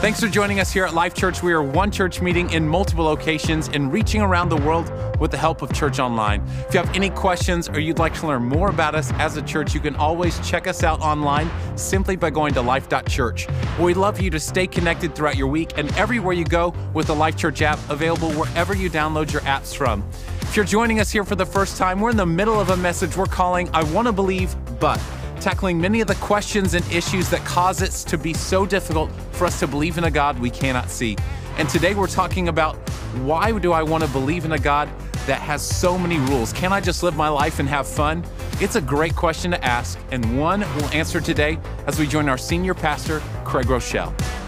Thanks 0.00 0.18
for 0.18 0.28
joining 0.28 0.60
us 0.60 0.72
here 0.72 0.86
at 0.86 0.94
Life 0.94 1.12
Church. 1.12 1.42
We 1.42 1.52
are 1.52 1.62
one 1.62 1.90
church 1.90 2.22
meeting 2.22 2.50
in 2.54 2.66
multiple 2.66 3.04
locations 3.04 3.68
and 3.68 3.92
reaching 3.92 4.22
around 4.22 4.48
the 4.48 4.56
world 4.56 4.90
with 5.20 5.30
the 5.30 5.36
help 5.36 5.60
of 5.60 5.74
Church 5.74 5.98
Online. 5.98 6.42
If 6.66 6.72
you 6.72 6.80
have 6.80 6.96
any 6.96 7.10
questions 7.10 7.68
or 7.68 7.80
you'd 7.80 7.98
like 7.98 8.14
to 8.20 8.26
learn 8.26 8.44
more 8.44 8.70
about 8.70 8.94
us 8.94 9.12
as 9.18 9.36
a 9.36 9.42
church, 9.42 9.74
you 9.74 9.80
can 9.80 9.94
always 9.96 10.40
check 10.40 10.66
us 10.66 10.82
out 10.82 11.02
online 11.02 11.50
simply 11.76 12.16
by 12.16 12.30
going 12.30 12.54
to 12.54 12.62
life.church. 12.62 13.46
We'd 13.78 13.98
love 13.98 14.16
for 14.16 14.22
you 14.22 14.30
to 14.30 14.40
stay 14.40 14.66
connected 14.66 15.14
throughout 15.14 15.36
your 15.36 15.48
week 15.48 15.76
and 15.76 15.94
everywhere 15.98 16.32
you 16.32 16.46
go 16.46 16.72
with 16.94 17.08
the 17.08 17.14
Life 17.14 17.36
Church 17.36 17.60
app 17.60 17.78
available 17.90 18.32
wherever 18.32 18.74
you 18.74 18.88
download 18.88 19.30
your 19.30 19.42
apps 19.42 19.76
from. 19.76 20.02
If 20.40 20.56
you're 20.56 20.64
joining 20.64 21.00
us 21.00 21.10
here 21.10 21.24
for 21.24 21.36
the 21.36 21.44
first 21.44 21.76
time, 21.76 22.00
we're 22.00 22.10
in 22.10 22.16
the 22.16 22.24
middle 22.24 22.58
of 22.58 22.70
a 22.70 22.76
message 22.78 23.18
we're 23.18 23.26
calling 23.26 23.68
I 23.74 23.82
Want 23.92 24.06
to 24.06 24.12
Believe, 24.12 24.56
But 24.80 24.98
tackling 25.40 25.80
many 25.80 26.00
of 26.00 26.06
the 26.06 26.14
questions 26.16 26.74
and 26.74 26.84
issues 26.92 27.30
that 27.30 27.44
cause 27.44 27.82
it 27.82 27.92
to 28.08 28.18
be 28.18 28.34
so 28.34 28.66
difficult 28.66 29.10
for 29.32 29.46
us 29.46 29.58
to 29.60 29.66
believe 29.66 29.98
in 29.98 30.04
a 30.04 30.10
God 30.10 30.38
we 30.38 30.50
cannot 30.50 30.90
see. 30.90 31.16
And 31.56 31.68
today 31.68 31.94
we're 31.94 32.06
talking 32.06 32.48
about 32.48 32.76
why 33.22 33.58
do 33.58 33.72
I 33.72 33.82
want 33.82 34.04
to 34.04 34.10
believe 34.10 34.44
in 34.44 34.52
a 34.52 34.58
God 34.58 34.88
that 35.26 35.40
has 35.40 35.62
so 35.62 35.98
many 35.98 36.18
rules? 36.18 36.52
Can 36.52 36.72
I 36.72 36.80
just 36.80 37.02
live 37.02 37.16
my 37.16 37.28
life 37.28 37.58
and 37.58 37.68
have 37.68 37.86
fun? 37.86 38.24
It's 38.60 38.76
a 38.76 38.80
great 38.80 39.16
question 39.16 39.50
to 39.52 39.64
ask, 39.64 39.98
and 40.10 40.38
one 40.38 40.60
we'll 40.60 40.90
answer 40.90 41.20
today 41.20 41.58
as 41.86 41.98
we 41.98 42.06
join 42.06 42.28
our 42.28 42.38
senior 42.38 42.74
pastor, 42.74 43.20
Craig 43.44 43.66
Groeschel. 43.66 44.39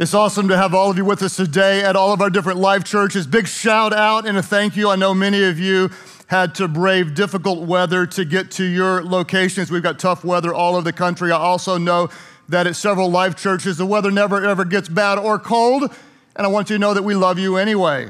It's 0.00 0.14
awesome 0.14 0.48
to 0.48 0.56
have 0.56 0.72
all 0.72 0.90
of 0.90 0.96
you 0.96 1.04
with 1.04 1.22
us 1.22 1.36
today 1.36 1.82
at 1.82 1.94
all 1.94 2.14
of 2.14 2.22
our 2.22 2.30
different 2.30 2.58
life 2.58 2.84
churches. 2.84 3.26
Big 3.26 3.46
shout 3.46 3.92
out 3.92 4.26
and 4.26 4.38
a 4.38 4.42
thank 4.42 4.74
you. 4.74 4.88
I 4.88 4.96
know 4.96 5.12
many 5.12 5.44
of 5.44 5.58
you 5.58 5.90
had 6.28 6.54
to 6.54 6.68
brave 6.68 7.14
difficult 7.14 7.68
weather 7.68 8.06
to 8.06 8.24
get 8.24 8.50
to 8.52 8.64
your 8.64 9.04
locations. 9.04 9.70
We've 9.70 9.82
got 9.82 9.98
tough 9.98 10.24
weather 10.24 10.54
all 10.54 10.76
over 10.76 10.84
the 10.84 10.94
country. 10.94 11.30
I 11.30 11.36
also 11.36 11.76
know 11.76 12.08
that 12.48 12.66
at 12.66 12.76
several 12.76 13.10
life 13.10 13.36
churches, 13.36 13.76
the 13.76 13.84
weather 13.84 14.10
never 14.10 14.42
ever 14.42 14.64
gets 14.64 14.88
bad 14.88 15.18
or 15.18 15.38
cold. 15.38 15.94
And 16.34 16.46
I 16.46 16.48
want 16.48 16.70
you 16.70 16.76
to 16.76 16.80
know 16.80 16.94
that 16.94 17.02
we 17.02 17.14
love 17.14 17.38
you 17.38 17.58
anyway, 17.58 18.08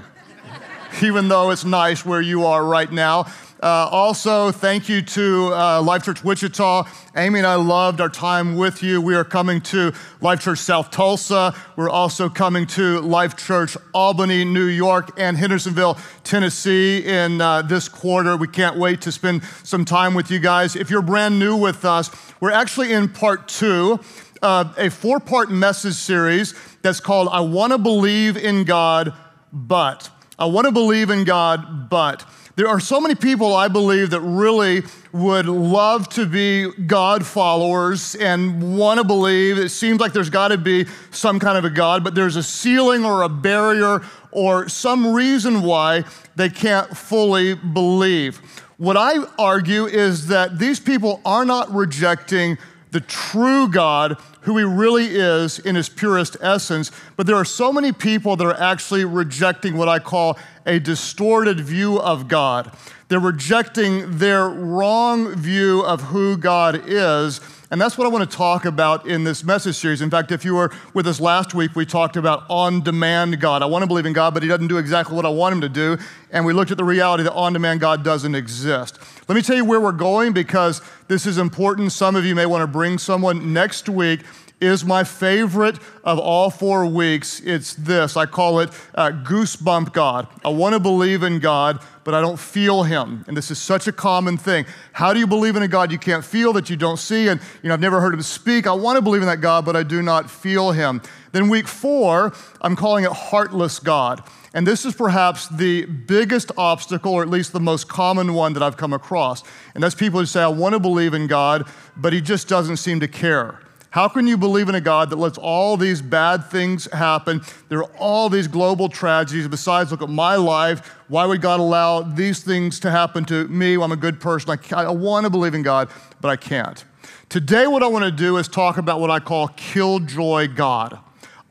even 1.03 1.27
though 1.27 1.51
it's 1.51 1.65
nice 1.65 2.07
where 2.07 2.21
you 2.21 2.47
are 2.47 2.65
right 2.65 2.93
now. 2.93 3.27
Uh, 3.63 3.87
also, 3.91 4.51
thank 4.51 4.89
you 4.89 5.03
to 5.03 5.53
uh, 5.53 5.83
Life 5.83 6.05
Church 6.05 6.25
Wichita. 6.25 6.85
Amy 7.15 7.41
and 7.41 7.47
I 7.47 7.57
loved 7.57 8.01
our 8.01 8.09
time 8.09 8.57
with 8.57 8.83
you. 8.83 9.03
We 9.03 9.15
are 9.15 9.25
coming 9.25 9.61
to 9.63 9.93
Life 10.23 10.41
Church 10.41 10.61
South 10.61 10.91
Tulsa. 10.91 11.55
We're 11.77 11.91
also 11.91 12.31
coming 12.31 12.67
to 12.69 13.01
Life 13.01 13.37
Church 13.37 13.77
Albany, 13.93 14.47
New 14.47 14.65
York, 14.65 15.11
and 15.19 15.37
Hendersonville, 15.37 15.99
Tennessee 16.25 17.07
in 17.07 17.43
uh, 17.43 17.61
this 17.61 17.87
quarter. 17.87 18.35
We 18.35 18.49
can't 18.49 18.79
wait 18.79 19.03
to 19.03 19.13
spend 19.13 19.43
some 19.63 19.85
time 19.85 20.15
with 20.15 20.31
you 20.31 20.39
guys. 20.39 20.75
If 20.75 20.89
you're 20.89 21.03
brand 21.03 21.39
new 21.39 21.55
with 21.55 21.85
us, 21.85 22.11
we're 22.41 22.53
actually 22.53 22.95
in 22.95 23.11
part 23.11 23.47
two 23.47 24.01
of 24.41 24.75
a 24.79 24.89
four 24.89 25.21
part 25.21 25.51
message 25.51 25.97
series 25.97 26.55
that's 26.81 27.01
called 27.01 27.29
I 27.31 27.41
Want 27.41 27.75
to 27.75 27.79
Believe 27.79 28.39
in 28.39 28.65
God, 28.65 29.13
but. 29.53 30.09
I 30.39 30.47
want 30.47 30.65
to 30.67 30.73
believe 30.73 31.11
in 31.11 31.25
God, 31.25 31.91
but. 31.91 32.25
There 32.61 32.69
are 32.69 32.79
so 32.79 33.01
many 33.01 33.15
people, 33.15 33.57
I 33.57 33.69
believe, 33.69 34.11
that 34.11 34.21
really 34.21 34.83
would 35.13 35.47
love 35.47 36.11
to 36.11 36.27
be 36.27 36.71
God 36.71 37.25
followers 37.25 38.15
and 38.17 38.77
want 38.77 38.99
to 38.99 39.05
believe. 39.05 39.57
It 39.57 39.71
seems 39.71 39.99
like 39.99 40.13
there's 40.13 40.29
got 40.29 40.49
to 40.49 40.59
be 40.59 40.85
some 41.11 41.41
kind 41.41 41.57
of 41.57 41.65
a 41.65 41.71
God, 41.71 42.05
but 42.05 42.15
there's 42.15 42.37
a 42.37 42.43
ceiling 42.43 43.03
or 43.03 43.23
a 43.23 43.31
barrier 43.31 44.03
or 44.31 44.69
some 44.69 45.15
reason 45.15 45.63
why 45.63 46.05
they 46.37 46.51
can't 46.51 46.95
fully 46.95 47.55
believe. 47.55 48.37
What 48.77 48.99
I 48.99 49.25
argue 49.39 49.87
is 49.87 50.27
that 50.27 50.59
these 50.59 50.79
people 50.79 51.23
are 51.25 51.47
not 51.47 51.73
rejecting 51.73 52.59
the 52.91 53.01
true 53.01 53.69
God, 53.69 54.17
who 54.43 54.57
He 54.59 54.65
really 54.65 55.07
is 55.07 55.59
in 55.59 55.77
His 55.77 55.89
purest 55.89 56.37
essence, 56.41 56.91
but 57.17 57.27
there 57.27 57.37
are 57.37 57.45
so 57.45 57.73
many 57.73 57.93
people 57.93 58.37
that 58.37 58.45
are 58.45 58.61
actually 58.61 59.05
rejecting 59.05 59.77
what 59.77 59.89
I 59.89 59.99
call 59.99 60.39
a 60.67 60.79
distorted 60.79 61.61
view 61.61 62.01
of 62.01 62.29
God. 62.29 62.73
They're 63.09 63.19
rejecting 63.19 64.19
their 64.19 64.49
wrong 64.49 65.35
view 65.35 65.83
of 65.83 66.01
who 66.03 66.37
God 66.37 66.83
is. 66.87 67.41
And 67.73 67.81
that's 67.81 67.97
what 67.97 68.05
I 68.05 68.11
want 68.11 68.29
to 68.29 68.37
talk 68.37 68.65
about 68.65 69.07
in 69.07 69.23
this 69.23 69.45
message 69.45 69.77
series. 69.77 70.03
In 70.03 70.11
fact, 70.11 70.33
if 70.33 70.45
you 70.45 70.57
were 70.57 70.73
with 70.93 71.07
us 71.07 71.21
last 71.21 71.55
week, 71.55 71.77
we 71.77 71.87
talked 71.87 72.17
about 72.17 72.43
on 72.51 72.81
demand 72.81 73.41
God. 73.41 73.63
I 73.63 73.67
want 73.67 73.85
to 73.85 73.87
believe 73.87 74.07
in 74.07 74.13
God, 74.13 74.35
but 74.35 74.43
He 74.43 74.49
doesn't 74.49 74.67
do 74.67 74.79
exactly 74.79 75.15
what 75.15 75.25
I 75.25 75.29
want 75.29 75.53
Him 75.53 75.61
to 75.61 75.69
do. 75.69 75.97
And 76.33 76.45
we 76.45 76.53
looked 76.53 76.73
at 76.73 76.79
the 76.79 76.85
reality 76.85 77.23
that 77.23 77.33
on 77.33 77.53
demand 77.53 77.79
God 77.79 78.03
doesn't 78.03 78.35
exist. 78.35 78.99
Let 79.29 79.37
me 79.37 79.43
tell 79.43 79.55
you 79.55 79.65
where 79.65 79.81
we're 79.81 79.93
going 79.93 80.33
because 80.33 80.83
this 81.07 81.27
is 81.27 81.39
important. 81.39 81.93
Some 81.93 82.17
of 82.17 82.25
you 82.25 82.35
may 82.35 82.45
want 82.45 82.63
to 82.63 82.67
bring 82.67 82.99
someone 82.99 83.53
next 83.53 83.89
week 83.89 84.23
is 84.61 84.85
my 84.85 85.05
favorite 85.05 85.79
of 86.03 86.19
all 86.19 86.51
four 86.51 86.85
weeks. 86.87 87.41
It's 87.41 87.75
this 87.75 88.17
I 88.17 88.27
call 88.27 88.59
it 88.61 88.71
uh, 88.97 89.11
goosebump 89.11 89.93
God. 89.93 90.27
I 90.45 90.49
want 90.49 90.75
to 90.75 90.81
believe 90.81 91.23
in 91.23 91.39
God, 91.39 91.81
but 92.11 92.19
I 92.19 92.23
don't 92.23 92.41
feel 92.41 92.83
Him. 92.83 93.25
And 93.29 93.37
this 93.37 93.53
is 93.53 93.59
such 93.61 93.87
a 93.87 93.93
common 93.93 94.37
thing. 94.37 94.67
How 94.93 95.13
do 95.13 95.21
you 95.21 95.29
believe 95.29 95.55
in 95.55 95.63
a 95.63 95.69
God 95.69 95.93
you 95.93 95.99
can't 95.99 96.25
feel, 96.25 96.53
that 96.55 96.69
you 96.69 96.75
don't 96.75 96.97
see? 96.97 97.29
And, 97.29 97.41
you 97.63 97.69
know, 97.69 97.75
I've 97.75 97.81
never 97.81 98.01
heard 98.01 98.13
Him 98.13 98.23
speak. 98.23 98.67
I 98.67 98.73
want 98.73 98.97
to 98.97 99.03
believe 99.03 99.23
in 99.23 99.29
that 99.29 99.41
God, 99.41 99.65
but 99.65 99.77
I 99.77 99.85
do 99.85 100.03
not 100.03 100.29
feel 100.29 100.73
Him. 100.73 101.03
Then 101.31 101.49
week 101.49 101.69
four, 101.69 102.33
I'm 102.61 102.75
calling 102.75 103.05
it 103.05 103.13
heartless 103.13 103.79
God. 103.79 104.25
And 104.53 104.67
this 104.67 104.85
is 104.85 104.93
perhaps 104.93 105.47
the 105.51 105.85
biggest 105.85 106.51
obstacle, 106.59 107.13
or 107.13 107.23
at 107.23 107.29
least 107.29 107.53
the 107.53 107.61
most 107.61 107.89
common 107.89 108.35
one 108.35 108.55
that 108.55 108.63
I've 108.65 108.77
come 108.77 108.93
across. 108.93 109.45
And 109.77 109.85
that's 109.85 109.95
people 109.95 110.19
who 110.19 110.27
say, 110.27 110.43
I 110.43 110.49
want 110.49 110.73
to 110.73 110.81
believe 110.81 111.15
in 111.15 111.29
God, 111.29 111.69
but 111.97 112.13
He 112.13 112.21
just 112.21 112.49
doesn't 112.49 112.79
seem 112.79 112.99
to 112.99 113.07
care. 113.07 113.61
How 113.91 114.07
can 114.07 114.29
you 114.29 114.37
believe 114.37 114.69
in 114.69 114.77
a 114.77 114.81
God 114.81 115.11
that 115.11 115.17
lets 115.17 115.37
all 115.37 115.77
these 115.77 116.01
bad 116.01 116.45
things 116.45 116.91
happen? 116.93 117.43
There 117.69 117.81
are 117.81 117.91
all 117.99 118.29
these 118.29 118.47
global 118.47 118.89
tragedies. 118.89 119.49
Besides, 119.49 119.91
look 119.91 120.01
at 120.01 120.09
my 120.09 120.37
life. 120.37 120.87
Why 121.09 121.27
would 121.27 121.41
God 121.41 121.59
allow 121.59 122.03
these 122.03 122.45
things 122.45 122.79
to 122.81 122.91
happen 122.93 123.25
to 123.27 123.49
me? 123.49 123.75
I'm 123.75 123.91
a 123.91 123.97
good 123.97 124.21
person. 124.21 124.57
I, 124.73 124.85
I 124.85 124.91
want 124.91 125.25
to 125.25 125.31
believe 125.31 125.55
in 125.55 125.63
God, 125.63 125.89
but 126.21 126.29
I 126.29 126.37
can't. 126.37 126.85
Today, 127.29 127.67
what 127.67 127.83
I 127.83 127.89
want 127.89 128.05
to 128.05 128.13
do 128.13 128.37
is 128.37 128.47
talk 128.47 128.79
about 128.79 129.01
what 129.01 129.11
I 129.11 129.19
call 129.19 129.49
killjoy 129.49 130.49
God. 130.55 131.01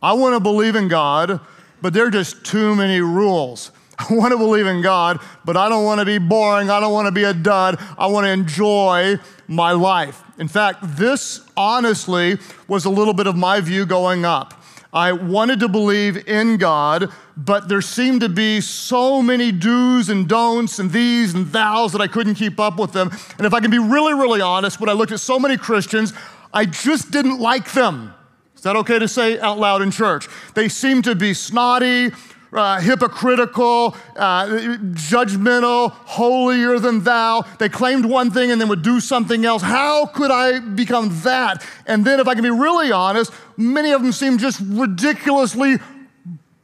I 0.01 0.13
want 0.13 0.33
to 0.33 0.39
believe 0.39 0.77
in 0.77 0.88
God, 0.88 1.41
but 1.81 1.91
there 1.91 2.06
are 2.06 2.11
just 2.11 2.45
too 2.45 2.73
many 2.73 3.01
rules. 3.01 3.71
I 4.00 4.13
want 4.13 4.31
to 4.31 4.38
believe 4.38 4.66
in 4.66 4.81
God, 4.81 5.19
but 5.44 5.57
I 5.57 5.67
don't 5.67 5.83
want 5.83 6.00
to 6.00 6.06
be 6.06 6.19
boring. 6.19 6.69
I 6.69 6.79
don't 6.79 6.94
want 6.94 7.07
to 7.07 7.11
be 7.11 7.25
a 7.25 7.33
dud. 7.33 7.79
I 7.97 8.07
want 8.07 8.25
to 8.25 8.31
enjoy 8.31 9.19
my 9.50 9.72
life. 9.72 10.24
In 10.38 10.48
fact, 10.48 10.80
this 10.82 11.42
honestly 11.58 12.38
was 12.68 12.86
a 12.86 12.90
little 12.90 13.13
bit 13.13 13.28
of 13.28 13.36
my 13.36 13.60
view 13.60 13.86
going 13.86 14.24
up. 14.24 14.54
I 14.94 15.12
wanted 15.12 15.60
to 15.60 15.68
believe 15.68 16.28
in 16.28 16.57
God, 16.57 17.12
but 17.36 17.68
there 17.68 17.81
seemed 17.81 18.22
to 18.22 18.30
be 18.30 18.62
so 18.62 19.22
many 19.22 19.51
do's 19.51 20.10
and 20.10 20.28
don'ts 20.28 20.80
and 20.80 20.92
these 20.92 21.34
and 21.34 21.48
thous 21.48 21.92
that 21.92 22.01
I 22.01 22.07
couldn't 22.07 22.36
keep 22.36 22.60
up 22.60 22.80
with 22.80 22.94
them. 22.94 23.12
And 23.38 23.46
if 23.46 23.54
I 23.54 23.60
can 23.60 23.72
be 23.72 23.80
really, 23.80 24.13
really 24.13 24.42
honest, 24.42 24.80
when 24.80 24.90
I 24.90 24.94
looked 24.94 25.12
at 25.12 25.19
so 25.19 25.40
many 25.40 25.57
Christians, 25.57 26.13
I 26.54 26.66
just 26.66 27.12
didn't 27.12 27.40
like 27.40 27.72
them. 27.74 28.13
Is 28.56 28.62
that 28.63 28.75
okay 28.78 29.00
to 29.00 29.07
say 29.07 29.40
out 29.40 29.57
loud 29.57 29.81
in 29.81 29.90
church? 29.90 30.28
They 30.54 30.69
seemed 30.69 31.06
to 31.06 31.16
be 31.16 31.34
snotty, 31.34 32.12
uh, 32.51 32.80
hypocritical, 32.80 33.96
uh, 34.16 34.48
judgmental, 34.94 35.92
holier 35.92 36.80
than 36.80 37.04
thou. 37.04 37.44
They 37.60 37.69
claimed 37.69 38.06
one 38.06 38.31
thing 38.31 38.51
and 38.51 38.60
then 38.60 38.69
would 38.69 38.81
do 38.81 39.00
something 39.00 39.46
else. 39.46 39.62
How 39.62 40.06
could 40.07 40.31
I 40.31 40.60
become 40.60 41.22
that? 41.22 41.66
And 41.86 42.06
then, 42.06 42.19
if 42.19 42.28
I 42.28 42.34
can 42.34 42.44
be 42.44 42.50
really 42.50 42.92
honest, 42.92 43.31
many 43.57 43.92
of 43.92 44.01
them 44.01 44.12
seem 44.12 44.38
just 44.38 44.62
ridiculously 44.63 45.78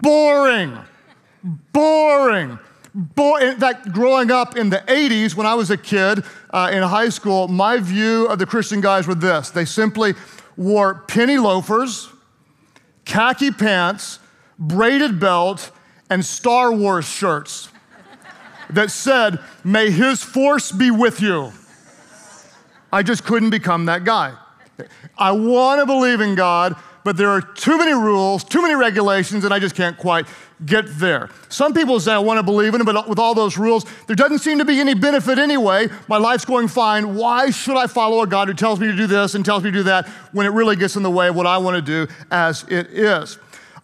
boring. 0.01 0.77
Boring. 1.71 2.59
In 3.17 3.59
fact, 3.59 3.91
growing 3.91 4.31
up 4.31 4.55
in 4.55 4.69
the 4.69 4.77
80s, 4.77 5.35
when 5.35 5.45
I 5.45 5.53
was 5.53 5.69
a 5.69 5.75
kid 5.75 6.23
uh, 6.51 6.71
in 6.71 6.81
high 6.81 7.09
school, 7.09 7.49
my 7.49 7.77
view 7.77 8.25
of 8.27 8.39
the 8.39 8.45
Christian 8.45 8.79
guys 8.79 9.05
were 9.05 9.15
this 9.15 9.49
they 9.49 9.65
simply 9.65 10.13
wore 10.55 11.03
penny 11.07 11.37
loafers, 11.37 12.07
khaki 13.03 13.51
pants, 13.51 14.19
braided 14.57 15.19
belt, 15.19 15.71
and 16.09 16.23
Star 16.23 16.71
Wars 16.71 17.05
shirts 17.05 17.69
that 18.69 18.91
said, 18.91 19.39
May 19.63 19.91
his 19.91 20.23
force 20.23 20.71
be 20.71 20.91
with 20.91 21.21
you. 21.21 21.51
I 22.91 23.03
just 23.03 23.23
couldn't 23.23 23.49
become 23.49 23.85
that 23.85 24.03
guy. 24.03 24.33
I 25.17 25.31
want 25.31 25.79
to 25.79 25.85
believe 25.85 26.21
in 26.21 26.35
God, 26.35 26.75
but 27.03 27.17
there 27.17 27.29
are 27.29 27.41
too 27.41 27.77
many 27.77 27.93
rules, 27.93 28.43
too 28.43 28.61
many 28.61 28.75
regulations, 28.75 29.45
and 29.45 29.53
I 29.53 29.59
just 29.59 29.75
can't 29.75 29.97
quite 29.97 30.25
get 30.65 30.85
there. 30.97 31.29
Some 31.49 31.73
people 31.73 31.99
say, 31.99 32.13
I 32.13 32.19
want 32.19 32.39
to 32.39 32.43
believe 32.43 32.73
in 32.73 32.81
Him, 32.81 32.85
but 32.85 33.07
with 33.07 33.19
all 33.19 33.35
those 33.35 33.57
rules, 33.57 33.85
there 34.07 34.15
doesn't 34.15 34.39
seem 34.39 34.57
to 34.59 34.65
be 34.65 34.79
any 34.79 34.93
benefit 34.93 35.37
anyway. 35.37 35.87
My 36.07 36.17
life's 36.17 36.45
going 36.45 36.67
fine. 36.67 37.15
Why 37.15 37.51
should 37.51 37.77
I 37.77 37.87
follow 37.87 38.21
a 38.21 38.27
God 38.27 38.47
who 38.47 38.53
tells 38.53 38.79
me 38.79 38.87
to 38.87 38.95
do 38.95 39.07
this 39.07 39.35
and 39.35 39.45
tells 39.45 39.63
me 39.63 39.71
to 39.71 39.77
do 39.77 39.83
that 39.83 40.07
when 40.31 40.45
it 40.45 40.51
really 40.51 40.75
gets 40.75 40.95
in 40.95 41.03
the 41.03 41.11
way 41.11 41.27
of 41.27 41.35
what 41.35 41.45
I 41.45 41.57
want 41.57 41.75
to 41.75 41.81
do 41.81 42.11
as 42.31 42.63
it 42.69 42.87
is? 42.87 43.37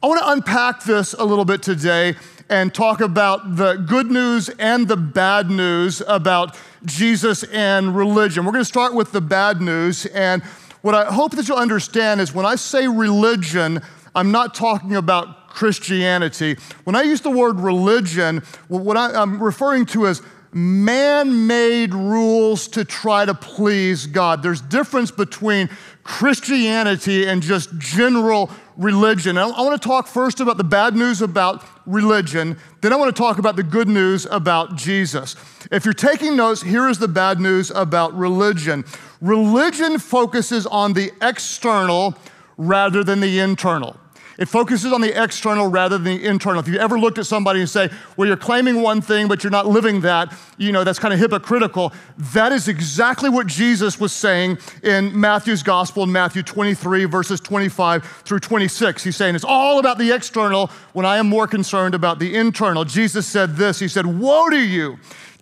I 0.03 0.07
want 0.07 0.19
to 0.19 0.31
unpack 0.31 0.83
this 0.83 1.13
a 1.13 1.23
little 1.23 1.45
bit 1.45 1.61
today 1.61 2.15
and 2.49 2.73
talk 2.73 3.01
about 3.01 3.55
the 3.55 3.75
good 3.75 4.09
news 4.09 4.49
and 4.57 4.87
the 4.87 4.97
bad 4.97 5.51
news 5.51 6.01
about 6.07 6.57
Jesus 6.85 7.43
and 7.43 7.95
religion. 7.95 8.43
We're 8.43 8.51
going 8.51 8.61
to 8.61 8.65
start 8.65 8.95
with 8.95 9.11
the 9.11 9.21
bad 9.21 9.61
news. 9.61 10.07
And 10.07 10.41
what 10.81 10.95
I 10.95 11.05
hope 11.05 11.33
that 11.33 11.47
you'll 11.47 11.57
understand 11.57 12.19
is 12.19 12.33
when 12.33 12.47
I 12.47 12.55
say 12.55 12.87
religion, 12.87 13.79
I'm 14.15 14.31
not 14.31 14.55
talking 14.55 14.95
about 14.95 15.49
Christianity. 15.49 16.57
When 16.83 16.95
I 16.95 17.03
use 17.03 17.21
the 17.21 17.29
word 17.29 17.59
religion, 17.59 18.41
what 18.69 18.97
I'm 18.97 19.39
referring 19.41 19.85
to 19.87 20.07
is 20.07 20.23
man 20.53 21.47
made 21.47 21.93
rules 21.93 22.67
to 22.69 22.83
try 22.83 23.25
to 23.25 23.33
please 23.33 24.05
God. 24.05 24.43
There's 24.43 24.61
difference 24.61 25.11
between 25.11 25.69
Christianity 26.03 27.27
and 27.27 27.41
just 27.41 27.77
general 27.77 28.49
religion. 28.75 29.37
I 29.37 29.45
want 29.45 29.81
to 29.81 29.87
talk 29.87 30.07
first 30.07 30.39
about 30.39 30.57
the 30.57 30.63
bad 30.63 30.95
news 30.95 31.21
about 31.21 31.63
religion, 31.85 32.57
then 32.81 32.93
I 32.93 32.95
want 32.95 33.15
to 33.15 33.19
talk 33.19 33.37
about 33.37 33.55
the 33.55 33.63
good 33.63 33.87
news 33.87 34.25
about 34.29 34.75
Jesus. 34.75 35.35
If 35.71 35.85
you're 35.85 35.93
taking 35.93 36.35
notes, 36.35 36.61
here 36.61 36.87
is 36.89 36.99
the 36.99 37.07
bad 37.07 37.39
news 37.39 37.71
about 37.71 38.13
religion. 38.13 38.85
Religion 39.19 39.99
focuses 39.99 40.65
on 40.67 40.93
the 40.93 41.11
external 41.21 42.15
rather 42.57 43.03
than 43.03 43.19
the 43.19 43.39
internal. 43.39 43.97
It 44.41 44.49
focuses 44.49 44.91
on 44.91 45.01
the 45.01 45.23
external 45.23 45.67
rather 45.67 45.99
than 45.99 46.17
the 46.17 46.25
internal. 46.25 46.61
If 46.61 46.67
you 46.67 46.79
ever 46.79 46.97
looked 46.97 47.19
at 47.19 47.27
somebody 47.27 47.59
and 47.59 47.69
say, 47.69 47.91
well, 48.17 48.27
you're 48.27 48.35
claiming 48.35 48.81
one 48.81 48.99
thing, 48.99 49.27
but 49.27 49.43
you're 49.43 49.51
not 49.51 49.67
living 49.67 50.01
that, 50.01 50.33
you 50.57 50.71
know, 50.71 50.83
that's 50.83 50.97
kind 50.97 51.13
of 51.13 51.19
hypocritical. 51.19 51.93
That 52.33 52.51
is 52.51 52.67
exactly 52.67 53.29
what 53.29 53.45
Jesus 53.45 53.99
was 53.99 54.11
saying 54.11 54.57
in 54.81 55.19
Matthew's 55.19 55.61
gospel 55.61 56.01
in 56.05 56.11
Matthew 56.11 56.41
23, 56.41 57.05
verses 57.05 57.39
25 57.39 58.03
through 58.25 58.39
26. 58.39 59.03
He's 59.03 59.15
saying 59.15 59.35
it's 59.35 59.45
all 59.45 59.77
about 59.77 59.99
the 59.99 60.11
external 60.11 60.71
when 60.93 61.05
I 61.05 61.17
am 61.17 61.29
more 61.29 61.45
concerned 61.45 61.93
about 61.93 62.17
the 62.17 62.35
internal. 62.35 62.83
Jesus 62.83 63.27
said 63.27 63.55
this 63.57 63.77
He 63.77 63.87
said, 63.87 64.07
Woe 64.07 64.49
to 64.49 64.59
you, 64.59 64.97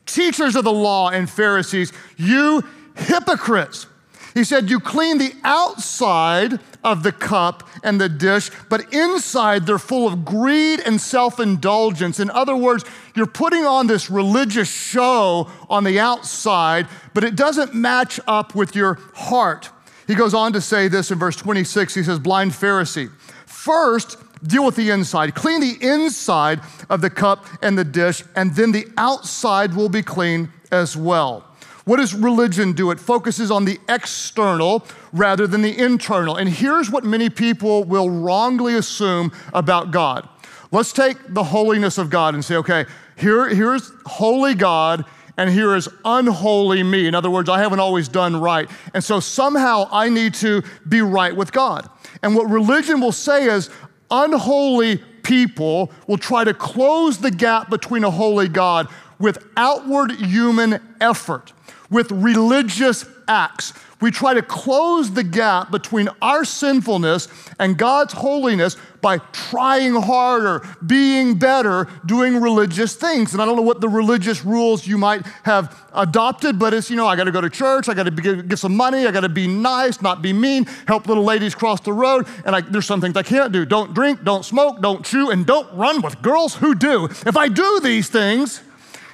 teachers 0.08 0.58
of 0.58 0.66
the 0.66 0.74
law 0.74 1.10
and 1.10 1.30
Pharisees, 1.30 1.94
you 2.18 2.66
hypocrites! 2.98 3.88
He 4.34 4.44
said, 4.44 4.70
You 4.70 4.80
clean 4.80 5.18
the 5.18 5.34
outside 5.44 6.60
of 6.84 7.04
the 7.04 7.12
cup 7.12 7.68
and 7.84 8.00
the 8.00 8.10
dish, 8.10 8.52
but 8.70 8.94
inside 8.94 9.66
they're 9.66 9.80
full 9.80 10.08
of 10.08 10.26
greed 10.26 10.80
and 10.86 11.00
self 11.00 11.40
indulgence. 11.40 12.20
In 12.20 12.30
other 12.30 12.56
words, 12.56 12.86
you're 13.16 13.26
putting 13.26 13.66
on 13.66 13.88
this 13.88 14.10
religious 14.10 14.70
show 14.70 15.50
on 15.70 15.84
the 15.84 16.00
outside, 16.00 16.88
but 17.14 17.24
it 17.24 17.36
doesn't 17.36 17.74
match 17.74 18.20
up 18.28 18.56
with 18.56 18.76
your 18.76 19.00
heart. 19.14 19.70
He 20.08 20.16
goes 20.16 20.34
on 20.34 20.54
to 20.54 20.62
say 20.62 20.88
this 20.88 21.12
in 21.12 21.20
verse 21.20 21.36
26. 21.36 21.94
He 21.94 22.04
says, 22.04 22.20
Blind 22.20 22.52
Pharisee, 22.52 23.12
first, 23.46 24.18
deal 24.44 24.66
with 24.66 24.76
the 24.76 24.90
inside. 24.90 25.36
Clean 25.36 25.60
the 25.60 25.78
inside 25.82 26.62
of 26.90 27.02
the 27.02 27.10
cup 27.10 27.46
and 27.62 27.78
the 27.78 27.84
dish, 27.84 28.24
and 28.36 28.56
then 28.56 28.72
the 28.72 28.88
outside 28.98 29.76
will 29.76 29.90
be 29.90 30.02
clean 30.02 30.52
as 30.72 30.96
well. 30.96 31.49
What 31.90 31.98
does 31.98 32.14
religion 32.14 32.74
do? 32.74 32.92
It 32.92 33.00
focuses 33.00 33.50
on 33.50 33.66
the 33.66 33.80
external 33.90 34.86
rather 35.12 35.48
than 35.48 35.64
the 35.64 35.76
internal. 35.76 36.36
And 36.36 36.48
here's 36.48 36.92
what 36.92 37.04
many 37.04 37.32
people 37.32 37.84
will 37.84 38.12
wrongly 38.12 38.76
assume 38.76 39.32
about 39.56 39.90
God. 39.90 40.30
Let's 40.72 40.94
take 40.94 41.18
the 41.34 41.44
holiness 41.44 41.98
of 41.98 42.12
God 42.12 42.36
and 42.36 42.46
say, 42.46 42.58
okay, 42.58 42.86
here, 43.18 43.50
here's 43.50 43.92
holy 44.06 44.54
God 44.54 45.04
and 45.36 45.50
here 45.50 45.76
is 45.76 45.90
unholy 46.06 46.84
me. 46.84 47.08
In 47.08 47.16
other 47.16 47.32
words, 47.32 47.50
I 47.50 47.58
haven't 47.58 47.80
always 47.80 48.08
done 48.08 48.40
right. 48.40 48.70
And 48.94 49.04
so 49.04 49.20
somehow 49.20 49.88
I 49.92 50.10
need 50.10 50.36
to 50.36 50.62
be 50.88 51.02
right 51.02 51.36
with 51.36 51.52
God. 51.52 51.90
And 52.22 52.36
what 52.36 52.52
religion 52.52 53.02
will 53.02 53.12
say 53.12 53.46
is 53.46 53.72
unholy 54.12 54.98
people 55.24 55.92
will 56.06 56.20
try 56.20 56.44
to 56.44 56.54
close 56.54 57.18
the 57.18 57.32
gap 57.32 57.72
between 57.72 58.04
a 58.04 58.12
holy 58.12 58.48
God 58.48 58.88
with 59.18 59.44
outward 59.58 60.12
human 60.12 60.80
effort 61.02 61.52
with 61.90 62.12
religious 62.12 63.06
acts. 63.28 63.74
We 64.02 64.12
try 64.12 64.34
to 64.34 64.42
close 64.42 65.12
the 65.12 65.24
gap 65.24 65.72
between 65.72 66.08
our 66.22 66.46
sinfulness 66.46 67.28
and 67.60 67.78
God's 67.78 68.14
holiness 68.14 68.78
by 69.02 69.18
trying 69.34 69.94
harder, 69.94 70.66
being 70.86 71.38
better, 71.38 71.88
doing 72.06 72.40
religious 72.40 72.96
things. 72.96 73.34
And 73.34 73.42
I 73.42 73.46
don't 73.46 73.58
know 73.58 73.62
what 73.62 73.82
the 73.82 73.90
religious 73.90 74.46
rules 74.46 74.88
you 74.88 74.98
might 74.98 75.26
have 75.44 75.78
adopted, 75.94 76.58
but 76.58 76.74
it's, 76.74 76.90
you 76.90 76.96
know, 76.96 77.08
I 77.08 77.18
got 77.18 77.26
to 77.26 77.32
go 77.32 77.42
to 77.42 77.50
church, 77.50 77.90
I 77.90 77.94
got 77.94 78.04
to 78.04 78.42
get 78.44 78.58
some 78.58 78.76
money, 78.76 79.06
I 79.06 79.12
got 79.12 79.22
to 79.22 79.30
be 79.30 79.48
nice, 79.48 80.02
not 80.02 80.22
be 80.22 80.32
mean, 80.32 80.66
help 80.88 81.06
little 81.08 81.26
ladies 81.26 81.54
cross 81.54 81.82
the 81.82 81.94
road. 81.94 82.26
And 82.46 82.56
I, 82.56 82.62
there's 82.62 82.86
some 82.86 83.02
things 83.02 83.18
I 83.18 83.24
can't 83.24 83.52
do. 83.52 83.66
Don't 83.66 83.94
drink, 83.94 84.24
don't 84.24 84.46
smoke, 84.46 84.82
don't 84.82 85.04
chew, 85.04 85.30
and 85.30 85.46
don't 85.46 85.72
run 85.76 86.02
with 86.02 86.22
girls 86.22 86.56
who 86.56 86.74
do. 86.74 87.06
If 87.26 87.36
I 87.36 87.50
do 87.50 87.82
these 87.82 88.08
things, 88.08 88.62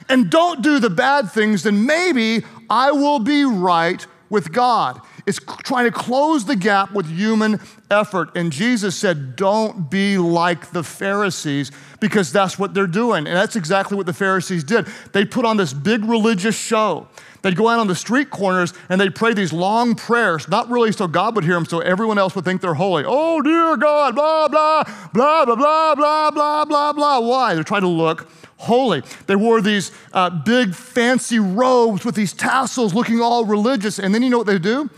and 0.09 0.29
don't 0.29 0.61
do 0.61 0.79
the 0.79 0.89
bad 0.89 1.31
things, 1.31 1.63
then 1.63 1.85
maybe 1.85 2.45
I 2.69 2.91
will 2.91 3.19
be 3.19 3.43
right 3.43 4.05
with 4.29 4.51
God. 4.51 4.99
It's 5.25 5.39
trying 5.63 5.85
to 5.85 5.91
close 5.91 6.45
the 6.45 6.55
gap 6.55 6.93
with 6.93 7.07
human 7.07 7.59
effort. 7.89 8.35
And 8.35 8.51
Jesus 8.51 8.95
said, 8.95 9.35
Don't 9.35 9.89
be 9.89 10.17
like 10.17 10.71
the 10.71 10.83
Pharisees 10.83 11.71
because 11.99 12.31
that's 12.31 12.59
what 12.59 12.73
they're 12.73 12.87
doing. 12.87 13.27
And 13.27 13.35
that's 13.35 13.55
exactly 13.55 13.97
what 13.97 14.05
the 14.05 14.13
Pharisees 14.13 14.63
did. 14.63 14.87
They 15.13 15.25
put 15.25 15.45
on 15.45 15.57
this 15.57 15.73
big 15.73 16.05
religious 16.05 16.55
show. 16.55 17.07
They'd 17.41 17.55
go 17.55 17.67
out 17.67 17.79
on 17.79 17.87
the 17.87 17.95
street 17.95 18.31
corners 18.31 18.73
and 18.89 18.99
they'd 18.99 19.13
pray 19.13 19.33
these 19.33 19.53
long 19.53 19.93
prayers, 19.93 20.47
not 20.47 20.69
really 20.69 20.91
so 20.91 21.07
God 21.07 21.35
would 21.35 21.43
hear 21.43 21.53
them, 21.53 21.65
so 21.65 21.79
everyone 21.79 22.17
else 22.17 22.35
would 22.35 22.43
think 22.43 22.61
they're 22.61 22.73
holy. 22.73 23.03
Oh, 23.05 23.41
dear 23.41 23.77
God, 23.77 24.15
blah, 24.15 24.47
blah, 24.47 24.83
blah, 25.13 25.45
blah, 25.45 25.55
blah, 25.55 25.95
blah, 25.95 26.31
blah, 26.31 26.65
blah, 26.65 26.93
blah. 26.93 27.19
Why? 27.19 27.53
They're 27.53 27.63
trying 27.63 27.81
to 27.81 27.87
look 27.87 28.27
holy. 28.57 29.03
They 29.27 29.35
wore 29.35 29.61
these 29.61 29.91
uh, 30.13 30.29
big 30.29 30.73
fancy 30.73 31.39
robes 31.39 32.05
with 32.05 32.15
these 32.15 32.33
tassels 32.33 32.93
looking 32.93 33.21
all 33.21 33.45
religious. 33.45 33.99
And 33.99 34.13
then 34.13 34.23
you 34.23 34.29
know 34.29 34.37
what 34.37 34.47
they 34.47 34.59
do? 34.59 34.89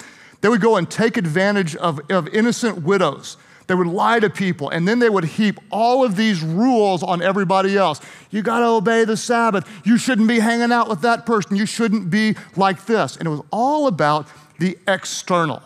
They 0.41 0.49
would 0.49 0.61
go 0.61 0.75
and 0.75 0.89
take 0.89 1.17
advantage 1.17 1.75
of, 1.75 1.99
of 2.11 2.27
innocent 2.29 2.83
widows. 2.83 3.37
They 3.67 3.75
would 3.75 3.87
lie 3.87 4.19
to 4.21 4.29
people, 4.29 4.69
and 4.69 4.87
then 4.87 4.99
they 4.99 5.09
would 5.09 5.25
heap 5.25 5.59
all 5.71 6.05
of 6.05 6.15
these 6.15 6.41
rules 6.41 7.03
on 7.03 7.21
everybody 7.21 7.75
else. 7.75 7.99
You 8.31 8.41
got 8.41 8.59
to 8.59 8.67
obey 8.67 9.03
the 9.03 9.17
Sabbath. 9.17 9.69
You 9.83 9.97
shouldn't 9.97 10.29
be 10.29 10.39
hanging 10.39 10.71
out 10.71 10.87
with 10.87 11.01
that 11.01 11.25
person. 11.25 11.57
You 11.57 11.65
shouldn't 11.65 12.09
be 12.09 12.35
like 12.55 12.85
this. 12.85 13.17
And 13.17 13.27
it 13.27 13.31
was 13.31 13.41
all 13.51 13.87
about 13.87 14.27
the 14.59 14.77
external. 14.87 15.61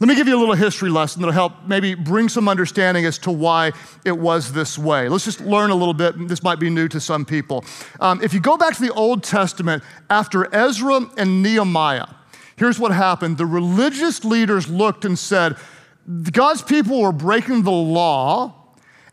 Let 0.00 0.08
me 0.08 0.14
give 0.14 0.26
you 0.26 0.34
a 0.34 0.40
little 0.40 0.54
history 0.54 0.88
lesson 0.88 1.20
that'll 1.20 1.34
help 1.34 1.66
maybe 1.66 1.94
bring 1.94 2.30
some 2.30 2.48
understanding 2.48 3.04
as 3.04 3.18
to 3.18 3.30
why 3.30 3.72
it 4.02 4.16
was 4.16 4.50
this 4.50 4.78
way. 4.78 5.10
Let's 5.10 5.26
just 5.26 5.42
learn 5.42 5.68
a 5.68 5.74
little 5.74 5.92
bit. 5.92 6.26
This 6.26 6.42
might 6.42 6.58
be 6.58 6.70
new 6.70 6.88
to 6.88 6.98
some 6.98 7.26
people. 7.26 7.66
Um, 8.00 8.18
if 8.22 8.32
you 8.32 8.40
go 8.40 8.56
back 8.56 8.74
to 8.76 8.80
the 8.80 8.94
Old 8.94 9.22
Testament, 9.22 9.82
after 10.08 10.52
Ezra 10.54 11.02
and 11.18 11.42
Nehemiah, 11.42 12.06
here's 12.56 12.78
what 12.78 12.92
happened. 12.92 13.36
The 13.36 13.44
religious 13.44 14.24
leaders 14.24 14.70
looked 14.70 15.04
and 15.04 15.18
said, 15.18 15.56
God's 16.32 16.62
people 16.62 17.02
were 17.02 17.12
breaking 17.12 17.64
the 17.64 17.70
law, 17.70 18.54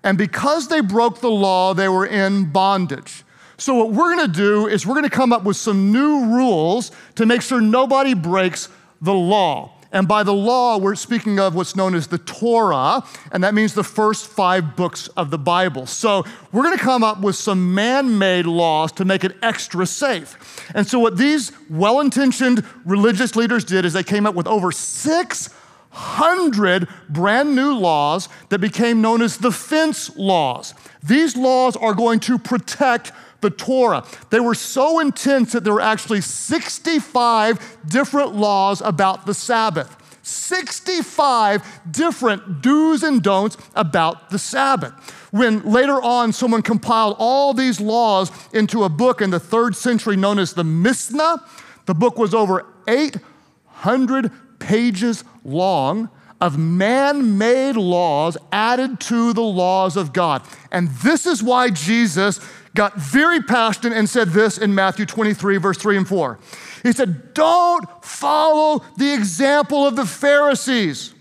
and 0.04 0.18
because 0.18 0.70
they 0.70 0.80
broke 0.80 1.20
the 1.20 1.30
law, 1.30 1.74
they 1.74 1.90
were 1.90 2.06
in 2.06 2.50
bondage. 2.54 3.26
So, 3.58 3.74
what 3.74 3.92
we're 3.92 4.16
gonna 4.16 4.30
do 4.30 4.68
is 4.68 4.88
we're 4.88 4.96
gonna 4.96 5.10
come 5.10 5.34
up 5.34 5.44
with 5.44 5.58
some 5.58 5.92
new 5.92 6.28
rules 6.28 6.94
to 7.16 7.26
make 7.26 7.42
sure 7.42 7.60
nobody 7.60 8.14
breaks 8.14 8.70
the 9.02 9.14
law. 9.14 9.77
And 9.98 10.08
by 10.08 10.22
the 10.22 10.32
law, 10.32 10.78
we're 10.78 10.94
speaking 10.94 11.40
of 11.40 11.56
what's 11.56 11.76
known 11.76 11.96
as 11.96 12.06
the 12.06 12.20
Torah, 12.20 13.04
and 13.32 13.44
that 13.44 13.56
means 13.56 13.74
the 13.74 13.84
first 13.84 14.28
five 14.28 14.76
books 14.76 15.08
of 15.18 15.32
the 15.32 15.40
Bible. 15.40 15.88
So 15.88 16.24
we're 16.52 16.62
going 16.62 16.78
to 16.78 16.84
come 16.84 17.04
up 17.04 17.22
with 17.22 17.36
some 17.36 17.74
man 17.74 18.20
made 18.20 18.46
laws 18.46 18.92
to 18.92 19.06
make 19.06 19.24
it 19.24 19.36
extra 19.42 19.88
safe. 19.88 20.70
And 20.76 20.86
so, 20.86 21.00
what 21.00 21.18
these 21.18 21.52
well 21.68 22.00
intentioned 22.00 22.64
religious 22.86 23.36
leaders 23.36 23.64
did 23.64 23.86
is 23.86 23.94
they 23.94 24.04
came 24.04 24.28
up 24.28 24.36
with 24.36 24.46
over 24.46 24.72
600 24.72 26.88
brand 27.10 27.56
new 27.56 27.74
laws 27.74 28.30
that 28.50 28.60
became 28.60 29.02
known 29.02 29.24
as 29.24 29.40
the 29.40 29.52
fence 29.52 30.16
laws. 30.16 30.76
These 31.02 31.36
laws 31.36 31.76
are 31.76 31.96
going 31.96 32.20
to 32.20 32.38
protect 32.38 33.14
the 33.42 33.50
Torah. 33.50 34.04
They 34.30 34.40
were 34.40 34.56
so 34.56 35.00
intense 35.00 35.52
that 35.54 35.64
there 35.64 35.74
were 35.74 35.82
actually 35.82 36.22
65 36.22 37.78
different 37.88 38.36
laws 38.36 38.82
about 38.82 39.26
the 39.26 39.34
Sabbath. 39.34 39.96
65 40.24 41.64
different 41.90 42.62
do's 42.62 43.02
and 43.02 43.24
don'ts 43.24 43.58
about 43.76 44.30
the 44.30 44.40
Sabbath. 44.40 44.94
When 45.32 45.62
later 45.62 46.02
on 46.02 46.34
someone 46.34 46.62
compiled 46.62 47.16
all 47.18 47.54
these 47.54 47.80
laws 47.80 48.32
into 48.54 48.84
a 48.84 48.90
book 48.90 49.22
in 49.22 49.30
the 49.30 49.40
third 49.40 49.76
century 49.76 50.18
known 50.18 50.40
as 50.40 50.54
the 50.54 50.64
Mishnah, 50.64 51.44
the 51.86 51.94
book 51.94 52.18
was 52.18 52.34
over 52.34 52.66
800 52.88 54.32
pages 54.60 55.24
long 55.46 56.10
of 56.40 56.58
man 56.58 57.38
made 57.38 57.76
laws 57.76 58.38
added 58.52 59.00
to 59.00 59.34
the 59.34 59.42
laws 59.42 59.98
of 59.98 60.14
God. 60.14 60.44
And 60.72 60.90
this 60.90 61.26
is 61.26 61.42
why 61.42 61.70
Jesus 61.70 62.40
got 62.78 62.96
very 62.96 63.42
passionate 63.42 63.98
and 63.98 64.08
said 64.08 64.30
this 64.30 64.60
in 64.60 64.74
Matthew 64.74 65.06
23, 65.06 65.58
verse 65.58 65.78
3 65.78 65.98
and 65.98 66.08
4. 66.08 66.40
He 66.84 66.94
said, 66.94 67.34
Don't 67.34 67.86
follow 68.06 68.86
the 68.98 69.14
example 69.14 69.86
of 69.86 69.96
the 69.96 70.06
Pharisees, 70.06 71.14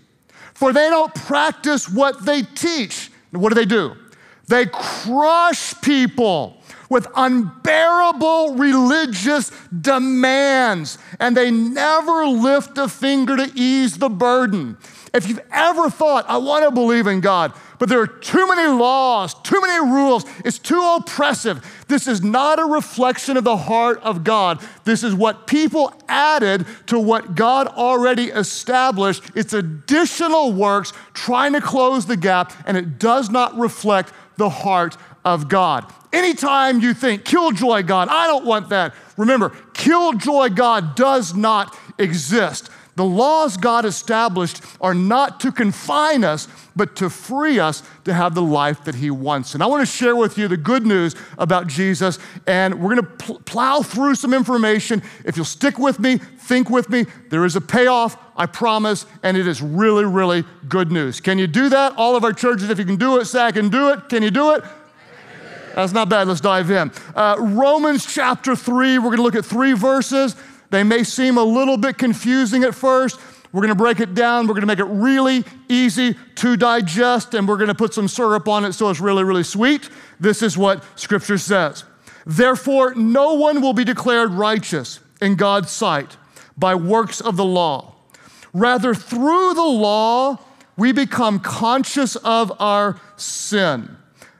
for 0.53 0.71
they 0.71 0.87
don't 0.89 1.13
practice 1.13 1.89
what 1.89 2.23
they 2.23 2.43
teach. 2.43 3.11
And 3.33 3.41
what 3.41 3.49
do 3.49 3.55
they 3.55 3.65
do? 3.65 3.97
They 4.47 4.67
crush 4.67 5.73
people 5.81 6.61
with 6.89 7.07
unbearable 7.15 8.55
religious 8.55 9.51
demands, 9.81 10.97
and 11.19 11.35
they 11.35 11.51
never 11.51 12.27
lift 12.27 12.77
a 12.77 12.87
finger 12.87 13.35
to 13.35 13.51
ease 13.55 13.97
the 13.97 14.09
burden. 14.09 14.77
If 15.13 15.27
you've 15.27 15.41
ever 15.51 15.89
thought, 15.89 16.25
I 16.29 16.37
want 16.37 16.63
to 16.65 16.71
believe 16.71 17.07
in 17.07 17.19
God, 17.19 17.53
but 17.79 17.89
there 17.89 17.99
are 18.01 18.07
too 18.07 18.47
many 18.47 18.67
laws, 18.67 19.33
too 19.41 19.59
many 19.61 19.91
rules, 19.91 20.25
it's 20.43 20.59
too 20.59 20.81
oppressive, 20.97 21.63
this 21.87 22.07
is 22.07 22.21
not 22.21 22.59
a 22.59 22.65
reflection 22.65 23.37
of 23.37 23.43
the 23.43 23.57
heart 23.57 23.99
of 24.01 24.23
God. 24.23 24.61
This 24.83 25.03
is 25.03 25.13
what 25.15 25.47
people 25.47 25.93
added 26.07 26.65
to 26.87 26.99
what 26.99 27.35
God 27.35 27.67
already 27.67 28.25
established. 28.25 29.23
It's 29.35 29.53
additional 29.53 30.51
works 30.51 30.91
trying 31.13 31.53
to 31.53 31.61
close 31.61 32.05
the 32.05 32.17
gap, 32.17 32.53
and 32.65 32.75
it 32.75 32.99
does 32.99 33.29
not 33.29 33.57
reflect 33.57 34.11
the 34.37 34.49
heart 34.49 34.97
of 35.23 35.47
God. 35.49 35.91
Anytime 36.13 36.79
you 36.79 36.93
think, 36.93 37.25
killjoy 37.25 37.83
God, 37.83 38.07
I 38.09 38.27
don't 38.27 38.45
want 38.45 38.69
that. 38.69 38.93
Remember, 39.17 39.49
killjoy 39.73 40.49
God 40.49 40.95
does 40.95 41.33
not 41.33 41.77
exist. 41.97 42.69
The 42.97 43.05
laws 43.05 43.57
God 43.57 43.85
established 43.85 44.63
are 44.81 44.95
not 44.95 45.39
to 45.41 45.51
confine 45.51 46.23
us, 46.23 46.47
but 46.75 46.95
to 46.95 47.11
free 47.11 47.59
us 47.59 47.83
to 48.05 48.13
have 48.13 48.33
the 48.33 48.41
life 48.41 48.83
that 48.85 48.95
He 48.95 49.11
wants. 49.11 49.53
And 49.53 49.61
I 49.61 49.67
want 49.67 49.81
to 49.81 49.85
share 49.85 50.15
with 50.15 50.35
you 50.35 50.47
the 50.47 50.57
good 50.57 50.83
news 50.83 51.15
about 51.37 51.67
Jesus, 51.67 52.17
and 52.47 52.81
we're 52.81 52.95
going 52.95 53.05
to 53.05 53.25
pl- 53.25 53.39
plow 53.41 53.83
through 53.83 54.15
some 54.15 54.33
information. 54.33 55.03
If 55.25 55.37
you'll 55.37 55.45
stick 55.45 55.77
with 55.77 55.99
me, 55.99 56.17
think 56.17 56.71
with 56.71 56.89
me, 56.89 57.05
there 57.29 57.45
is 57.45 57.55
a 57.55 57.61
payoff, 57.61 58.17
I 58.35 58.47
promise, 58.47 59.05
and 59.21 59.37
it 59.37 59.47
is 59.47 59.61
really, 59.61 60.05
really 60.05 60.43
good 60.67 60.91
news. 60.91 61.21
Can 61.21 61.37
you 61.37 61.45
do 61.45 61.69
that? 61.69 61.93
All 61.97 62.15
of 62.15 62.23
our 62.23 62.33
churches, 62.33 62.71
if 62.71 62.79
you 62.79 62.85
can 62.85 62.95
do 62.95 63.19
it, 63.19 63.25
say, 63.25 63.41
I 63.41 63.51
can 63.51 63.69
do 63.69 63.89
it. 63.89 64.09
Can 64.09 64.23
you 64.23 64.31
do 64.31 64.55
it? 64.55 64.63
That's 65.75 65.93
not 65.93 66.09
bad. 66.09 66.27
Let's 66.27 66.41
dive 66.41 66.71
in. 66.71 66.91
Uh, 67.15 67.35
Romans 67.37 68.11
chapter 68.11 68.55
3, 68.55 68.97
we're 68.97 69.03
going 69.03 69.17
to 69.17 69.21
look 69.21 69.35
at 69.35 69.45
three 69.45 69.73
verses. 69.73 70.35
They 70.69 70.83
may 70.83 71.03
seem 71.03 71.37
a 71.37 71.43
little 71.43 71.77
bit 71.77 71.97
confusing 71.97 72.63
at 72.63 72.75
first. 72.75 73.19
We're 73.53 73.61
going 73.61 73.69
to 73.69 73.75
break 73.75 73.99
it 73.99 74.13
down. 74.13 74.47
We're 74.47 74.53
going 74.53 74.61
to 74.61 74.67
make 74.67 74.79
it 74.79 74.85
really 74.85 75.43
easy 75.69 76.15
to 76.35 76.57
digest, 76.57 77.33
and 77.33 77.47
we're 77.47 77.57
going 77.57 77.69
to 77.69 77.75
put 77.75 77.93
some 77.93 78.07
syrup 78.07 78.47
on 78.47 78.65
it 78.65 78.73
so 78.73 78.89
it's 78.89 78.99
really, 78.99 79.23
really 79.23 79.43
sweet. 79.43 79.89
This 80.19 80.41
is 80.41 80.57
what 80.57 80.83
Scripture 80.99 81.37
says. 81.37 81.83
Therefore, 82.25 82.93
no 82.95 83.35
one 83.35 83.61
will 83.61 83.73
be 83.73 83.85
declared 83.85 84.31
righteous 84.31 84.99
in 85.21 85.35
God's 85.35 85.71
sight 85.71 86.17
by 86.57 86.75
works 86.75 87.21
of 87.21 87.37
the 87.37 87.45
law. 87.45 87.95
Rather, 88.53 88.93
through 88.93 89.53
the 89.53 89.63
law, 89.63 90.37
we 90.75 90.91
become 90.91 91.39
conscious 91.39 92.15
of 92.17 92.51
our 92.59 92.99
sin. 93.15 93.97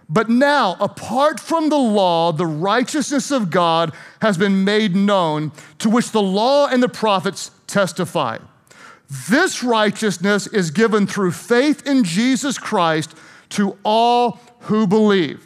But 0.09 0.29
now, 0.29 0.77
apart 0.79 1.39
from 1.39 1.69
the 1.69 1.77
law, 1.77 2.31
the 2.31 2.45
righteousness 2.45 3.29
of 3.29 3.49
God 3.49 3.93
has 4.21 4.37
been 4.37 4.63
made 4.63 4.95
known, 4.95 5.51
to 5.79 5.89
which 5.89 6.11
the 6.11 6.21
law 6.21 6.67
and 6.67 6.81
the 6.81 6.89
prophets 6.89 7.51
testify. 7.67 8.37
This 9.29 9.63
righteousness 9.63 10.47
is 10.47 10.71
given 10.71 11.07
through 11.07 11.31
faith 11.31 11.85
in 11.85 12.03
Jesus 12.03 12.57
Christ 12.57 13.15
to 13.49 13.77
all 13.83 14.39
who 14.61 14.87
believe. 14.87 15.45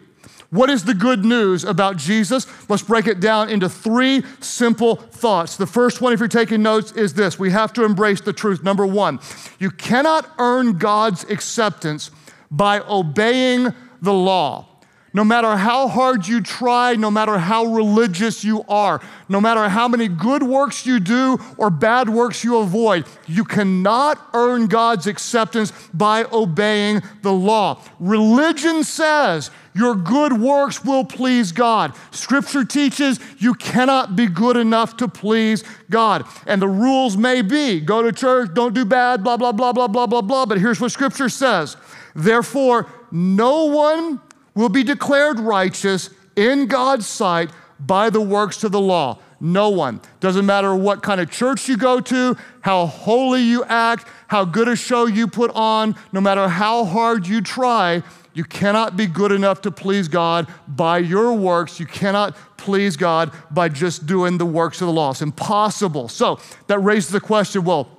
What 0.51 0.69
is 0.69 0.83
the 0.83 0.93
good 0.93 1.23
news 1.23 1.63
about 1.63 1.95
Jesus? 1.95 2.45
Let's 2.69 2.83
break 2.83 3.07
it 3.07 3.21
down 3.21 3.49
into 3.49 3.69
three 3.69 4.21
simple 4.41 4.97
thoughts. 4.97 5.55
The 5.55 5.65
first 5.65 6.01
one, 6.01 6.11
if 6.11 6.19
you're 6.19 6.27
taking 6.27 6.61
notes, 6.61 6.91
is 6.91 7.13
this 7.13 7.39
we 7.39 7.51
have 7.51 7.71
to 7.73 7.85
embrace 7.85 8.19
the 8.19 8.33
truth. 8.33 8.61
Number 8.61 8.85
one, 8.85 9.19
you 9.59 9.71
cannot 9.71 10.29
earn 10.39 10.77
God's 10.77 11.23
acceptance 11.29 12.11
by 12.49 12.81
obeying 12.81 13.73
the 14.01 14.13
law. 14.13 14.67
No 15.13 15.25
matter 15.25 15.57
how 15.57 15.89
hard 15.89 16.25
you 16.25 16.41
try, 16.41 16.95
no 16.95 17.11
matter 17.11 17.37
how 17.37 17.65
religious 17.65 18.45
you 18.45 18.63
are, 18.69 19.01
no 19.27 19.41
matter 19.41 19.67
how 19.67 19.89
many 19.89 20.07
good 20.07 20.41
works 20.41 20.85
you 20.85 21.01
do 21.01 21.37
or 21.57 21.69
bad 21.69 22.07
works 22.07 22.45
you 22.45 22.59
avoid, 22.59 23.05
you 23.27 23.43
cannot 23.43 24.25
earn 24.33 24.67
God's 24.67 25.07
acceptance 25.07 25.73
by 25.93 26.23
obeying 26.31 27.01
the 27.23 27.33
law. 27.33 27.81
Religion 27.99 28.85
says 28.85 29.51
your 29.73 29.95
good 29.95 30.31
works 30.31 30.85
will 30.85 31.03
please 31.03 31.51
God. 31.51 31.93
Scripture 32.11 32.63
teaches 32.63 33.19
you 33.37 33.53
cannot 33.53 34.15
be 34.15 34.27
good 34.27 34.55
enough 34.55 34.95
to 34.97 35.09
please 35.09 35.65
God. 35.89 36.25
And 36.47 36.61
the 36.61 36.69
rules 36.69 37.17
may 37.17 37.41
be 37.41 37.81
go 37.81 38.01
to 38.01 38.13
church, 38.13 38.53
don't 38.53 38.73
do 38.73 38.85
bad, 38.85 39.25
blah, 39.25 39.35
blah, 39.35 39.51
blah, 39.51 39.73
blah, 39.73 39.87
blah, 39.89 40.07
blah, 40.07 40.21
blah. 40.21 40.45
But 40.45 40.59
here's 40.59 40.79
what 40.79 40.93
Scripture 40.93 41.27
says 41.27 41.75
Therefore, 42.15 42.87
no 43.11 43.65
one 43.65 44.21
will 44.55 44.69
be 44.69 44.83
declared 44.83 45.39
righteous 45.39 46.09
in 46.35 46.67
God's 46.67 47.07
sight 47.07 47.49
by 47.79 48.09
the 48.09 48.21
works 48.21 48.63
of 48.63 48.71
the 48.71 48.81
law. 48.81 49.19
No 49.39 49.69
one. 49.69 50.01
Doesn't 50.19 50.45
matter 50.45 50.75
what 50.75 51.01
kind 51.01 51.19
of 51.19 51.31
church 51.31 51.67
you 51.67 51.75
go 51.75 51.99
to, 51.99 52.37
how 52.61 52.85
holy 52.85 53.41
you 53.41 53.63
act, 53.63 54.07
how 54.27 54.45
good 54.45 54.67
a 54.67 54.75
show 54.75 55.07
you 55.07 55.27
put 55.27 55.49
on, 55.55 55.95
no 56.11 56.21
matter 56.21 56.47
how 56.47 56.85
hard 56.85 57.27
you 57.27 57.41
try, 57.41 58.03
you 58.33 58.43
cannot 58.43 58.95
be 58.95 59.07
good 59.07 59.31
enough 59.31 59.61
to 59.61 59.71
please 59.71 60.07
God 60.07 60.47
by 60.67 60.99
your 60.99 61.33
works. 61.33 61.79
You 61.79 61.85
cannot 61.85 62.37
please 62.57 62.95
God 62.95 63.31
by 63.49 63.67
just 63.67 64.05
doing 64.05 64.37
the 64.37 64.45
works 64.45 64.79
of 64.79 64.87
the 64.87 64.93
law. 64.93 65.11
It's 65.11 65.21
impossible. 65.21 66.07
So 66.07 66.39
that 66.67 66.79
raises 66.79 67.09
the 67.09 67.19
question 67.19 67.63
well, 67.63 67.89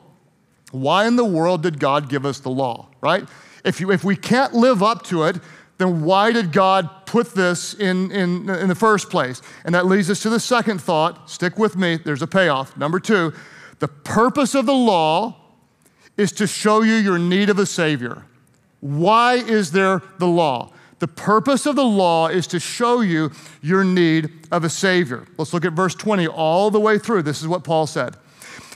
why 0.71 1.07
in 1.07 1.17
the 1.17 1.25
world 1.25 1.63
did 1.63 1.79
God 1.79 2.09
give 2.09 2.25
us 2.25 2.39
the 2.39 2.51
law, 2.51 2.89
right? 3.03 3.29
If, 3.65 3.81
you, 3.81 3.91
if 3.91 4.05
we 4.05 4.17
can't 4.17 4.55
live 4.55 4.83
up 4.83 5.05
to 5.07 5.25
it, 5.25 5.37
then 5.79 6.03
why 6.03 6.33
did 6.33 6.53
God 6.53 7.07
put 7.07 7.35
this 7.35 7.75
in, 7.75 8.11
in, 8.11 8.49
in 8.49 8.69
the 8.69 8.75
first 8.75 9.11
place? 9.11 9.43
And 9.65 9.75
that 9.75 9.87
leads 9.87 10.11
us 10.11 10.21
to 10.23 10.31
the 10.31 10.41
second 10.41 10.81
thought. 10.81 11.31
Stick 11.31 11.59
with 11.59 11.77
me, 11.77 11.97
there's 11.97 12.23
a 12.23 12.27
payoff. 12.27 12.77
Number 12.77 13.01
two, 13.01 13.33
the 13.79 13.89
purpose 13.89 14.55
of 14.55 14.67
the 14.67 14.75
law 14.75 15.37
is 16.17 16.33
to 16.33 16.47
show 16.47 16.83
you 16.83 16.95
your 16.95 17.19
need 17.19 17.51
of 17.51 17.59
a 17.59 17.67
Savior. 17.67 18.25
Why 18.81 19.35
is 19.35 19.73
there 19.73 20.03
the 20.19 20.27
law? 20.27 20.73
The 20.99 21.09
purpose 21.09 21.67
of 21.67 21.75
the 21.75 21.85
law 21.85 22.29
is 22.29 22.47
to 22.49 22.61
show 22.61 23.01
you 23.01 23.33
your 23.61 23.83
need 23.83 24.31
of 24.53 24.63
a 24.63 24.71
Savior. 24.71 25.27
Let's 25.37 25.53
look 25.53 25.65
at 25.65 25.73
verse 25.73 25.97
20 25.97 26.29
all 26.29 26.71
the 26.71 26.79
way 26.79 26.99
through. 26.99 27.23
This 27.23 27.41
is 27.41 27.49
what 27.49 27.65
Paul 27.65 27.89
said. 27.89 28.17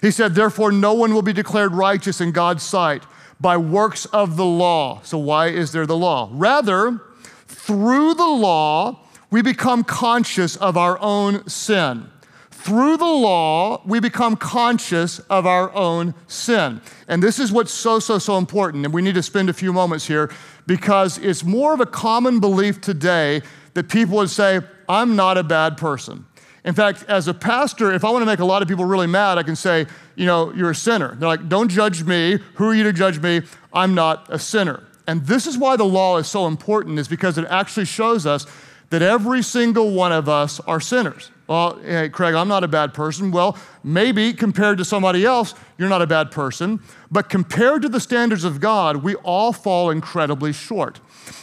He 0.02 0.10
said, 0.10 0.34
Therefore, 0.34 0.72
no 0.72 0.92
one 0.94 1.14
will 1.14 1.22
be 1.22 1.32
declared 1.32 1.72
righteous 1.72 2.20
in 2.20 2.32
God's 2.32 2.64
sight 2.64 3.04
by 3.40 3.56
works 3.56 4.06
of 4.06 4.36
the 4.36 4.44
law. 4.44 5.00
So, 5.02 5.18
why 5.18 5.48
is 5.48 5.72
there 5.72 5.86
the 5.86 5.96
law? 5.96 6.30
Rather, 6.32 7.00
through 7.46 8.14
the 8.14 8.26
law, 8.26 9.00
we 9.30 9.42
become 9.42 9.84
conscious 9.84 10.56
of 10.56 10.76
our 10.76 10.98
own 11.00 11.46
sin. 11.48 12.08
Through 12.50 12.96
the 12.96 13.04
law, 13.04 13.82
we 13.86 14.00
become 14.00 14.34
conscious 14.34 15.20
of 15.30 15.46
our 15.46 15.72
own 15.72 16.14
sin. 16.26 16.80
And 17.06 17.22
this 17.22 17.38
is 17.38 17.52
what's 17.52 17.72
so, 17.72 18.00
so, 18.00 18.18
so 18.18 18.38
important. 18.38 18.84
And 18.84 18.92
we 18.92 19.02
need 19.02 19.14
to 19.14 19.22
spend 19.22 19.48
a 19.48 19.52
few 19.52 19.72
moments 19.72 20.06
here 20.06 20.32
because 20.66 21.18
it's 21.18 21.44
more 21.44 21.74
of 21.74 21.80
a 21.80 21.86
common 21.86 22.40
belief 22.40 22.80
today 22.80 23.42
that 23.74 23.88
people 23.88 24.16
would 24.16 24.30
say, 24.30 24.60
I'm 24.88 25.14
not 25.14 25.38
a 25.38 25.44
bad 25.44 25.76
person. 25.76 26.26
In 26.66 26.74
fact, 26.74 27.04
as 27.06 27.28
a 27.28 27.32
pastor, 27.32 27.92
if 27.92 28.04
I 28.04 28.10
want 28.10 28.22
to 28.22 28.26
make 28.26 28.40
a 28.40 28.44
lot 28.44 28.60
of 28.60 28.66
people 28.66 28.84
really 28.84 29.06
mad, 29.06 29.38
I 29.38 29.44
can 29.44 29.54
say, 29.54 29.86
you 30.16 30.26
know, 30.26 30.52
you're 30.52 30.72
a 30.72 30.74
sinner. 30.74 31.14
They're 31.14 31.28
like, 31.28 31.48
don't 31.48 31.68
judge 31.68 32.02
me. 32.02 32.40
Who 32.54 32.68
are 32.68 32.74
you 32.74 32.82
to 32.82 32.92
judge 32.92 33.20
me? 33.20 33.42
I'm 33.72 33.94
not 33.94 34.26
a 34.30 34.38
sinner. 34.38 34.82
And 35.06 35.24
this 35.24 35.46
is 35.46 35.56
why 35.56 35.76
the 35.76 35.84
law 35.84 36.18
is 36.18 36.26
so 36.26 36.48
important, 36.48 36.98
is 36.98 37.06
because 37.06 37.38
it 37.38 37.46
actually 37.48 37.86
shows 37.86 38.26
us 38.26 38.46
that 38.90 39.00
every 39.00 39.42
single 39.42 39.92
one 39.92 40.10
of 40.10 40.28
us 40.28 40.58
are 40.60 40.80
sinners. 40.80 41.30
Well, 41.46 41.78
hey, 41.84 42.08
Craig, 42.08 42.34
I'm 42.34 42.48
not 42.48 42.64
a 42.64 42.68
bad 42.68 42.92
person. 42.92 43.30
Well, 43.30 43.56
maybe 43.84 44.32
compared 44.32 44.78
to 44.78 44.84
somebody 44.84 45.24
else, 45.24 45.54
you're 45.78 45.88
not 45.88 46.02
a 46.02 46.06
bad 46.06 46.32
person. 46.32 46.80
But 47.12 47.28
compared 47.28 47.82
to 47.82 47.88
the 47.88 48.00
standards 48.00 48.42
of 48.42 48.58
God, 48.58 49.04
we 49.04 49.14
all 49.16 49.52
fall 49.52 49.90
incredibly 49.90 50.52
short. 50.52 50.98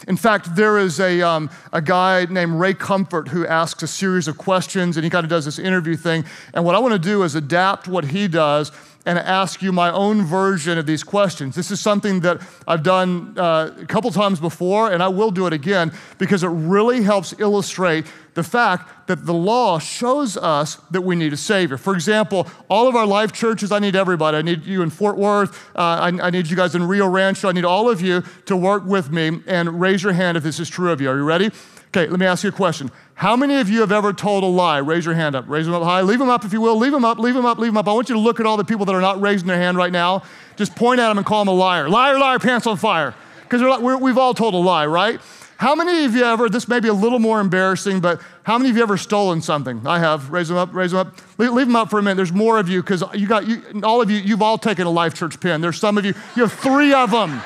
In 0.08 0.18
fact, 0.18 0.56
there 0.56 0.78
is 0.78 1.00
a, 1.00 1.22
um, 1.22 1.50
a 1.72 1.82
guy 1.82 2.26
named 2.26 2.60
Ray 2.60 2.74
Comfort 2.74 3.30
who 3.30 3.46
asks 3.48 3.84
a 3.84 3.88
series 3.88 4.28
of 4.28 4.38
questions 4.38 4.98
and 4.98 5.04
he 5.04 5.10
kind 5.10 5.24
of 5.24 5.30
does 5.30 5.46
this 5.46 5.60
interview 5.60 5.96
thing. 5.96 6.26
And 6.54 6.66
what 6.66 6.76
I 6.76 6.80
want 6.80 6.94
to 6.94 7.00
do 7.00 7.24
is 7.24 7.36
adapt 7.36 7.88
what 7.88 8.06
he 8.06 8.28
does 8.28 8.72
and 9.06 9.20
ask 9.20 9.62
you 9.62 9.72
my 9.72 9.92
own 9.92 10.24
version 10.24 10.78
of 10.78 10.86
these 10.86 11.04
questions. 11.04 11.56
This 11.56 11.72
is 11.72 11.80
something 11.80 12.22
that 12.22 12.42
I've 12.68 12.84
done 12.84 13.38
uh, 13.38 13.72
a 13.82 13.86
couple 13.86 14.12
times 14.12 14.40
before, 14.40 14.92
and 14.92 15.04
I 15.04 15.10
will 15.10 15.32
do 15.32 15.46
it 15.46 15.54
again 15.54 15.92
because 16.18 16.44
it 16.44 16.48
really 16.48 17.04
helps 17.04 17.34
illustrate 17.38 18.06
the 18.34 18.44
fact 18.44 19.08
that 19.08 19.26
the 19.26 19.34
law 19.34 19.78
shows 19.78 20.38
us 20.38 20.76
that 20.92 21.02
we 21.02 21.16
need 21.16 21.34
a 21.34 21.38
Savior. 21.38 21.78
For 21.78 21.94
example, 21.94 22.48
all 22.70 22.88
of 22.88 22.96
our 22.96 23.06
life 23.06 23.32
churches, 23.32 23.72
I 23.72 23.80
need 23.80 23.96
everybody. 23.96 24.38
I 24.38 24.42
need 24.42 24.66
you 24.66 24.82
in 24.82 24.90
Fort 24.90 25.18
Worth. 25.18 25.54
Uh, 25.76 25.82
I, 25.82 26.08
I 26.08 26.30
need 26.30 26.48
you 26.48 26.56
guys 26.56 26.74
in 26.74 26.88
Rio 26.88 27.08
Rancho. 27.08 27.50
I 27.50 27.52
need 27.52 27.66
all 27.66 27.90
of 27.90 28.02
you 28.02 28.24
to 28.46 28.56
work 28.56 28.86
with 28.86 29.12
me 29.12 29.42
and 29.46 29.80
raise 29.80 30.02
your 30.02 30.14
hand 30.14 30.38
if 30.38 30.44
this 30.44 30.60
is 30.60 30.70
true 30.70 30.92
of 30.92 31.02
you. 31.02 31.10
Are 31.10 31.18
you 31.18 31.24
ready? 31.24 31.52
Okay, 31.96 32.10
let 32.10 32.20
me 32.20 32.26
ask 32.26 32.44
you 32.44 32.50
a 32.50 32.52
question. 32.52 32.90
How 33.14 33.36
many 33.36 33.60
of 33.60 33.70
you 33.70 33.82
have 33.82 33.92
ever 33.92 34.14
told 34.14 34.44
a 34.44 34.48
lie? 34.48 34.80
Raise 34.80 35.06
your 35.06 35.14
hand 35.14 35.36
up. 35.36 35.46
Raise 35.48 35.68
them 35.68 35.76
up 35.76 35.84
high. 35.84 36.02
Leave 36.02 36.18
them 36.18 36.30
up 36.30 36.44
if 36.44 36.52
you 36.52 36.60
will. 36.60 36.76
Leave 36.76 36.92
them 36.92 37.06
up, 37.06 37.20
leave 37.20 37.36
them 37.36 37.46
up, 37.46 37.60
leave 37.60 37.70
them 37.70 37.78
up. 37.78 37.88
I 37.88 37.94
want 37.94 38.10
you 38.10 38.16
to 38.16 38.22
look 38.22 38.40
at 38.40 38.48
all 38.48 38.58
the 38.58 38.64
people 38.64 38.84
that 38.88 38.96
are 38.96 39.02
not 39.02 39.22
raising 39.22 39.48
their 39.48 39.58
hand 39.58 39.78
right 39.78 39.92
now. 39.92 40.24
Just 40.56 40.76
point 40.76 41.00
at 41.00 41.10
them 41.10 41.20
and 41.20 41.28
call 41.28 41.46
them 41.46 41.50
a 41.50 41.56
liar. 41.56 41.88
Liar, 41.88 42.18
liar, 42.18 42.40
pants 42.40 42.66
on 42.66 42.78
fire. 42.78 43.14
Because 43.44 43.62
we've 44.02 44.18
all 44.18 44.34
told 44.34 44.56
a 44.56 44.58
lie, 44.58 44.88
right? 44.88 45.22
How 45.58 45.76
many 45.76 46.06
of 46.06 46.16
you 46.16 46.24
ever, 46.24 46.50
this 46.50 46.68
may 46.68 46.80
be 46.80 46.88
a 46.88 46.94
little 46.94 47.20
more 47.20 47.40
embarrassing, 47.40 48.00
but 48.00 48.20
how 48.42 48.58
many 48.58 48.72
of 48.72 48.76
you 48.76 48.82
ever 48.82 48.98
stolen 48.98 49.44
something? 49.44 49.86
I 49.86 50.00
have. 50.00 50.32
Raise 50.32 50.48
them 50.48 50.58
up, 50.58 50.74
raise 50.74 50.92
them 50.92 51.02
up. 51.02 51.16
Leave, 51.38 51.54
leave 51.54 51.68
them 51.68 51.76
up 51.76 51.92
for 51.92 52.00
a 52.00 52.02
minute. 52.02 52.16
There's 52.16 52.34
more 52.34 52.58
of 52.58 52.68
you 52.68 52.82
because 52.82 53.04
you 53.14 53.28
got, 53.28 53.48
you, 53.48 53.62
all 53.84 54.02
of 54.02 54.10
you, 54.10 54.18
you've 54.18 54.42
all 54.42 54.58
taken 54.58 54.88
a 54.88 54.90
Life 54.90 55.14
Church 55.14 55.40
pin. 55.40 55.62
There's 55.62 55.78
some 55.78 56.00
of 56.00 56.06
you, 56.06 56.16
you 56.36 56.42
have 56.42 56.54
three 56.54 56.92
of 56.92 57.12
them. 57.12 57.40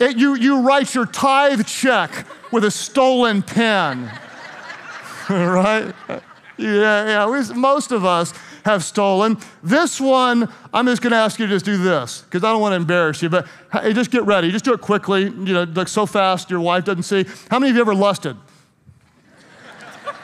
It, 0.00 0.16
you, 0.16 0.34
you 0.36 0.60
write 0.60 0.94
your 0.94 1.06
tithe 1.06 1.66
check 1.66 2.26
with 2.52 2.64
a 2.64 2.70
stolen 2.70 3.42
pen. 3.42 4.04
right? 5.28 5.92
Yeah, 6.56 7.26
yeah. 7.26 7.52
Most 7.54 7.92
of 7.92 8.04
us 8.04 8.32
have 8.64 8.84
stolen. 8.84 9.38
This 9.62 10.00
one, 10.00 10.52
I'm 10.72 10.86
just 10.86 11.02
going 11.02 11.12
to 11.12 11.16
ask 11.16 11.38
you 11.38 11.46
to 11.46 11.52
just 11.52 11.64
do 11.64 11.78
this 11.78 12.22
because 12.22 12.44
I 12.44 12.52
don't 12.52 12.60
want 12.60 12.72
to 12.72 12.76
embarrass 12.76 13.22
you, 13.22 13.28
but 13.28 13.46
hey, 13.72 13.92
just 13.92 14.10
get 14.10 14.24
ready. 14.24 14.50
Just 14.50 14.64
do 14.64 14.72
it 14.72 14.80
quickly, 14.80 15.24
you 15.24 15.54
know, 15.54 15.64
like 15.74 15.88
so 15.88 16.06
fast 16.06 16.50
your 16.50 16.60
wife 16.60 16.84
doesn't 16.84 17.04
see. 17.04 17.24
How 17.50 17.58
many 17.58 17.70
of 17.70 17.76
you 17.76 17.80
ever 17.80 17.94
lusted? 17.94 18.36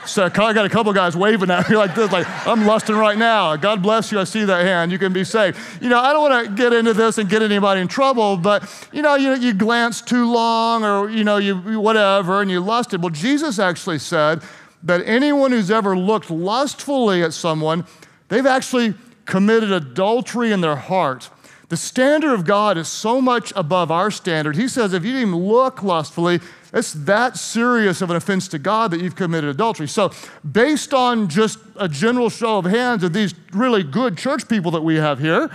So 0.06 0.24
I 0.24 0.28
got 0.28 0.66
a 0.66 0.68
couple 0.68 0.92
guys 0.92 1.16
waving 1.16 1.50
at 1.50 1.68
me 1.68 1.76
like 1.84 1.94
this, 1.94 2.12
like, 2.12 2.26
I'm 2.46 2.66
lusting 2.66 2.96
right 2.96 3.16
now. 3.16 3.56
God 3.56 3.82
bless 3.82 4.12
you. 4.12 4.20
I 4.20 4.24
see 4.24 4.44
that 4.44 4.64
hand. 4.64 4.92
You 4.92 4.98
can 4.98 5.12
be 5.12 5.24
saved. 5.24 5.58
You 5.80 5.88
know, 5.88 5.98
I 5.98 6.12
don't 6.12 6.30
want 6.30 6.46
to 6.46 6.54
get 6.54 6.72
into 6.72 6.92
this 6.92 7.18
and 7.18 7.28
get 7.28 7.42
anybody 7.42 7.80
in 7.80 7.88
trouble, 7.88 8.36
but, 8.36 8.88
you 8.92 9.02
know, 9.02 9.14
you, 9.14 9.34
you 9.34 9.54
glance 9.54 10.02
too 10.02 10.30
long 10.30 10.84
or, 10.84 11.10
you 11.10 11.24
know, 11.24 11.38
you 11.38 11.80
whatever, 11.80 12.40
and 12.40 12.50
you 12.50 12.60
lusted. 12.60 13.02
Well, 13.02 13.10
Jesus 13.10 13.58
actually 13.58 13.98
said 13.98 14.42
that 14.82 15.00
anyone 15.06 15.50
who's 15.50 15.70
ever 15.70 15.96
looked 15.96 16.30
lustfully 16.30 17.22
at 17.22 17.32
someone, 17.32 17.86
they've 18.28 18.46
actually 18.46 18.94
committed 19.24 19.72
adultery 19.72 20.52
in 20.52 20.60
their 20.60 20.76
heart. 20.76 21.30
The 21.70 21.76
standard 21.78 22.32
of 22.32 22.44
God 22.44 22.76
is 22.76 22.88
so 22.88 23.20
much 23.20 23.52
above 23.56 23.90
our 23.90 24.10
standard. 24.10 24.56
He 24.56 24.68
says 24.68 24.92
if 24.92 25.04
you 25.04 25.12
didn't 25.12 25.34
look 25.34 25.82
lustfully, 25.82 26.40
it's 26.74 26.92
that 26.92 27.36
serious 27.36 28.02
of 28.02 28.10
an 28.10 28.16
offense 28.16 28.48
to 28.48 28.58
God 28.58 28.90
that 28.90 29.00
you've 29.00 29.14
committed 29.14 29.48
adultery. 29.48 29.86
So, 29.86 30.10
based 30.50 30.92
on 30.92 31.28
just 31.28 31.60
a 31.76 31.88
general 31.88 32.28
show 32.28 32.58
of 32.58 32.64
hands 32.64 33.04
of 33.04 33.12
these 33.12 33.32
really 33.52 33.84
good 33.84 34.18
church 34.18 34.48
people 34.48 34.72
that 34.72 34.82
we 34.82 34.96
have 34.96 35.20
here, 35.20 35.50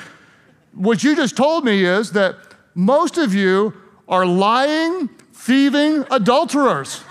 what 0.73 1.03
you 1.03 1.17
just 1.17 1.35
told 1.35 1.65
me 1.65 1.83
is 1.83 2.13
that 2.13 2.37
most 2.73 3.17
of 3.17 3.33
you 3.33 3.73
are 4.07 4.25
lying, 4.25 5.09
thieving 5.33 6.05
adulterers. 6.09 7.03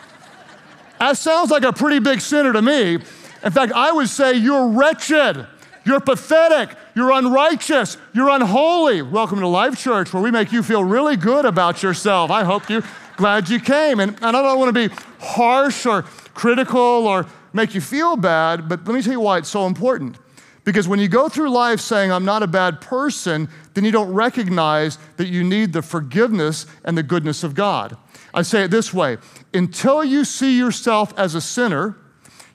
That 0.98 1.18
sounds 1.18 1.50
like 1.50 1.62
a 1.62 1.72
pretty 1.72 1.98
big 1.98 2.22
sinner 2.22 2.52
to 2.54 2.62
me. 2.62 2.94
In 2.94 3.52
fact, 3.52 3.72
I 3.72 3.92
would 3.92 4.08
say 4.08 4.32
you're 4.32 4.68
wretched, 4.68 5.46
you're 5.84 6.00
pathetic, 6.00 6.74
you're 6.94 7.12
unrighteous, 7.12 7.98
you're 8.14 8.30
unholy. 8.30 9.02
Welcome 9.02 9.40
to 9.40 9.46
Life 9.46 9.78
Church, 9.78 10.12
where 10.14 10.22
we 10.22 10.30
make 10.30 10.50
you 10.50 10.62
feel 10.62 10.82
really 10.82 11.16
good 11.16 11.44
about 11.44 11.82
yourself. 11.82 12.30
I 12.30 12.44
hope 12.44 12.70
you 12.70 12.82
glad 13.18 13.50
you 13.50 13.60
came. 13.60 14.00
And, 14.00 14.16
and 14.22 14.36
I 14.36 14.42
don't 14.42 14.58
want 14.58 14.74
to 14.74 14.88
be 14.88 14.94
harsh 15.18 15.84
or 15.84 16.02
critical 16.32 16.78
or 16.78 17.26
make 17.52 17.74
you 17.74 17.80
feel 17.80 18.16
bad, 18.16 18.68
but 18.68 18.86
let 18.86 18.94
me 18.94 19.02
tell 19.02 19.12
you 19.12 19.20
why 19.20 19.38
it's 19.38 19.50
so 19.50 19.66
important. 19.66 20.16
Because 20.64 20.86
when 20.86 21.00
you 21.00 21.08
go 21.08 21.28
through 21.28 21.50
life 21.50 21.80
saying, 21.80 22.12
I'm 22.12 22.24
not 22.24 22.42
a 22.42 22.46
bad 22.46 22.80
person, 22.80 23.48
then 23.74 23.84
you 23.84 23.90
don't 23.90 24.12
recognize 24.12 24.98
that 25.16 25.26
you 25.26 25.42
need 25.42 25.72
the 25.72 25.82
forgiveness 25.82 26.66
and 26.84 26.96
the 26.96 27.02
goodness 27.02 27.42
of 27.42 27.54
God. 27.54 27.96
I 28.32 28.42
say 28.42 28.64
it 28.64 28.70
this 28.70 28.94
way 28.94 29.18
until 29.52 30.04
you 30.04 30.24
see 30.24 30.56
yourself 30.56 31.12
as 31.18 31.34
a 31.34 31.40
sinner, 31.40 31.96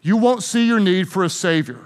you 0.02 0.16
won't 0.16 0.44
see 0.44 0.66
your 0.68 0.80
need 0.80 1.10
for 1.10 1.24
a 1.24 1.30
Savior. 1.30 1.80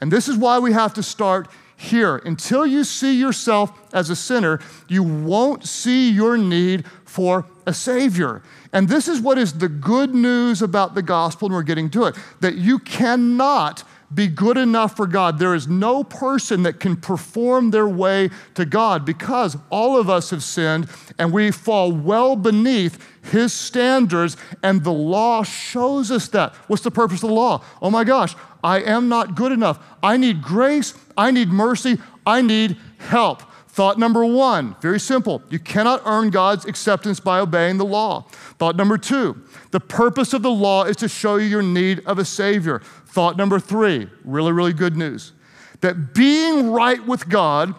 And 0.00 0.12
this 0.12 0.28
is 0.28 0.36
why 0.36 0.58
we 0.58 0.72
have 0.72 0.94
to 0.94 1.02
start 1.02 1.48
here. 1.80 2.16
Until 2.16 2.66
you 2.66 2.84
see 2.84 3.18
yourself 3.18 3.72
as 3.94 4.10
a 4.10 4.16
sinner, 4.16 4.60
you 4.86 5.02
won't 5.02 5.66
see 5.66 6.10
your 6.10 6.36
need 6.36 6.84
for 7.10 7.44
a 7.66 7.74
Savior. 7.74 8.40
And 8.72 8.88
this 8.88 9.08
is 9.08 9.20
what 9.20 9.36
is 9.36 9.54
the 9.54 9.68
good 9.68 10.14
news 10.14 10.62
about 10.62 10.94
the 10.94 11.02
gospel, 11.02 11.46
and 11.46 11.54
we're 11.54 11.64
getting 11.64 11.90
to 11.90 12.04
it 12.04 12.16
that 12.38 12.54
you 12.54 12.78
cannot 12.78 13.82
be 14.14 14.28
good 14.28 14.56
enough 14.56 14.96
for 14.96 15.08
God. 15.08 15.40
There 15.40 15.54
is 15.54 15.66
no 15.66 16.04
person 16.04 16.62
that 16.62 16.78
can 16.78 16.96
perform 16.96 17.72
their 17.72 17.88
way 17.88 18.30
to 18.54 18.64
God 18.64 19.04
because 19.04 19.56
all 19.70 19.98
of 19.98 20.08
us 20.08 20.30
have 20.30 20.44
sinned 20.44 20.88
and 21.18 21.32
we 21.32 21.50
fall 21.50 21.90
well 21.90 22.36
beneath 22.36 23.04
His 23.24 23.52
standards, 23.52 24.36
and 24.62 24.84
the 24.84 24.92
law 24.92 25.42
shows 25.42 26.12
us 26.12 26.28
that. 26.28 26.54
What's 26.68 26.84
the 26.84 26.92
purpose 26.92 27.24
of 27.24 27.28
the 27.28 27.34
law? 27.34 27.64
Oh 27.82 27.90
my 27.90 28.04
gosh, 28.04 28.36
I 28.62 28.82
am 28.82 29.08
not 29.08 29.34
good 29.34 29.50
enough. 29.50 29.84
I 30.00 30.16
need 30.16 30.42
grace, 30.42 30.94
I 31.16 31.32
need 31.32 31.48
mercy, 31.48 31.98
I 32.24 32.40
need 32.40 32.76
help. 32.98 33.42
Thought 33.80 33.98
number 33.98 34.26
one, 34.26 34.76
very 34.82 35.00
simple. 35.00 35.42
You 35.48 35.58
cannot 35.58 36.02
earn 36.04 36.28
God's 36.28 36.66
acceptance 36.66 37.18
by 37.18 37.40
obeying 37.40 37.78
the 37.78 37.86
law. 37.86 38.26
Thought 38.58 38.76
number 38.76 38.98
two, 38.98 39.42
the 39.70 39.80
purpose 39.80 40.34
of 40.34 40.42
the 40.42 40.50
law 40.50 40.84
is 40.84 40.96
to 40.96 41.08
show 41.08 41.36
you 41.36 41.46
your 41.46 41.62
need 41.62 42.02
of 42.04 42.18
a 42.18 42.24
Savior. 42.26 42.80
Thought 43.06 43.38
number 43.38 43.58
three, 43.58 44.10
really, 44.22 44.52
really 44.52 44.74
good 44.74 44.98
news 44.98 45.32
that 45.80 46.12
being 46.12 46.70
right 46.70 47.06
with 47.06 47.26
God 47.30 47.74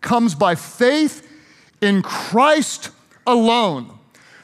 comes 0.00 0.34
by 0.34 0.56
faith 0.56 1.24
in 1.80 2.02
Christ 2.02 2.90
alone. 3.24 3.96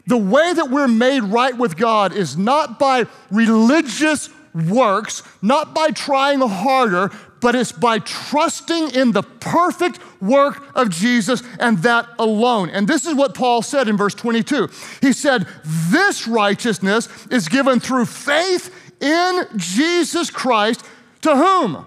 The 0.07 0.17
way 0.17 0.53
that 0.53 0.71
we're 0.71 0.87
made 0.87 1.25
right 1.25 1.59
with 1.59 1.77
God 1.77 2.13
is 2.13 2.37
not 2.37 2.79
by 2.79 3.07
religious 3.33 4.31
works, 4.55 5.25
not 5.43 5.75
by 5.75 5.89
trying 5.89 6.39
harder, 6.39 7.11
but 7.41 7.55
it's 7.55 7.73
by 7.73 7.99
trusting 7.99 8.91
in 8.91 9.13
the 9.13 9.23
perfect 9.23 9.99
work 10.21 10.63
of 10.75 10.91
Jesus 10.91 11.43
and 11.59 11.79
that 11.79 12.09
alone. 12.19 12.71
And 12.71 12.87
this 12.87 13.07
is 13.07 13.15
what 13.15 13.35
Paul 13.35 13.63
said 13.63 13.89
in 13.89 13.97
verse 13.97 14.15
22. 14.15 14.69
He 15.01 15.13
said, 15.13 15.47
This 15.65 16.27
righteousness 16.27 17.09
is 17.31 17.49
given 17.49 17.81
through 17.81 18.07
faith 18.07 18.75
in 19.01 19.47
Jesus 19.57 20.31
Christ 20.31 20.85
to 21.23 21.37
whom? 21.37 21.87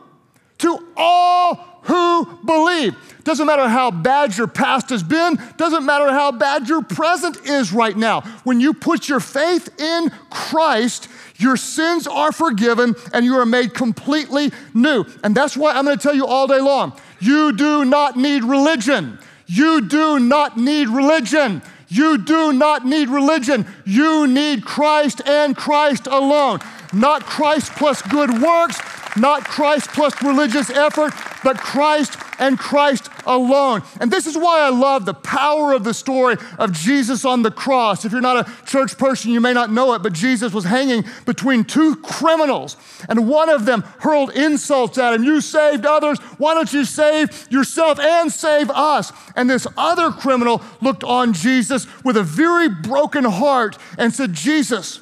To 0.60 0.88
all 0.96 1.72
who 1.84 2.26
believe. 2.46 2.96
Doesn't 3.24 3.46
matter 3.46 3.68
how 3.68 3.92
bad 3.92 4.38
your 4.38 4.48
past 4.48 4.90
has 4.90 5.04
been, 5.04 5.38
doesn't 5.58 5.86
matter 5.86 6.12
how 6.12 6.32
bad 6.32 6.68
your 6.68 6.84
present 6.84 7.46
is 7.46 7.72
right 7.72 7.96
now. 7.96 8.22
When 8.44 8.60
you 8.60 8.74
put 8.74 9.08
your 9.08 9.20
faith 9.20 9.70
in 9.80 10.12
Christ, 10.30 11.08
your 11.38 11.58
sins 11.58 12.08
are 12.08 12.32
forgiven 12.32 12.96
and 13.14 13.26
you 13.26 13.36
are 13.36 13.46
made 13.46 13.74
completely 13.74 14.52
new. 14.74 15.06
And 15.24 15.36
that's 15.36 15.58
why 15.58 15.74
I'm 15.74 15.86
going 15.86 15.98
to 15.98 16.02
tell 16.02 16.16
you 16.16 16.26
all 16.26 16.48
day 16.48 16.62
long 16.62 17.00
you 17.22 17.54
do 17.54 17.86
not 17.86 18.18
need 18.18 18.44
religion. 18.44 19.20
You 19.48 19.88
do 19.88 20.20
not 20.20 20.58
need 20.58 20.88
religion. 20.88 21.62
You 21.88 22.18
do 22.18 22.54
not 22.54 22.86
need 22.86 23.10
religion. 23.10 23.66
You 23.86 24.26
need 24.28 24.64
Christ 24.64 25.22
and 25.28 25.56
Christ 25.56 26.08
alone. 26.08 26.60
Not 26.94 27.26
Christ 27.26 27.74
plus 27.74 28.02
good 28.02 28.42
works, 28.42 28.80
not 29.18 29.44
Christ 29.44 29.90
plus 29.90 30.22
religious 30.22 30.70
effort, 30.70 31.14
but 31.44 31.58
Christ 31.58 32.18
and 32.40 32.58
Christ 32.58 33.10
alone. 33.26 33.84
And 34.00 34.12
this 34.12 34.26
is 34.26 34.36
why 34.36 34.62
I 34.62 34.70
love 34.70 35.06
the 35.06 35.14
power 35.14 35.74
of 35.74 35.84
the 35.84 35.94
story 35.94 36.38
of 36.58 36.72
Jesus 36.72 37.24
on 37.24 37.44
the 37.44 37.52
cross. 37.52 38.04
If 38.04 38.12
you're 38.12 38.22
not 38.22 38.48
a 38.48 38.66
church 38.66 38.98
person, 38.98 39.32
you 39.32 39.40
may 39.40 39.54
not 39.54 39.72
know 39.72 39.94
it, 39.94 40.02
but 40.02 40.14
Jesus 40.14 40.54
was 40.54 40.66
hanging 40.66 41.06
between 41.26 41.64
two 41.64 41.96
criminals, 41.98 42.78
and 43.08 43.28
one 43.28 43.50
of 43.50 43.66
them 43.66 43.84
hurled 44.00 44.32
insults 44.32 44.98
at 44.98 45.14
him. 45.14 45.24
You 45.24 45.42
saved 45.42 45.86
others. 45.86 46.20
Why 46.38 46.54
don't 46.54 46.72
you 46.74 46.86
save 46.86 47.48
yourself 47.52 48.00
and 48.00 48.32
save 48.32 48.70
us? 48.72 49.12
And 49.36 49.50
this 49.50 49.68
other 49.78 50.12
criminal 50.12 50.62
looked 50.82 51.04
on 51.04 51.34
Jesus 51.34 51.86
with 52.04 52.18
a 52.18 52.24
very 52.24 52.70
broken 52.70 53.24
heart 53.24 53.78
and 53.98 54.14
said, 54.14 54.34
Jesus, 54.34 55.02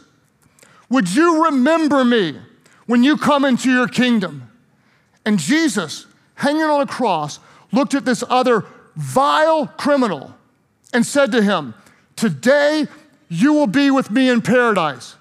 Would 0.89 1.13
you 1.13 1.45
remember 1.45 2.03
me 2.03 2.39
when 2.89 3.03
you 3.03 3.17
come 3.17 3.45
into 3.45 3.69
your 3.71 3.87
kingdom? 3.87 4.49
And 5.23 5.37
Jesus, 5.37 6.07
hanging 6.33 6.63
on 6.63 6.81
a 6.81 6.87
cross, 6.87 7.39
looked 7.71 7.93
at 7.93 8.03
this 8.03 8.23
other 8.27 8.65
vile 8.95 9.67
criminal 9.67 10.33
and 10.91 11.05
said 11.05 11.31
to 11.33 11.43
him, 11.43 11.75
Today 12.15 12.87
you 13.27 13.53
will 13.53 13.67
be 13.67 13.91
with 13.91 14.09
me 14.09 14.27
in 14.27 14.41
paradise. 14.41 15.15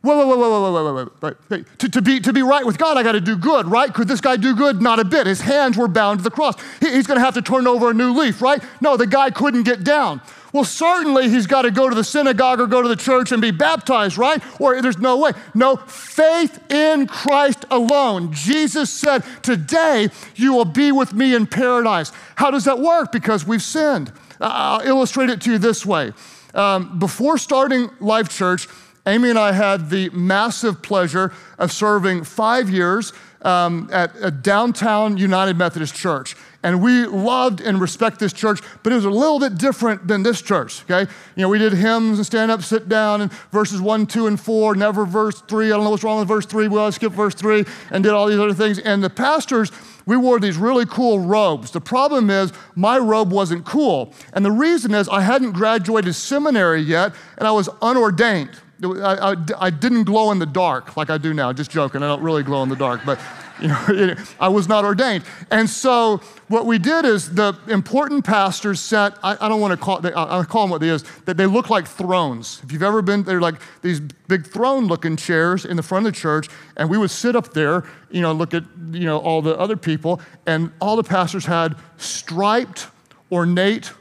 Whoa, 0.00 0.16
whoa, 0.16 0.26
whoa, 0.26 0.38
whoa, 0.38 0.48
whoa, 0.48 0.72
whoa, 0.72 1.04
whoa, 1.20 1.34
whoa. 1.48 1.64
To, 1.80 1.88
to, 1.90 2.00
be, 2.00 2.18
to 2.18 2.32
be 2.32 2.40
right 2.40 2.64
with 2.64 2.78
God, 2.78 2.96
I 2.96 3.02
got 3.02 3.12
to 3.12 3.20
do 3.20 3.36
good, 3.36 3.66
right? 3.66 3.92
Could 3.92 4.08
this 4.08 4.22
guy 4.22 4.36
do 4.36 4.56
good? 4.56 4.80
Not 4.80 4.98
a 4.98 5.04
bit. 5.04 5.26
His 5.26 5.42
hands 5.42 5.76
were 5.76 5.88
bound 5.88 6.20
to 6.20 6.24
the 6.24 6.30
cross. 6.30 6.54
He, 6.80 6.92
he's 6.92 7.06
going 7.06 7.18
to 7.18 7.24
have 7.24 7.34
to 7.34 7.42
turn 7.42 7.66
over 7.66 7.90
a 7.90 7.94
new 7.94 8.14
leaf, 8.14 8.40
right? 8.40 8.64
No, 8.80 8.96
the 8.96 9.06
guy 9.06 9.30
couldn't 9.30 9.64
get 9.64 9.84
down. 9.84 10.22
Well, 10.52 10.64
certainly 10.64 11.30
he's 11.30 11.46
got 11.46 11.62
to 11.62 11.70
go 11.70 11.88
to 11.88 11.94
the 11.94 12.04
synagogue 12.04 12.60
or 12.60 12.66
go 12.66 12.82
to 12.82 12.88
the 12.88 12.96
church 12.96 13.32
and 13.32 13.40
be 13.40 13.50
baptized, 13.50 14.18
right? 14.18 14.42
Or 14.60 14.80
there's 14.82 14.98
no 14.98 15.16
way. 15.18 15.32
No, 15.54 15.76
faith 15.76 16.60
in 16.70 17.06
Christ 17.06 17.64
alone. 17.70 18.32
Jesus 18.32 18.90
said, 18.90 19.24
Today 19.42 20.10
you 20.36 20.52
will 20.52 20.66
be 20.66 20.92
with 20.92 21.14
me 21.14 21.34
in 21.34 21.46
paradise. 21.46 22.12
How 22.36 22.50
does 22.50 22.64
that 22.66 22.78
work? 22.78 23.12
Because 23.12 23.46
we've 23.46 23.62
sinned. 23.62 24.12
I'll 24.40 24.86
illustrate 24.86 25.30
it 25.30 25.40
to 25.42 25.52
you 25.52 25.58
this 25.58 25.86
way. 25.86 26.12
Um, 26.54 26.98
before 26.98 27.38
starting 27.38 27.88
Life 28.00 28.28
Church, 28.28 28.68
Amy 29.06 29.30
and 29.30 29.38
I 29.38 29.52
had 29.52 29.90
the 29.90 30.10
massive 30.10 30.82
pleasure 30.82 31.32
of 31.58 31.72
serving 31.72 32.24
five 32.24 32.68
years 32.68 33.12
um, 33.42 33.88
at 33.92 34.12
a 34.20 34.30
downtown 34.30 35.16
United 35.16 35.56
Methodist 35.56 35.94
Church. 35.94 36.36
And 36.64 36.80
we 36.80 37.06
loved 37.06 37.60
and 37.60 37.80
respect 37.80 38.20
this 38.20 38.32
church, 38.32 38.60
but 38.84 38.92
it 38.92 38.96
was 38.96 39.04
a 39.04 39.10
little 39.10 39.40
bit 39.40 39.58
different 39.58 40.06
than 40.06 40.22
this 40.22 40.40
church, 40.40 40.84
okay? 40.84 41.10
You 41.34 41.42
know, 41.42 41.48
we 41.48 41.58
did 41.58 41.72
hymns 41.72 42.18
and 42.18 42.26
stand 42.26 42.52
up, 42.52 42.62
sit 42.62 42.88
down, 42.88 43.20
and 43.20 43.32
verses 43.50 43.80
one, 43.80 44.06
two, 44.06 44.28
and 44.28 44.38
four, 44.38 44.76
never 44.76 45.04
verse 45.04 45.40
three. 45.40 45.66
I 45.66 45.70
don't 45.70 45.82
know 45.82 45.90
what's 45.90 46.04
wrong 46.04 46.20
with 46.20 46.28
verse 46.28 46.46
three. 46.46 46.68
We 46.68 46.78
always 46.78 46.94
skip 46.94 47.10
verse 47.10 47.34
three 47.34 47.64
and 47.90 48.04
did 48.04 48.12
all 48.12 48.28
these 48.28 48.38
other 48.38 48.54
things. 48.54 48.78
And 48.78 49.02
the 49.02 49.10
pastors, 49.10 49.72
we 50.06 50.16
wore 50.16 50.38
these 50.38 50.56
really 50.56 50.86
cool 50.86 51.18
robes. 51.18 51.72
The 51.72 51.80
problem 51.80 52.30
is, 52.30 52.52
my 52.76 52.96
robe 52.96 53.32
wasn't 53.32 53.64
cool. 53.64 54.14
And 54.32 54.44
the 54.44 54.52
reason 54.52 54.94
is, 54.94 55.08
I 55.08 55.22
hadn't 55.22 55.52
graduated 55.52 56.14
seminary 56.14 56.82
yet, 56.82 57.12
and 57.38 57.48
I 57.48 57.50
was 57.50 57.68
unordained. 57.80 58.56
I, 58.84 59.32
I, 59.32 59.36
I, 59.58 59.70
didn't 59.70 60.04
glow 60.04 60.32
in 60.32 60.38
the 60.38 60.46
dark 60.46 60.96
like 60.96 61.08
I 61.08 61.16
do 61.16 61.32
now. 61.32 61.52
Just 61.52 61.70
joking. 61.70 62.02
I 62.02 62.08
don't 62.08 62.22
really 62.22 62.42
glow 62.42 62.62
in 62.64 62.68
the 62.68 62.76
dark, 62.76 63.02
but 63.06 63.20
you 63.60 63.68
know, 63.68 64.14
I 64.40 64.48
was 64.48 64.68
not 64.68 64.84
ordained. 64.84 65.24
And 65.50 65.70
so 65.70 66.18
what 66.48 66.66
we 66.66 66.78
did 66.78 67.04
is 67.04 67.32
the 67.34 67.56
important 67.68 68.24
pastors 68.24 68.80
sat. 68.80 69.16
I, 69.22 69.36
I 69.40 69.48
don't 69.48 69.60
want 69.60 69.72
to 69.72 69.76
call. 69.76 70.00
They, 70.00 70.12
I 70.12 70.42
call 70.44 70.62
them 70.62 70.70
what 70.70 70.80
they 70.80 70.88
is. 70.88 71.04
That 71.26 71.36
they 71.36 71.46
look 71.46 71.70
like 71.70 71.86
thrones. 71.86 72.60
If 72.64 72.72
you've 72.72 72.82
ever 72.82 73.02
been, 73.02 73.22
they're 73.22 73.40
like 73.40 73.56
these 73.82 74.00
big 74.00 74.46
throne-looking 74.46 75.16
chairs 75.16 75.64
in 75.64 75.76
the 75.76 75.82
front 75.82 76.06
of 76.06 76.12
the 76.12 76.18
church, 76.18 76.48
and 76.76 76.90
we 76.90 76.98
would 76.98 77.10
sit 77.10 77.36
up 77.36 77.52
there. 77.52 77.84
You 78.10 78.22
know, 78.22 78.32
look 78.32 78.52
at 78.52 78.64
you 78.90 79.04
know 79.04 79.18
all 79.18 79.42
the 79.42 79.56
other 79.56 79.76
people, 79.76 80.20
and 80.46 80.72
all 80.80 80.96
the 80.96 81.04
pastors 81.04 81.46
had 81.46 81.76
striped, 81.98 82.88
ornate 83.30 83.92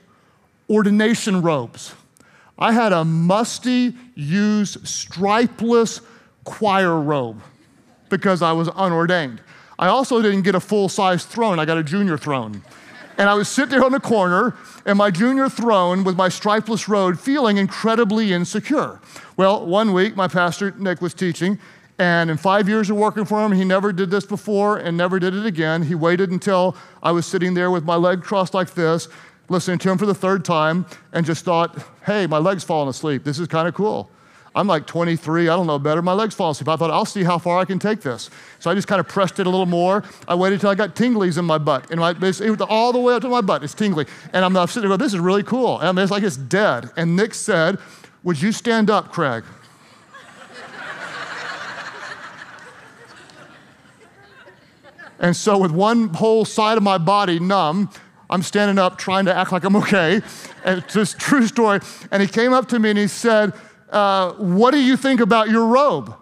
ordination 0.70 1.42
robes. 1.42 1.94
I 2.58 2.74
had 2.74 2.94
a 2.94 3.04
musty, 3.04 3.94
used, 4.16 4.84
stripeless 4.84 6.02
choir 6.44 7.00
robe 7.00 7.42
because 8.10 8.42
I 8.42 8.52
was 8.52 8.68
unordained. 8.70 9.40
I 9.80 9.88
also 9.88 10.22
didn't 10.22 10.44
get 10.44 10.54
a 10.54 10.60
full 10.60 10.90
size 10.90 11.26
throne, 11.26 11.60
I 11.60 11.66
got 11.66 11.78
a 11.78 11.84
junior 11.84 12.18
throne. 12.18 12.62
And 13.18 13.30
I 13.30 13.34
was 13.34 13.48
sitting 13.50 13.72
there 13.72 13.84
on 13.84 13.92
the 13.92 14.00
corner 14.00 14.56
in 14.86 14.98
my 14.98 15.12
junior 15.12 15.50
throne 15.50 16.04
with 16.04 16.16
my 16.16 16.30
stripeless 16.30 16.88
robe, 16.88 17.20
feeling 17.20 17.58
incredibly 17.58 18.34
insecure. 18.34 19.00
Well, 19.38 19.66
one 19.66 19.94
week, 19.94 20.16
my 20.16 20.28
pastor, 20.28 20.74
Nick, 20.78 21.02
was 21.02 21.14
teaching, 21.14 21.60
and 22.00 22.32
in 22.32 22.38
five 22.38 22.68
years 22.68 22.90
of 22.90 22.98
working 22.98 23.26
for 23.26 23.46
him, 23.46 23.52
he 23.52 23.64
never 23.64 23.94
did 23.94 24.10
this 24.10 24.26
before 24.26 24.78
and 24.78 24.98
never 24.98 25.20
did 25.20 25.36
it 25.36 25.46
again. 25.46 25.84
He 25.84 25.94
waited 25.94 26.32
until 26.32 26.76
I 27.04 27.12
was 27.12 27.28
sitting 27.28 27.54
there 27.54 27.70
with 27.70 27.84
my 27.84 27.96
leg 27.96 28.24
crossed 28.24 28.56
like 28.56 28.74
this, 28.74 29.08
listening 29.52 29.78
to 29.80 29.92
him 29.92 29.98
for 29.98 30.06
the 30.06 30.16
third 30.16 30.44
time 30.44 30.86
and 31.12 31.26
just 31.26 31.46
thought, 31.46 31.78
hey, 32.06 32.26
my 32.26 32.38
leg's 32.38 32.64
falling 32.64 32.90
asleep. 32.90 33.24
This 33.24 33.38
is 33.38 33.48
kind 33.48 33.68
of 33.68 33.76
cool. 33.76 34.10
I'm 34.54 34.68
like 34.68 34.86
23, 34.86 35.48
I 35.48 35.56
don't 35.56 35.66
know 35.66 35.80
better. 35.80 36.02
My 36.02 36.12
leg's 36.12 36.36
falling 36.36 36.52
asleep. 36.52 36.68
I 36.68 36.76
thought, 36.76 36.92
I'll 36.92 37.06
see 37.06 37.24
how 37.24 37.38
far 37.38 37.60
I 37.60 37.66
can 37.66 37.80
take 37.80 38.02
this. 38.02 38.30
So 38.60 38.70
I 38.70 38.76
just 38.76 38.88
kind 38.88 39.00
of 39.00 39.08
pressed 39.08 39.40
it 39.40 39.48
a 39.48 39.50
little 39.50 39.66
more. 39.66 40.04
I 40.28 40.36
waited 40.36 40.56
until 40.56 40.72
I 40.72 40.76
got 40.76 40.94
tinglies 40.94 41.38
in 41.38 41.46
my 41.46 41.58
butt. 41.58 41.90
And 41.90 42.02
my, 42.02 42.14
it 42.20 42.62
all 42.62 42.92
the 42.92 43.00
way 43.00 43.14
up 43.14 43.22
to 43.22 43.30
my 43.30 43.40
butt. 43.40 43.64
It's 43.64 43.74
tingly. 43.74 44.08
And 44.34 44.44
I'm, 44.44 44.58
I'm 44.58 44.68
sitting 44.68 44.82
there 44.82 44.90
going, 44.90 45.00
this 45.00 45.14
is 45.14 45.20
really 45.20 45.44
cool. 45.44 45.80
And 45.80 45.98
it's 46.00 46.12
like 46.12 46.24
it's 46.24 46.36
dead. 46.36 46.90
And 46.98 47.16
Nick 47.16 47.34
said, 47.34 47.78
Would 48.24 48.42
you 48.42 48.52
stand 48.52 48.90
up, 48.90 49.14
Craig? 49.14 49.46
and 55.20 55.34
so, 55.34 55.58
with 55.58 55.72
one 55.72 56.10
whole 56.10 56.44
side 56.44 56.78
of 56.78 56.84
my 56.84 56.98
body 56.98 57.40
numb, 57.40 57.90
I'm 58.32 58.42
standing 58.42 58.80
up 58.80 58.98
trying 58.98 59.26
to 59.26 59.36
act 59.36 59.52
like 59.52 59.64
I'm 59.64 59.76
okay. 59.78 60.22
And 60.64 60.80
it's 60.80 60.94
just 60.94 61.20
true 61.20 61.46
story. 61.48 61.80
And 62.12 62.22
he 62.22 62.28
came 62.28 62.54
up 62.54 62.68
to 62.70 62.80
me 62.80 62.92
and 62.92 63.00
he 63.00 63.08
said, 63.08 63.54
uh, 63.90 64.32
What 64.34 64.72
do 64.72 64.82
you 64.82 64.98
think 64.98 65.20
about 65.20 65.50
your 65.50 65.68
robe? 65.68 66.16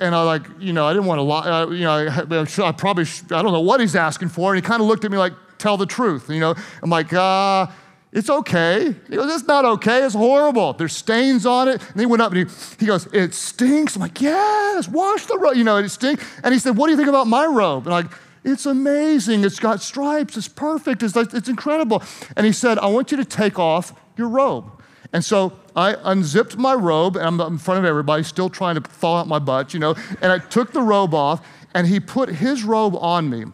And 0.00 0.14
I 0.14 0.22
like, 0.22 0.46
you 0.58 0.72
know, 0.72 0.86
I 0.86 0.94
didn't 0.94 1.06
want 1.06 1.18
to 1.18 1.22
lie. 1.22 1.48
Uh, 1.48 1.66
you 1.68 1.84
know, 1.84 1.92
I, 1.92 2.68
I 2.68 2.72
probably, 2.72 3.04
I 3.30 3.42
don't 3.42 3.52
know 3.52 3.60
what 3.60 3.80
he's 3.80 3.94
asking 3.94 4.30
for. 4.30 4.54
And 4.54 4.62
he 4.62 4.66
kind 4.66 4.80
of 4.80 4.88
looked 4.88 5.04
at 5.04 5.10
me 5.10 5.18
like, 5.18 5.34
tell 5.58 5.76
the 5.76 5.86
truth. 5.86 6.30
You 6.30 6.40
know, 6.40 6.54
I'm 6.82 6.90
like, 6.90 7.12
uh, 7.12 7.66
it's 8.12 8.30
okay. 8.30 8.94
He 9.08 9.14
goes, 9.14 9.32
it's 9.32 9.46
not 9.46 9.64
okay. 9.64 10.02
It's 10.02 10.14
horrible. 10.14 10.72
There's 10.72 10.96
stains 10.96 11.46
on 11.46 11.68
it. 11.68 11.80
And 11.92 12.00
he 12.00 12.06
went 12.06 12.22
up 12.22 12.32
and 12.32 12.48
he, 12.48 12.56
he 12.80 12.86
goes, 12.86 13.06
it 13.12 13.34
stinks. 13.34 13.94
I'm 13.94 14.02
like, 14.02 14.20
yes, 14.20 14.88
wash 14.88 15.26
the 15.26 15.38
robe. 15.38 15.56
You 15.56 15.64
know, 15.64 15.76
it 15.76 15.88
stinks. 15.90 16.24
And 16.42 16.52
he 16.52 16.58
said, 16.58 16.76
what 16.76 16.86
do 16.86 16.92
you 16.92 16.96
think 16.96 17.08
about 17.08 17.28
my 17.28 17.44
robe? 17.44 17.86
And 17.86 17.94
I'm 17.94 18.04
like, 18.04 18.12
it's 18.44 18.66
amazing. 18.66 19.44
It's 19.44 19.58
got 19.58 19.82
stripes. 19.82 20.36
It's 20.36 20.48
perfect. 20.48 21.02
It's, 21.02 21.14
like, 21.14 21.32
it's 21.34 21.48
incredible. 21.48 22.02
And 22.36 22.46
he 22.46 22.52
said, 22.52 22.78
I 22.78 22.86
want 22.86 23.10
you 23.10 23.16
to 23.18 23.24
take 23.24 23.58
off 23.58 23.92
your 24.16 24.28
robe. 24.28 24.70
And 25.12 25.24
so 25.24 25.52
I 25.74 25.96
unzipped 26.04 26.56
my 26.56 26.74
robe, 26.74 27.16
and 27.16 27.26
I'm 27.26 27.40
in 27.40 27.58
front 27.58 27.78
of 27.78 27.84
everybody, 27.84 28.22
still 28.22 28.48
trying 28.48 28.76
to 28.76 28.80
thaw 28.80 29.20
out 29.20 29.28
my 29.28 29.38
butt, 29.38 29.74
you 29.74 29.80
know. 29.80 29.94
And 30.20 30.30
I 30.30 30.38
took 30.38 30.72
the 30.72 30.82
robe 30.82 31.14
off, 31.14 31.46
and 31.74 31.86
he 31.86 32.00
put 32.00 32.28
his 32.28 32.64
robe 32.64 32.96
on 32.96 33.28
me. 33.28 33.44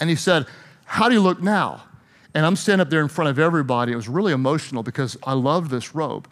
And 0.00 0.10
he 0.10 0.16
said, 0.16 0.46
How 0.84 1.08
do 1.08 1.14
you 1.14 1.20
look 1.20 1.42
now? 1.42 1.82
And 2.34 2.44
I'm 2.44 2.56
standing 2.56 2.82
up 2.82 2.90
there 2.90 3.00
in 3.00 3.08
front 3.08 3.30
of 3.30 3.38
everybody. 3.38 3.92
It 3.92 3.96
was 3.96 4.08
really 4.08 4.32
emotional 4.32 4.82
because 4.82 5.16
I 5.24 5.32
love 5.32 5.68
this 5.68 5.94
robe. 5.94 6.28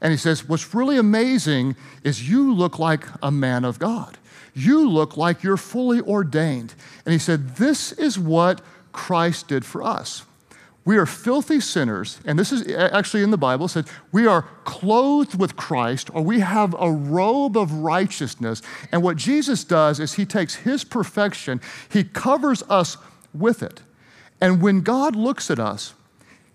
And 0.00 0.12
he 0.12 0.16
says, 0.16 0.48
What's 0.48 0.74
really 0.74 0.98
amazing 0.98 1.76
is 2.04 2.28
you 2.28 2.52
look 2.52 2.78
like 2.78 3.04
a 3.22 3.30
man 3.30 3.64
of 3.64 3.78
God. 3.78 4.18
You 4.58 4.88
look 4.88 5.16
like 5.16 5.42
you're 5.42 5.56
fully 5.56 6.00
ordained. 6.00 6.74
And 7.04 7.12
he 7.12 7.18
said, 7.18 7.56
This 7.56 7.92
is 7.92 8.18
what 8.18 8.60
Christ 8.92 9.48
did 9.48 9.64
for 9.64 9.82
us. 9.82 10.24
We 10.88 10.96
are 10.96 11.04
filthy 11.04 11.60
sinners, 11.60 12.18
and 12.24 12.38
this 12.38 12.50
is 12.50 12.66
actually 12.74 13.22
in 13.22 13.30
the 13.30 13.36
Bible, 13.36 13.68
said 13.68 13.84
we 14.10 14.26
are 14.26 14.46
clothed 14.64 15.38
with 15.38 15.54
Christ, 15.54 16.08
or 16.14 16.22
we 16.22 16.40
have 16.40 16.74
a 16.78 16.90
robe 16.90 17.58
of 17.58 17.70
righteousness. 17.70 18.62
And 18.90 19.02
what 19.02 19.18
Jesus 19.18 19.64
does 19.64 20.00
is 20.00 20.14
he 20.14 20.24
takes 20.24 20.54
his 20.54 20.84
perfection, 20.84 21.60
he 21.90 22.04
covers 22.04 22.62
us 22.70 22.96
with 23.34 23.62
it. 23.62 23.82
And 24.40 24.62
when 24.62 24.80
God 24.80 25.14
looks 25.14 25.50
at 25.50 25.58
us, 25.58 25.92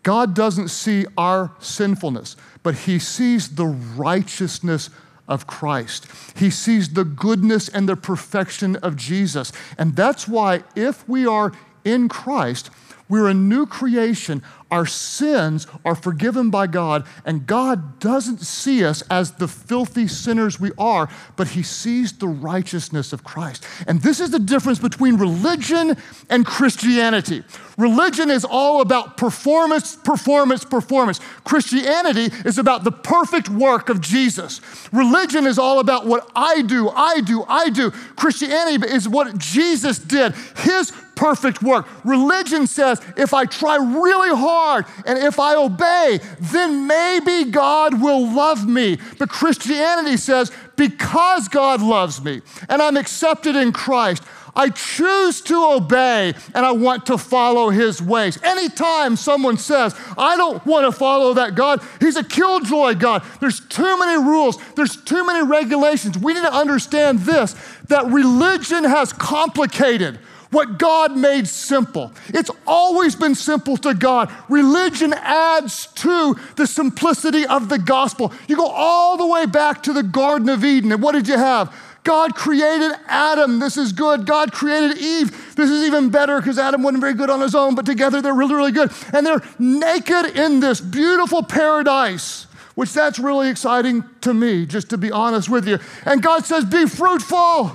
God 0.02 0.34
doesn't 0.34 0.70
see 0.70 1.06
our 1.16 1.52
sinfulness, 1.60 2.36
but 2.64 2.74
he 2.74 2.98
sees 2.98 3.54
the 3.54 3.68
righteousness 3.68 4.90
of 5.28 5.48
Christ. 5.48 6.08
He 6.36 6.50
sees 6.50 6.90
the 6.94 7.06
goodness 7.06 7.70
and 7.70 7.88
the 7.88 7.96
perfection 7.96 8.76
of 8.78 8.96
Jesus. 8.96 9.52
And 9.78 9.96
that's 9.96 10.28
why, 10.28 10.64
if 10.76 11.08
we 11.08 11.26
are 11.26 11.54
in 11.86 12.10
Christ, 12.10 12.70
we're 13.10 13.30
a 13.30 13.34
new 13.34 13.66
creation. 13.66 14.42
Our 14.74 14.88
sins 14.88 15.68
are 15.86 15.94
forgiven 15.94 16.50
by 16.50 16.66
God, 16.66 17.06
and 17.26 17.46
God 17.46 18.00
doesn't 18.00 18.40
see 18.40 18.84
us 18.84 19.04
as 19.04 19.34
the 19.34 19.48
filthy 19.48 20.08
sinners 20.08 20.60
we 20.60 20.72
are, 20.80 21.10
but 21.36 21.50
He 21.50 21.62
sees 21.62 22.12
the 22.14 22.28
righteousness 22.28 23.14
of 23.14 23.24
Christ. 23.24 23.64
And 23.86 24.02
this 24.02 24.20
is 24.20 24.32
the 24.32 24.40
difference 24.40 24.80
between 24.80 25.18
religion 25.18 25.96
and 26.28 26.44
Christianity. 26.44 27.44
Religion 27.78 28.32
is 28.32 28.44
all 28.44 28.82
about 28.82 29.16
performance, 29.16 29.96
performance, 29.96 30.66
performance. 30.66 31.20
Christianity 31.44 32.36
is 32.44 32.58
about 32.58 32.84
the 32.84 32.92
perfect 32.92 33.50
work 33.50 33.90
of 33.90 34.02
Jesus. 34.02 34.60
Religion 34.92 35.46
is 35.46 35.60
all 35.60 35.78
about 35.78 36.08
what 36.08 36.32
I 36.36 36.64
do, 36.64 36.90
I 36.90 37.22
do, 37.22 37.46
I 37.48 37.70
do. 37.70 37.92
Christianity 37.92 38.88
is 38.88 39.08
what 39.08 39.38
Jesus 39.38 40.00
did, 40.00 40.34
His 40.58 40.92
perfect 41.16 41.62
work. 41.62 41.88
Religion 42.04 42.66
says 42.66 43.00
if 43.18 43.36
I 43.36 43.46
try 43.46 43.76
really 43.76 44.36
hard 44.36 44.63
and 45.06 45.20
if 45.20 45.40
I 45.40 45.56
obey, 45.56 46.20
then 46.40 46.88
maybe 46.88 47.52
God 47.52 48.02
will 48.02 48.34
love 48.34 48.68
me. 48.68 48.98
But 49.20 49.30
Christianity 49.30 50.18
says 50.18 50.52
because 50.76 51.48
God 51.48 51.82
loves 51.82 52.24
me 52.24 52.42
and 52.70 52.82
I'm 52.82 52.98
accepted 52.98 53.56
in 53.56 53.72
Christ, 53.72 54.24
I 54.56 54.70
choose 54.70 55.42
to 55.42 55.64
obey 55.64 56.34
and 56.54 56.66
I 56.66 56.72
want 56.72 57.08
to 57.08 57.18
follow 57.18 57.70
his 57.70 58.02
ways. 58.02 58.42
Anytime 58.44 59.16
someone 59.16 59.58
says, 59.58 59.96
I 60.18 60.38
don't 60.38 60.64
want 60.66 60.86
to 60.86 60.92
follow 60.92 61.34
that 61.34 61.56
God, 61.56 61.82
he's 62.00 62.18
a 62.18 62.24
killjoy 62.24 62.96
God. 62.96 63.24
There's 63.40 63.60
too 63.60 63.98
many 63.98 64.24
rules, 64.24 64.58
there's 64.76 64.96
too 64.96 65.26
many 65.26 65.46
regulations. 65.46 66.18
We 66.18 66.34
need 66.34 66.42
to 66.42 66.54
understand 66.54 67.20
this 67.20 67.56
that 67.90 68.06
religion 68.08 68.84
has 68.84 69.12
complicated 69.12 70.20
what 70.54 70.78
God 70.78 71.18
made 71.18 71.48
simple. 71.48 72.14
It's 72.28 72.52
always 72.66 73.16
been 73.16 73.36
simple 73.36 73.76
to 73.78 73.94
God. 73.94 74.32
Religion 74.50 75.14
adds 75.14 75.88
to 75.88 76.36
the 76.56 76.68
simplicity 76.68 77.46
of 77.46 77.70
the 77.70 77.80
gospel. 77.80 78.32
You 78.48 78.56
go 78.56 78.68
all 78.68 79.18
the 79.18 79.28
way 79.28 79.46
back 79.46 79.84
to 79.84 79.94
the 79.94 80.04
Garden 80.04 80.50
of 80.50 80.64
Eden, 80.64 80.92
and 80.92 81.02
what 81.02 81.14
did 81.14 81.28
you 81.28 81.38
have? 81.38 81.76
God 82.04 82.36
created 82.36 82.92
Adam. 83.08 83.60
This 83.60 83.78
is 83.78 83.94
good. 83.94 84.26
God 84.26 84.52
created 84.52 84.98
Eve. 84.98 85.56
This 85.56 85.70
is 85.70 85.86
even 85.86 86.10
better 86.10 86.40
because 86.40 86.60
Adam 86.60 86.84
wasn't 86.84 87.02
very 87.02 87.14
good 87.14 87.30
on 87.30 87.40
his 87.40 87.56
own, 87.56 87.76
but 87.76 87.86
together 87.86 88.22
they're 88.22 88.34
really, 88.34 88.56
really 88.56 88.72
good. 88.72 88.92
And 89.14 89.26
they're 89.26 89.42
naked 89.58 90.38
in 90.38 90.60
this 90.60 90.82
beautiful 90.82 91.44
paradise, 91.44 92.46
which 92.76 92.92
that's 92.92 93.20
really 93.20 93.50
exciting 93.50 94.04
to 94.22 94.34
me, 94.34 94.66
just 94.66 94.90
to 94.90 94.98
be 94.98 95.12
honest 95.12 95.48
with 95.50 95.68
you. 95.68 95.80
And 96.06 96.22
God 96.22 96.46
says, 96.46 96.66
Be 96.66 96.88
fruitful, 96.88 97.72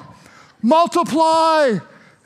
multiply, 0.60 1.78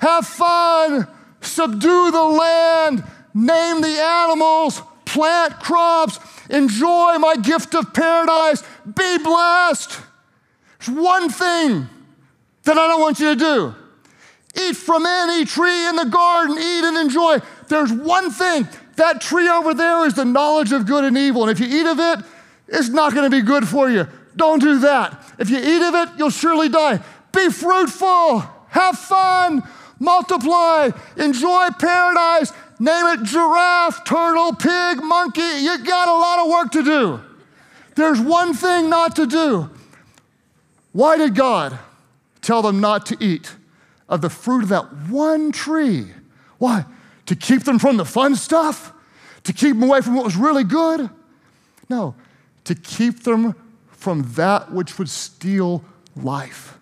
have 0.02 0.26
fun, 0.26 1.06
subdue 1.40 2.10
the 2.10 2.24
land, 2.24 3.04
name 3.34 3.80
the 3.80 4.02
animals, 4.02 4.82
plant 5.04 5.60
crops, 5.60 6.18
enjoy 6.50 7.18
my 7.18 7.36
gift 7.40 7.72
of 7.76 7.94
paradise, 7.94 8.64
be 8.84 9.18
blessed. 9.18 10.00
There's 10.80 10.98
one 10.98 11.30
thing 11.30 11.88
that 12.64 12.76
I 12.76 12.88
don't 12.88 13.00
want 13.00 13.20
you 13.20 13.28
to 13.28 13.36
do 13.36 13.74
eat 14.54 14.76
from 14.76 15.06
any 15.06 15.46
tree 15.46 15.88
in 15.88 15.96
the 15.96 16.04
garden, 16.04 16.58
eat 16.58 16.84
and 16.84 16.98
enjoy. 16.98 17.38
There's 17.68 17.90
one 17.90 18.30
thing 18.30 18.68
that 18.96 19.22
tree 19.22 19.48
over 19.48 19.72
there 19.72 20.04
is 20.04 20.12
the 20.12 20.26
knowledge 20.26 20.72
of 20.72 20.84
good 20.84 21.04
and 21.04 21.16
evil. 21.16 21.48
And 21.48 21.50
if 21.50 21.58
you 21.58 21.80
eat 21.80 21.86
of 21.86 21.98
it, 21.98 22.26
it's 22.68 22.90
not 22.90 23.14
going 23.14 23.30
to 23.30 23.34
be 23.34 23.40
good 23.40 23.66
for 23.66 23.88
you. 23.88 24.06
Don't 24.36 24.58
do 24.58 24.80
that. 24.80 25.24
If 25.38 25.48
you 25.48 25.56
eat 25.56 25.82
of 25.82 25.94
it, 25.94 26.18
you'll 26.18 26.28
surely 26.28 26.68
die. 26.68 27.00
Be 27.32 27.48
fruitful, 27.48 28.40
have 28.68 28.98
fun, 28.98 29.62
multiply, 30.02 30.90
enjoy 31.16 31.68
paradise, 31.78 32.52
name 32.78 33.06
it 33.06 33.22
giraffe, 33.22 34.04
turtle, 34.04 34.54
pig, 34.54 35.02
monkey. 35.02 35.40
You 35.40 35.78
got 35.84 36.08
a 36.08 36.12
lot 36.12 36.40
of 36.40 36.50
work 36.50 36.72
to 36.72 36.82
do. 36.82 37.20
There's 37.94 38.20
one 38.20 38.52
thing 38.52 38.90
not 38.90 39.16
to 39.16 39.26
do. 39.26 39.70
Why 40.92 41.16
did 41.16 41.34
God 41.34 41.78
tell 42.40 42.62
them 42.62 42.80
not 42.80 43.06
to 43.06 43.16
eat 43.20 43.54
of 44.08 44.20
the 44.20 44.30
fruit 44.30 44.64
of 44.64 44.68
that 44.70 44.92
one 45.08 45.52
tree? 45.52 46.06
Why? 46.58 46.84
To 47.26 47.36
keep 47.36 47.62
them 47.62 47.78
from 47.78 47.96
the 47.96 48.04
fun 48.04 48.34
stuff? 48.34 48.92
To 49.44 49.52
keep 49.52 49.70
them 49.70 49.84
away 49.84 50.00
from 50.00 50.14
what 50.14 50.24
was 50.24 50.36
really 50.36 50.64
good? 50.64 51.08
No, 51.88 52.14
to 52.64 52.74
keep 52.74 53.22
them 53.22 53.54
from 53.90 54.22
that 54.34 54.72
which 54.72 54.98
would 54.98 55.08
steal 55.08 55.84
life 56.16 56.78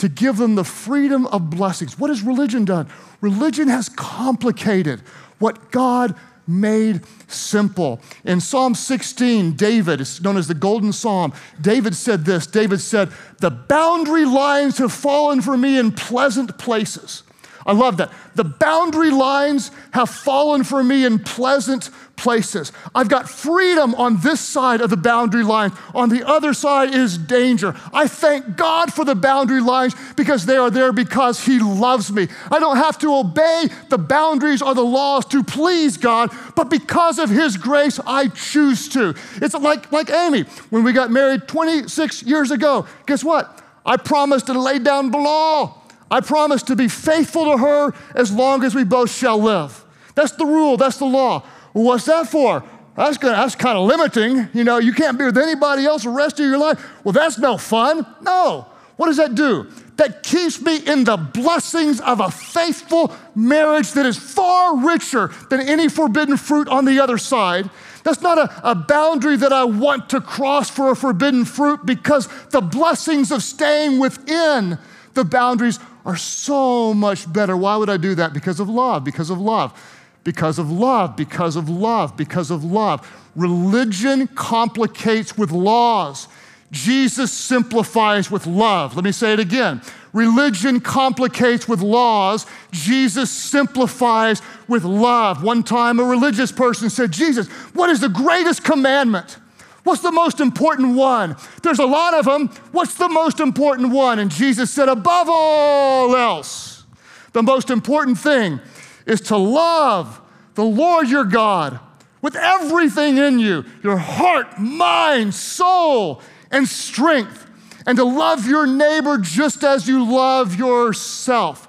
to 0.00 0.08
give 0.08 0.38
them 0.38 0.54
the 0.54 0.64
freedom 0.64 1.26
of 1.26 1.50
blessings. 1.50 1.98
What 1.98 2.08
has 2.08 2.22
religion 2.22 2.64
done? 2.64 2.88
Religion 3.20 3.68
has 3.68 3.90
complicated 3.90 5.00
what 5.38 5.70
God 5.70 6.14
made 6.46 7.02
simple. 7.28 8.00
In 8.24 8.40
Psalm 8.40 8.74
16, 8.74 9.52
David, 9.52 10.00
it's 10.00 10.22
known 10.22 10.38
as 10.38 10.48
the 10.48 10.54
Golden 10.54 10.92
Psalm, 10.92 11.34
David 11.60 11.94
said 11.94 12.24
this 12.24 12.46
David 12.46 12.80
said, 12.80 13.12
The 13.40 13.50
boundary 13.50 14.24
lines 14.24 14.78
have 14.78 14.92
fallen 14.92 15.42
for 15.42 15.56
me 15.56 15.78
in 15.78 15.92
pleasant 15.92 16.56
places. 16.56 17.22
I 17.66 17.72
love 17.72 17.98
that. 17.98 18.10
The 18.36 18.44
boundary 18.44 19.10
lines 19.10 19.70
have 19.92 20.08
fallen 20.08 20.64
for 20.64 20.82
me 20.82 21.04
in 21.04 21.18
pleasant 21.18 21.90
places. 22.20 22.70
I've 22.94 23.08
got 23.08 23.28
freedom 23.28 23.94
on 23.94 24.20
this 24.20 24.40
side 24.40 24.80
of 24.82 24.90
the 24.90 24.96
boundary 24.96 25.42
line. 25.42 25.72
On 25.94 26.10
the 26.10 26.26
other 26.26 26.52
side 26.52 26.94
is 26.94 27.16
danger. 27.16 27.74
I 27.92 28.06
thank 28.06 28.56
God 28.56 28.92
for 28.92 29.04
the 29.04 29.14
boundary 29.14 29.60
lines 29.60 29.94
because 30.16 30.44
they 30.46 30.56
are 30.56 30.70
there 30.70 30.92
because 30.92 31.44
He 31.44 31.58
loves 31.58 32.12
me. 32.12 32.28
I 32.50 32.60
don't 32.60 32.76
have 32.76 32.98
to 32.98 33.14
obey 33.14 33.68
the 33.88 33.98
boundaries 33.98 34.60
or 34.60 34.74
the 34.74 34.84
laws 34.84 35.24
to 35.26 35.42
please 35.42 35.96
God, 35.96 36.30
but 36.54 36.68
because 36.68 37.18
of 37.18 37.30
His 37.30 37.56
grace, 37.56 37.98
I 38.06 38.28
choose 38.28 38.88
to. 38.90 39.14
It's 39.36 39.54
like, 39.54 39.90
like 39.90 40.10
Amy, 40.10 40.42
when 40.68 40.84
we 40.84 40.92
got 40.92 41.10
married 41.10 41.48
26 41.48 42.22
years 42.24 42.50
ago. 42.50 42.86
Guess 43.06 43.24
what? 43.24 43.62
I 43.86 43.96
promised 43.96 44.46
to 44.46 44.60
lay 44.60 44.78
down 44.78 45.10
the 45.10 45.18
law. 45.18 45.80
I 46.10 46.20
promise 46.20 46.62
to 46.64 46.76
be 46.76 46.88
faithful 46.88 47.44
to 47.52 47.58
her 47.58 47.94
as 48.14 48.30
long 48.30 48.62
as 48.64 48.74
we 48.74 48.84
both 48.84 49.10
shall 49.10 49.40
live. 49.40 49.84
That's 50.14 50.32
the 50.32 50.44
rule, 50.44 50.76
that's 50.76 50.98
the 50.98 51.06
law. 51.06 51.44
Well, 51.74 51.84
what's 51.84 52.04
that 52.06 52.28
for? 52.28 52.64
That's, 52.96 53.16
gonna, 53.16 53.36
that's 53.36 53.54
kind 53.54 53.78
of 53.78 53.86
limiting. 53.86 54.48
You 54.52 54.64
know, 54.64 54.78
you 54.78 54.92
can't 54.92 55.18
be 55.18 55.24
with 55.24 55.38
anybody 55.38 55.86
else 55.86 56.02
the 56.02 56.10
rest 56.10 56.40
of 56.40 56.46
your 56.46 56.58
life. 56.58 56.84
Well, 57.04 57.12
that's 57.12 57.38
no 57.38 57.56
fun. 57.56 58.04
No. 58.20 58.66
What 58.96 59.06
does 59.06 59.16
that 59.16 59.34
do? 59.34 59.70
That 59.96 60.22
keeps 60.22 60.60
me 60.60 60.76
in 60.76 61.04
the 61.04 61.16
blessings 61.16 62.00
of 62.00 62.20
a 62.20 62.30
faithful 62.30 63.14
marriage 63.34 63.92
that 63.92 64.04
is 64.04 64.18
far 64.18 64.76
richer 64.76 65.30
than 65.48 65.60
any 65.60 65.88
forbidden 65.88 66.36
fruit 66.36 66.68
on 66.68 66.84
the 66.84 67.00
other 67.00 67.16
side. 67.16 67.70
That's 68.04 68.20
not 68.20 68.38
a, 68.38 68.70
a 68.70 68.74
boundary 68.74 69.36
that 69.36 69.52
I 69.52 69.64
want 69.64 70.10
to 70.10 70.20
cross 70.20 70.68
for 70.68 70.90
a 70.90 70.96
forbidden 70.96 71.44
fruit 71.44 71.86
because 71.86 72.28
the 72.48 72.60
blessings 72.60 73.30
of 73.30 73.42
staying 73.42 73.98
within 73.98 74.78
the 75.14 75.24
boundaries 75.24 75.78
are 76.04 76.16
so 76.16 76.92
much 76.92 77.30
better. 77.30 77.56
Why 77.56 77.76
would 77.76 77.90
I 77.90 77.96
do 77.96 78.14
that? 78.16 78.32
Because 78.32 78.60
of 78.60 78.68
love, 78.68 79.04
because 79.04 79.30
of 79.30 79.38
love 79.38 79.78
because 80.24 80.58
of 80.58 80.70
love, 80.70 81.16
because 81.16 81.56
of 81.56 81.68
love, 81.68 82.16
because 82.16 82.50
of 82.50 82.64
love. 82.64 83.06
Religion 83.36 84.26
complicates 84.28 85.36
with 85.38 85.50
laws. 85.50 86.28
Jesus 86.70 87.32
simplifies 87.32 88.30
with 88.30 88.46
love. 88.46 88.94
Let 88.94 89.04
me 89.04 89.12
say 89.12 89.32
it 89.32 89.40
again. 89.40 89.82
Religion 90.12 90.80
complicates 90.80 91.68
with 91.68 91.80
laws. 91.80 92.46
Jesus 92.72 93.30
simplifies 93.30 94.42
with 94.68 94.84
love. 94.84 95.42
One 95.42 95.62
time, 95.62 95.98
a 95.98 96.04
religious 96.04 96.52
person 96.52 96.90
said, 96.90 97.12
Jesus, 97.12 97.48
what 97.74 97.90
is 97.90 98.00
the 98.00 98.08
greatest 98.08 98.64
commandment? 98.64 99.38
What's 99.82 100.02
the 100.02 100.12
most 100.12 100.40
important 100.40 100.94
one? 100.96 101.36
There's 101.62 101.78
a 101.78 101.86
lot 101.86 102.14
of 102.14 102.24
them. 102.26 102.48
What's 102.72 102.94
the 102.94 103.08
most 103.08 103.40
important 103.40 103.90
one? 103.92 104.18
And 104.18 104.30
Jesus 104.30 104.70
said, 104.70 104.88
above 104.88 105.28
all 105.30 106.14
else, 106.14 106.84
the 107.32 107.42
most 107.42 107.70
important 107.70 108.18
thing 108.18 108.60
is 109.06 109.20
to 109.22 109.36
love 109.36 110.20
the 110.54 110.64
Lord 110.64 111.08
your 111.08 111.24
God 111.24 111.80
with 112.22 112.36
everything 112.36 113.16
in 113.16 113.38
you 113.38 113.64
your 113.82 113.96
heart, 113.96 114.58
mind, 114.58 115.34
soul, 115.34 116.22
and 116.50 116.68
strength, 116.68 117.46
and 117.86 117.96
to 117.96 118.04
love 118.04 118.46
your 118.46 118.66
neighbor 118.66 119.18
just 119.18 119.64
as 119.64 119.88
you 119.88 120.04
love 120.04 120.56
yourself. 120.56 121.66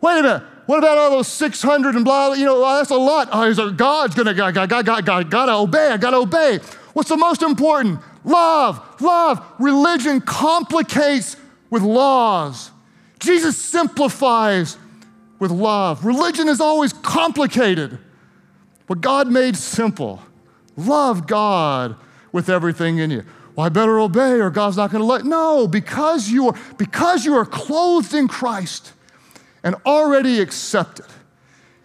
Wait 0.00 0.18
a 0.18 0.22
minute. 0.22 0.42
What 0.66 0.78
about 0.78 0.98
all 0.98 1.10
those 1.10 1.28
600 1.28 1.94
and 1.94 2.04
blah, 2.04 2.34
you 2.34 2.44
know, 2.44 2.60
that's 2.60 2.90
a 2.90 2.94
lot. 2.94 3.30
Oh, 3.32 3.50
so 3.54 3.72
God's 3.72 4.14
gonna, 4.14 4.34
God, 4.34 4.54
God, 4.54 4.68
God, 4.68 4.84
God, 4.84 5.06
God, 5.06 5.30
gotta 5.30 5.54
obey, 5.54 5.88
I 5.88 5.96
gotta 5.96 6.18
obey. 6.18 6.58
What's 6.92 7.08
the 7.08 7.16
most 7.16 7.42
important? 7.42 8.00
Love, 8.22 9.00
love. 9.00 9.42
Religion 9.58 10.20
complicates 10.20 11.36
with 11.70 11.82
laws. 11.82 12.70
Jesus 13.18 13.56
simplifies 13.56 14.76
with 15.38 15.50
love. 15.50 16.04
Religion 16.04 16.48
is 16.48 16.60
always 16.60 16.92
complicated. 16.92 17.98
but 18.86 19.00
God 19.00 19.28
made 19.30 19.56
simple. 19.56 20.22
Love 20.76 21.26
God 21.26 21.96
with 22.32 22.48
everything 22.48 22.98
in 22.98 23.10
you. 23.10 23.24
Well, 23.54 23.66
I 23.66 23.68
better 23.68 23.98
obey 23.98 24.40
or 24.40 24.50
God's 24.50 24.76
not 24.76 24.90
going 24.90 25.02
to 25.02 25.06
let. 25.06 25.24
No, 25.24 25.66
because 25.66 26.28
you 26.30 26.48
are 26.48 26.54
because 26.76 27.24
you 27.24 27.34
are 27.34 27.44
clothed 27.44 28.14
in 28.14 28.28
Christ 28.28 28.92
and 29.64 29.74
already 29.84 30.40
accepted, 30.40 31.06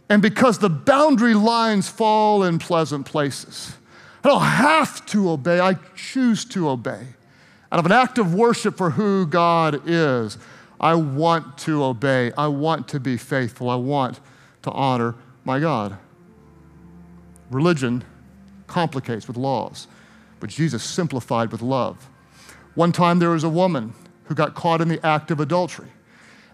and 0.07 0.21
because 0.21 0.59
the 0.59 0.69
boundary 0.69 1.33
lines 1.33 1.89
fall 1.89 2.43
in 2.43 2.59
pleasant 2.59 3.07
places. 3.07 3.75
I 4.23 4.29
don't 4.29 4.41
have 4.41 5.05
to 5.07 5.31
obey, 5.31 5.59
I 5.59 5.73
choose 5.95 6.45
to 6.45 6.69
obey. 6.69 7.07
Out 7.71 7.79
of 7.79 7.85
an 7.87 7.91
act 7.91 8.19
of 8.19 8.35
worship 8.35 8.77
for 8.77 8.91
who 8.91 9.25
God 9.25 9.81
is. 9.89 10.37
I 10.79 10.95
want 10.95 11.57
to 11.59 11.83
obey. 11.83 12.31
I 12.37 12.47
want 12.47 12.87
to 12.89 12.99
be 12.99 13.17
faithful. 13.17 13.69
I 13.69 13.75
want 13.75 14.19
to 14.63 14.71
honor 14.71 15.15
my 15.45 15.59
God. 15.59 15.97
Religion 17.49 18.03
complicates 18.67 19.27
with 19.27 19.37
laws, 19.37 19.87
but 20.39 20.49
Jesus 20.49 20.83
simplified 20.83 21.51
with 21.51 21.61
love. 21.61 22.09
One 22.75 22.91
time 22.91 23.19
there 23.19 23.29
was 23.29 23.43
a 23.43 23.49
woman 23.49 23.93
who 24.25 24.35
got 24.35 24.55
caught 24.55 24.81
in 24.81 24.87
the 24.87 25.05
act 25.05 25.29
of 25.31 25.39
adultery, 25.39 25.89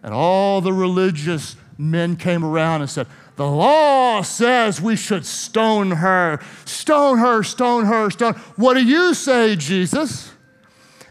and 0.04 0.14
all 0.14 0.60
the 0.62 0.74
religious 0.74 1.56
men 1.78 2.18
came 2.18 2.44
around 2.44 2.82
and 2.82 2.90
said, 2.90 3.08
The 3.38 3.48
law 3.48 4.22
says 4.22 4.82
we 4.82 4.96
should 4.96 5.26
stone 5.26 5.92
her, 5.92 6.40
stone 6.66 7.20
her, 7.20 7.42
stone 7.44 7.86
her, 7.86 8.10
stone. 8.10 8.34
What 8.58 8.74
do 8.74 8.84
you 8.84 9.14
say, 9.14 9.56
Jesus? 9.56 10.34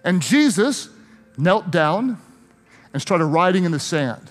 And 0.04 0.20
Jesus 0.20 0.90
knelt 1.38 1.70
down 1.70 2.18
and 2.92 3.02
started 3.02 3.26
writing 3.26 3.64
in 3.64 3.72
the 3.72 3.78
sand. 3.80 4.30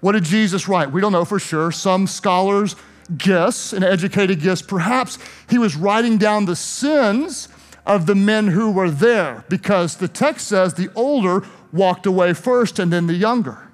What 0.00 0.12
did 0.12 0.24
Jesus 0.24 0.68
write? 0.68 0.92
We 0.92 1.00
don't 1.00 1.12
know 1.12 1.24
for 1.24 1.38
sure. 1.38 1.72
Some 1.72 2.06
scholars 2.06 2.76
guess, 3.16 3.72
an 3.72 3.82
educated 3.82 4.40
guess, 4.40 4.62
perhaps 4.62 5.18
he 5.48 5.58
was 5.58 5.76
writing 5.76 6.18
down 6.18 6.44
the 6.44 6.56
sins 6.56 7.48
of 7.86 8.06
the 8.06 8.14
men 8.14 8.48
who 8.48 8.70
were 8.70 8.90
there 8.90 9.44
because 9.48 9.96
the 9.96 10.08
text 10.08 10.46
says 10.46 10.74
the 10.74 10.90
older 10.94 11.44
walked 11.72 12.06
away 12.06 12.34
first 12.34 12.78
and 12.78 12.92
then 12.92 13.06
the 13.06 13.14
younger. 13.14 13.68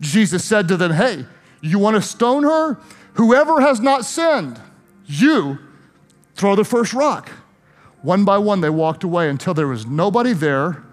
Jesus 0.00 0.44
said 0.44 0.68
to 0.68 0.76
them, 0.76 0.92
Hey, 0.92 1.26
you 1.60 1.78
want 1.78 1.96
to 1.96 2.02
stone 2.02 2.44
her? 2.44 2.78
Whoever 3.14 3.60
has 3.60 3.80
not 3.80 4.04
sinned, 4.04 4.60
you 5.06 5.58
throw 6.34 6.54
the 6.54 6.64
first 6.64 6.92
rock. 6.92 7.30
One 8.02 8.24
by 8.24 8.38
one, 8.38 8.60
they 8.60 8.70
walked 8.70 9.02
away 9.04 9.28
until 9.28 9.54
there 9.54 9.66
was 9.66 9.86
nobody 9.86 10.32
there 10.32 10.84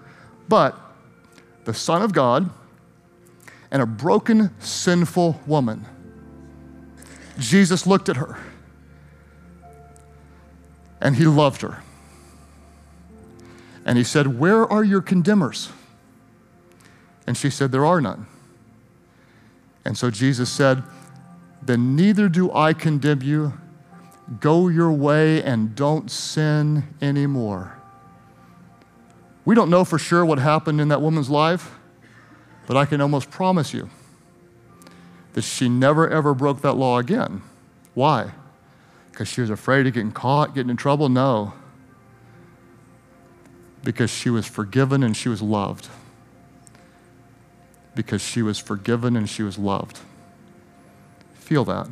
but 0.47 0.77
the 1.65 1.73
Son 1.73 2.01
of 2.01 2.13
God 2.13 2.49
and 3.73 3.81
a 3.81 3.85
broken, 3.85 4.51
sinful 4.61 5.41
woman. 5.47 5.85
Jesus 7.39 7.87
looked 7.87 8.07
at 8.07 8.17
her 8.17 8.37
and 11.01 11.15
he 11.15 11.25
loved 11.25 11.61
her. 11.63 11.83
And 13.83 13.97
he 13.97 14.03
said, 14.03 14.39
Where 14.39 14.71
are 14.71 14.83
your 14.83 15.01
condemners? 15.01 15.69
And 17.25 17.35
she 17.35 17.49
said, 17.49 17.71
There 17.71 17.85
are 17.85 17.99
none. 17.99 18.27
And 19.83 19.97
so 19.97 20.09
Jesus 20.11 20.49
said, 20.49 20.83
Then 21.61 21.95
neither 21.95 22.29
do 22.29 22.53
I 22.53 22.73
condemn 22.73 23.23
you. 23.23 23.53
Go 24.39 24.69
your 24.69 24.91
way 24.91 25.43
and 25.43 25.75
don't 25.75 26.09
sin 26.09 26.83
anymore. 27.01 27.77
We 29.43 29.55
don't 29.55 29.69
know 29.69 29.83
for 29.83 29.97
sure 29.97 30.23
what 30.23 30.37
happened 30.37 30.79
in 30.79 30.87
that 30.87 31.01
woman's 31.01 31.29
life, 31.29 31.71
but 32.67 32.77
I 32.77 32.85
can 32.85 33.01
almost 33.01 33.29
promise 33.29 33.73
you 33.73 33.89
that 35.33 35.43
she 35.43 35.67
never 35.67 36.09
ever 36.09 36.33
broke 36.33 36.61
that 36.61 36.73
law 36.73 36.99
again. 36.99 37.41
Why? 37.93 38.31
Because 39.11 39.27
she 39.27 39.41
was 39.41 39.49
afraid 39.49 39.85
of 39.85 39.93
getting 39.93 40.11
caught, 40.11 40.55
getting 40.55 40.69
in 40.69 40.77
trouble? 40.77 41.09
No. 41.09 41.53
Because 43.83 44.09
she 44.09 44.29
was 44.29 44.47
forgiven 44.47 45.03
and 45.03 45.15
she 45.15 45.29
was 45.29 45.41
loved. 45.41 45.89
Because 47.95 48.21
she 48.21 48.41
was 48.41 48.57
forgiven 48.57 49.15
and 49.15 49.29
she 49.29 49.43
was 49.43 49.57
loved. 49.57 49.99
Feel 51.33 51.65
that. 51.65 51.87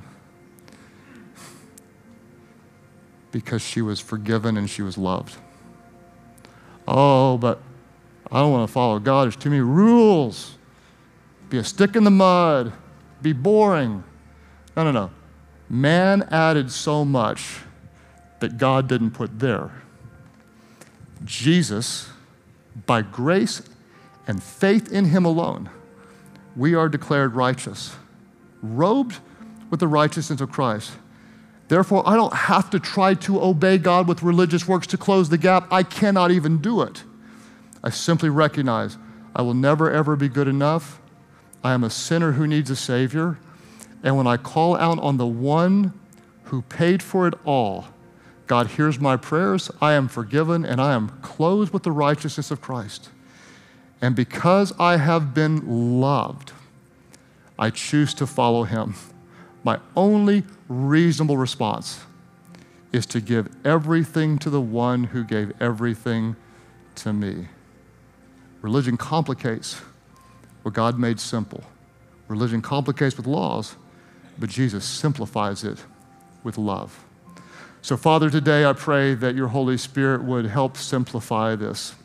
Because 3.31 3.61
she 3.61 3.81
was 3.81 3.99
forgiven 3.99 4.57
and 4.57 4.69
she 4.69 4.81
was 4.81 4.97
loved. 4.97 5.35
Oh, 6.87 7.37
but 7.37 7.61
I 8.31 8.39
don't 8.39 8.51
want 8.51 8.67
to 8.67 8.73
follow 8.73 8.97
God. 8.99 9.25
There's 9.25 9.35
too 9.35 9.49
many 9.49 9.61
rules. 9.61 10.57
Be 11.51 11.59
a 11.59 11.63
stick 11.63 11.95
in 11.95 12.03
the 12.03 12.11
mud 12.11 12.73
be 13.21 13.33
boring. 13.33 14.03
No, 14.75 14.83
no, 14.83 14.91
no. 14.91 15.11
Man 15.69 16.23
added 16.31 16.71
so 16.71 17.05
much 17.05 17.59
that 18.39 18.57
God 18.57 18.87
didn't 18.87 19.11
put 19.11 19.39
there. 19.39 19.71
Jesus, 21.23 22.09
by 22.85 23.03
grace 23.03 23.61
and 24.27 24.41
faith 24.41 24.91
in 24.91 25.05
Him 25.05 25.23
alone, 25.23 25.69
we 26.55 26.73
are 26.73 26.89
declared 26.89 27.35
righteous, 27.35 27.95
robed 28.61 29.19
with 29.69 29.79
the 29.79 29.87
righteousness 29.87 30.41
of 30.41 30.51
Christ. 30.51 30.93
Therefore, 31.67 32.03
I 32.05 32.15
don't 32.15 32.33
have 32.33 32.69
to 32.71 32.79
try 32.79 33.13
to 33.13 33.41
obey 33.41 33.77
God 33.77 34.07
with 34.07 34.23
religious 34.23 34.67
works 34.67 34.87
to 34.87 34.97
close 34.97 35.29
the 35.29 35.37
gap. 35.37 35.71
I 35.71 35.83
cannot 35.83 36.31
even 36.31 36.57
do 36.57 36.81
it. 36.81 37.03
I 37.83 37.91
simply 37.91 38.29
recognize 38.29 38.97
I 39.33 39.43
will 39.43 39.53
never, 39.53 39.89
ever 39.89 40.17
be 40.17 40.27
good 40.27 40.49
enough. 40.49 41.00
I 41.63 41.73
am 41.73 41.83
a 41.83 41.89
sinner 41.89 42.33
who 42.33 42.47
needs 42.47 42.69
a 42.69 42.75
Savior. 42.75 43.37
And 44.03 44.17
when 44.17 44.27
I 44.27 44.37
call 44.37 44.75
out 44.77 44.99
on 44.99 45.17
the 45.17 45.27
one 45.27 45.93
who 46.45 46.63
paid 46.63 47.03
for 47.03 47.27
it 47.27 47.35
all, 47.45 47.87
God 48.47 48.67
hears 48.67 48.99
my 48.99 49.15
prayers, 49.15 49.71
I 49.79 49.93
am 49.93 50.07
forgiven, 50.07 50.65
and 50.65 50.81
I 50.81 50.93
am 50.93 51.09
clothed 51.21 51.71
with 51.71 51.83
the 51.83 51.91
righteousness 51.91 52.51
of 52.51 52.59
Christ. 52.59 53.09
And 54.01 54.15
because 54.15 54.73
I 54.79 54.97
have 54.97 55.33
been 55.33 56.01
loved, 56.01 56.51
I 57.57 57.69
choose 57.69 58.13
to 58.15 58.27
follow 58.27 58.63
him. 58.63 58.95
My 59.63 59.79
only 59.95 60.43
reasonable 60.67 61.37
response 61.37 62.01
is 62.91 63.05
to 63.05 63.21
give 63.21 63.47
everything 63.63 64.37
to 64.39 64.49
the 64.49 64.59
one 64.59 65.05
who 65.05 65.23
gave 65.23 65.53
everything 65.61 66.35
to 66.95 67.13
me. 67.13 67.47
Religion 68.61 68.97
complicates 68.97 69.81
what 70.63 70.73
God 70.73 70.99
made 70.99 71.19
simple. 71.19 71.63
Religion 72.27 72.61
complicates 72.61 73.17
with 73.17 73.27
laws, 73.27 73.75
but 74.39 74.49
Jesus 74.49 74.85
simplifies 74.85 75.63
it 75.63 75.83
with 76.43 76.57
love. 76.57 77.03
So, 77.81 77.97
Father, 77.97 78.29
today 78.29 78.63
I 78.65 78.73
pray 78.73 79.15
that 79.15 79.35
your 79.35 79.47
Holy 79.49 79.77
Spirit 79.77 80.23
would 80.23 80.45
help 80.45 80.77
simplify 80.77 81.55
this. 81.55 81.95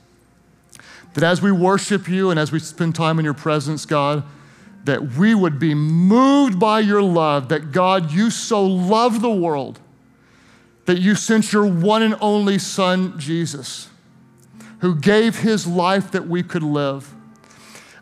That 1.15 1.25
as 1.25 1.43
we 1.43 1.53
worship 1.53 2.09
you 2.09 2.31
and 2.31 2.41
as 2.41 2.51
we 2.51 2.59
spend 2.59 2.95
time 2.95 3.19
in 3.19 3.25
your 3.25 3.35
presence, 3.35 3.85
God, 3.87 4.25
that 4.85 5.15
we 5.17 5.35
would 5.35 5.59
be 5.59 5.75
moved 5.75 6.59
by 6.59 6.81
your 6.81 7.03
love, 7.03 7.49
that 7.49 7.73
God, 7.73 8.13
you 8.13 8.31
so 8.31 8.65
love 8.65 9.21
the 9.21 9.31
world 9.31 9.81
that 10.87 10.99
you 10.99 11.15
sent 11.15 11.53
your 11.53 11.67
one 11.67 12.03
and 12.03 12.17
only 12.21 12.59
Son, 12.59 13.19
Jesus, 13.19 13.89
who 14.79 14.95
gave 14.95 15.41
his 15.41 15.67
life 15.67 16.11
that 16.13 16.27
we 16.29 16.43
could 16.43 16.63
live 16.63 17.16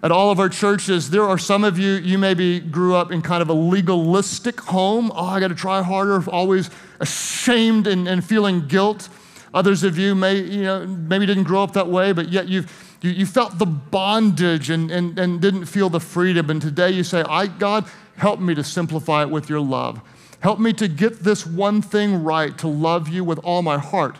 at 0.04 0.12
all 0.12 0.30
of 0.30 0.38
our 0.38 0.50
churches, 0.50 1.08
there 1.08 1.24
are 1.24 1.38
some 1.38 1.64
of 1.64 1.78
you, 1.78 1.92
you 1.92 2.18
maybe 2.18 2.60
grew 2.60 2.94
up 2.94 3.10
in 3.10 3.22
kind 3.22 3.40
of 3.40 3.48
a 3.48 3.54
legalistic 3.54 4.60
home. 4.60 5.10
Oh, 5.14 5.24
I 5.24 5.40
got 5.40 5.48
to 5.48 5.54
try 5.54 5.82
harder, 5.82 6.22
always 6.28 6.68
ashamed 7.00 7.86
and, 7.86 8.06
and 8.06 8.22
feeling 8.22 8.68
guilt. 8.68 9.08
Others 9.54 9.82
of 9.82 9.96
you 9.96 10.14
may, 10.14 10.36
you 10.36 10.64
know, 10.64 10.86
maybe 10.86 11.24
didn't 11.24 11.44
grow 11.44 11.62
up 11.62 11.72
that 11.72 11.88
way, 11.88 12.12
but 12.12 12.28
yet 12.28 12.48
you've, 12.48 12.98
you, 13.00 13.12
you 13.12 13.24
felt 13.24 13.58
the 13.58 13.64
bondage 13.64 14.68
and, 14.68 14.90
and, 14.90 15.18
and 15.18 15.40
didn't 15.40 15.64
feel 15.64 15.88
the 15.88 16.00
freedom. 16.00 16.50
And 16.50 16.60
today 16.60 16.90
you 16.90 17.02
say, 17.02 17.22
I, 17.22 17.46
God, 17.46 17.86
help 18.18 18.40
me 18.40 18.54
to 18.56 18.62
simplify 18.62 19.22
it 19.22 19.30
with 19.30 19.48
your 19.48 19.60
love. 19.60 20.02
Help 20.40 20.58
me 20.58 20.74
to 20.74 20.86
get 20.86 21.20
this 21.20 21.46
one 21.46 21.80
thing 21.80 22.22
right, 22.22 22.58
to 22.58 22.68
love 22.68 23.08
you 23.08 23.24
with 23.24 23.38
all 23.38 23.62
my 23.62 23.78
heart, 23.78 24.18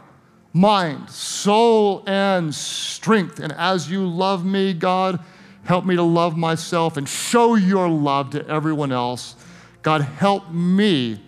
mind, 0.55 1.11
soul, 1.11 2.03
and 2.07 2.55
strength. 2.55 3.39
And 3.39 3.53
as 3.53 3.91
you 3.91 4.09
love 4.09 4.47
me, 4.47 4.73
God, 4.73 5.23
Help 5.65 5.85
me 5.85 5.97
to 5.97 6.03
love 6.03 6.37
myself 6.37 6.97
and 6.97 7.09
show 7.09 7.55
your 7.55 7.89
love 7.89 8.31
to 8.31 8.47
everyone 8.49 8.93
else. 8.93 9.35
God, 9.83 10.03
help 10.03 10.51
me 10.51 11.21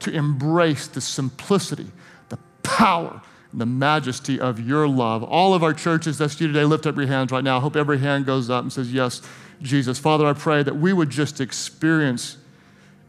to 0.00 0.10
embrace 0.10 0.86
the 0.86 1.00
simplicity, 1.00 1.86
the 2.28 2.38
power, 2.62 3.22
and 3.52 3.60
the 3.60 3.66
majesty 3.66 4.40
of 4.40 4.58
your 4.60 4.88
love. 4.88 5.22
All 5.22 5.54
of 5.54 5.62
our 5.62 5.74
churches, 5.74 6.18
that's 6.18 6.40
you 6.40 6.46
today, 6.46 6.64
lift 6.64 6.86
up 6.86 6.96
your 6.96 7.06
hands 7.06 7.30
right 7.32 7.44
now. 7.44 7.58
I 7.58 7.60
hope 7.60 7.76
every 7.76 7.98
hand 7.98 8.26
goes 8.26 8.50
up 8.50 8.62
and 8.62 8.72
says, 8.72 8.92
Yes, 8.92 9.22
Jesus. 9.60 9.98
Father, 9.98 10.26
I 10.26 10.32
pray 10.32 10.62
that 10.62 10.76
we 10.76 10.92
would 10.92 11.10
just 11.10 11.40
experience 11.40 12.38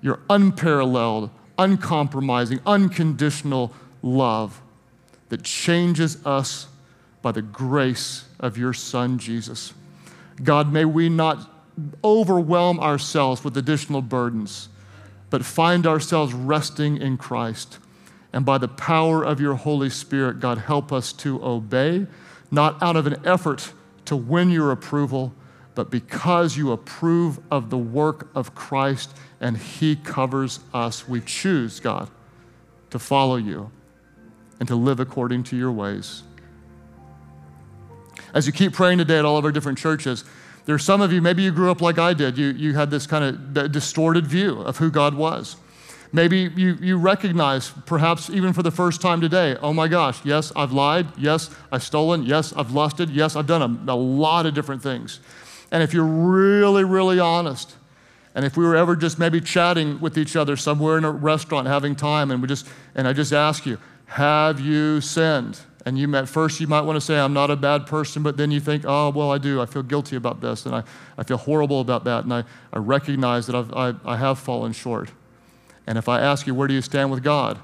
your 0.02 0.20
unparalleled, 0.30 1.30
uncompromising, 1.58 2.60
unconditional 2.66 3.74
love 4.02 4.62
that 5.30 5.44
changes 5.44 6.24
us 6.26 6.68
by 7.22 7.32
the 7.32 7.42
grace 7.42 8.26
of 8.40 8.58
your 8.58 8.74
Son, 8.74 9.18
Jesus. 9.18 9.74
God, 10.42 10.72
may 10.72 10.86
we 10.86 11.10
not 11.10 11.50
overwhelm 12.04 12.80
ourselves 12.80 13.44
with 13.44 13.58
additional 13.58 14.02
burdens, 14.02 14.70
but 15.30 15.44
find 15.46 15.88
ourselves 15.88 16.34
resting 16.34 16.98
in 16.98 17.18
Christ. 17.18 17.80
And 18.32 18.46
by 18.46 18.58
the 18.58 18.68
power 18.68 19.24
of 19.24 19.40
your 19.40 19.56
Holy 19.56 19.90
Spirit, 19.90 20.40
God, 20.40 20.60
help 20.60 20.92
us 20.92 21.14
to 21.14 21.44
obey, 21.44 22.08
not 22.52 22.82
out 22.82 22.96
of 22.96 23.08
an 23.08 23.18
effort 23.26 23.74
to 24.06 24.16
win 24.16 24.50
your 24.50 24.72
approval, 24.72 25.34
but 25.76 25.90
because 25.90 26.58
you 26.58 26.72
approve 26.72 27.40
of 27.50 27.70
the 27.70 27.78
work 27.78 28.30
of 28.36 28.54
Christ 28.54 29.16
and 29.40 29.58
He 29.58 29.96
covers 29.96 30.60
us. 30.74 31.08
We 31.08 31.22
choose, 31.22 31.80
God, 31.80 32.10
to 32.92 33.00
follow 33.00 33.36
you 33.36 33.72
and 34.60 34.68
to 34.68 34.76
live 34.76 35.00
according 35.00 35.44
to 35.44 35.58
your 35.58 35.72
ways. 35.72 36.24
As 38.34 38.48
you 38.48 38.54
keep 38.54 38.74
praying 38.74 38.98
today 38.98 39.20
at 39.20 39.26
all 39.26 39.38
of 39.38 39.46
our 39.46 39.52
different 39.52 39.78
churches, 39.78 40.26
there 40.66 40.76
are 40.76 40.80
some 40.80 41.02
of 41.02 41.12
you, 41.12 41.22
maybe 41.22 41.44
you 41.44 41.52
grew 41.52 41.70
up 41.70 41.82
like 41.82 42.00
I 42.00 42.14
did. 42.14 42.38
You, 42.38 42.48
you 42.48 42.74
had 42.74 42.90
this 42.90 43.06
kind 43.06 43.24
of 43.24 43.72
distorted 43.72 44.26
view 44.26 44.62
of 44.62 44.78
who 44.78 44.90
God 44.90 45.14
was. 45.14 45.58
Maybe 46.12 46.52
you, 46.56 46.76
you 46.76 46.98
recognize, 46.98 47.72
perhaps 47.86 48.30
even 48.30 48.54
for 48.54 48.62
the 48.62 48.72
first 48.72 49.02
time 49.02 49.20
today, 49.20 49.58
oh 49.62 49.74
my 49.74 49.88
gosh, 49.88 50.24
yes, 50.24 50.52
I've 50.56 50.72
lied. 50.72 51.08
Yes, 51.18 51.50
I've 51.72 51.84
stolen. 51.84 52.24
Yes, 52.24 52.54
I've 52.54 52.72
lusted. 52.72 53.10
Yes, 53.10 53.36
I've 53.36 53.48
done 53.48 53.62
a, 53.62 53.92
a 53.92 53.96
lot 53.96 54.46
of 54.46 54.54
different 54.54 54.84
things. 54.84 55.20
And 55.72 55.82
if 55.82 55.92
you're 55.92 56.06
really, 56.06 56.84
really 56.84 57.20
honest, 57.20 57.76
and 58.36 58.46
if 58.46 58.56
we 58.56 58.64
were 58.64 58.76
ever 58.76 58.96
just 58.96 59.18
maybe 59.18 59.42
chatting 59.42 60.00
with 60.00 60.18
each 60.18 60.36
other 60.36 60.56
somewhere 60.56 60.98
in 61.00 61.04
a 61.04 61.12
restaurant 61.12 61.68
having 61.68 61.96
time, 61.96 62.30
and 62.30 62.42
we 62.42 62.48
just, 62.48 62.68
and 62.94 63.08
I 63.08 63.14
just 63.14 63.34
ask 63.34 63.66
you, 63.66 63.80
have 64.06 64.60
you 64.60 65.02
sinned? 65.02 65.60
And 65.86 65.98
you 65.98 66.14
at 66.16 66.30
first 66.30 66.62
you 66.62 66.68
might 66.68 66.82
want 66.82 66.96
to 66.96 67.02
say, 67.02 67.20
I'm 67.20 67.34
not 67.34 67.52
a 67.52 67.56
bad 67.56 67.88
person, 67.88 68.24
but 68.24 68.38
then 68.38 68.52
you 68.52 68.60
think, 68.60 68.86
oh, 68.88 69.10
well, 69.10 69.32
I 69.32 69.38
do. 69.38 69.62
I 69.62 69.66
feel 69.66 69.84
guilty 69.84 70.16
about 70.16 70.40
this, 70.40 70.66
and 70.66 70.74
I, 70.74 70.84
I 71.18 71.24
feel 71.24 71.38
horrible 71.38 71.82
about 71.82 72.06
that, 72.06 72.24
and 72.24 72.34
I, 72.34 72.44
I 72.72 72.80
recognize 72.80 73.48
that 73.48 73.56
I've, 73.56 73.74
I, 73.74 73.94
I 74.06 74.18
have 74.18 74.40
fallen 74.40 74.72
short. 74.72 75.12
And 75.86 75.98
if 75.98 76.08
I 76.08 76.22
ask 76.22 76.48
you, 76.48 76.56
where 76.56 76.68
do 76.68 76.74
you 76.74 76.82
stand 76.82 77.12
with 77.12 77.22
God? 77.22 77.60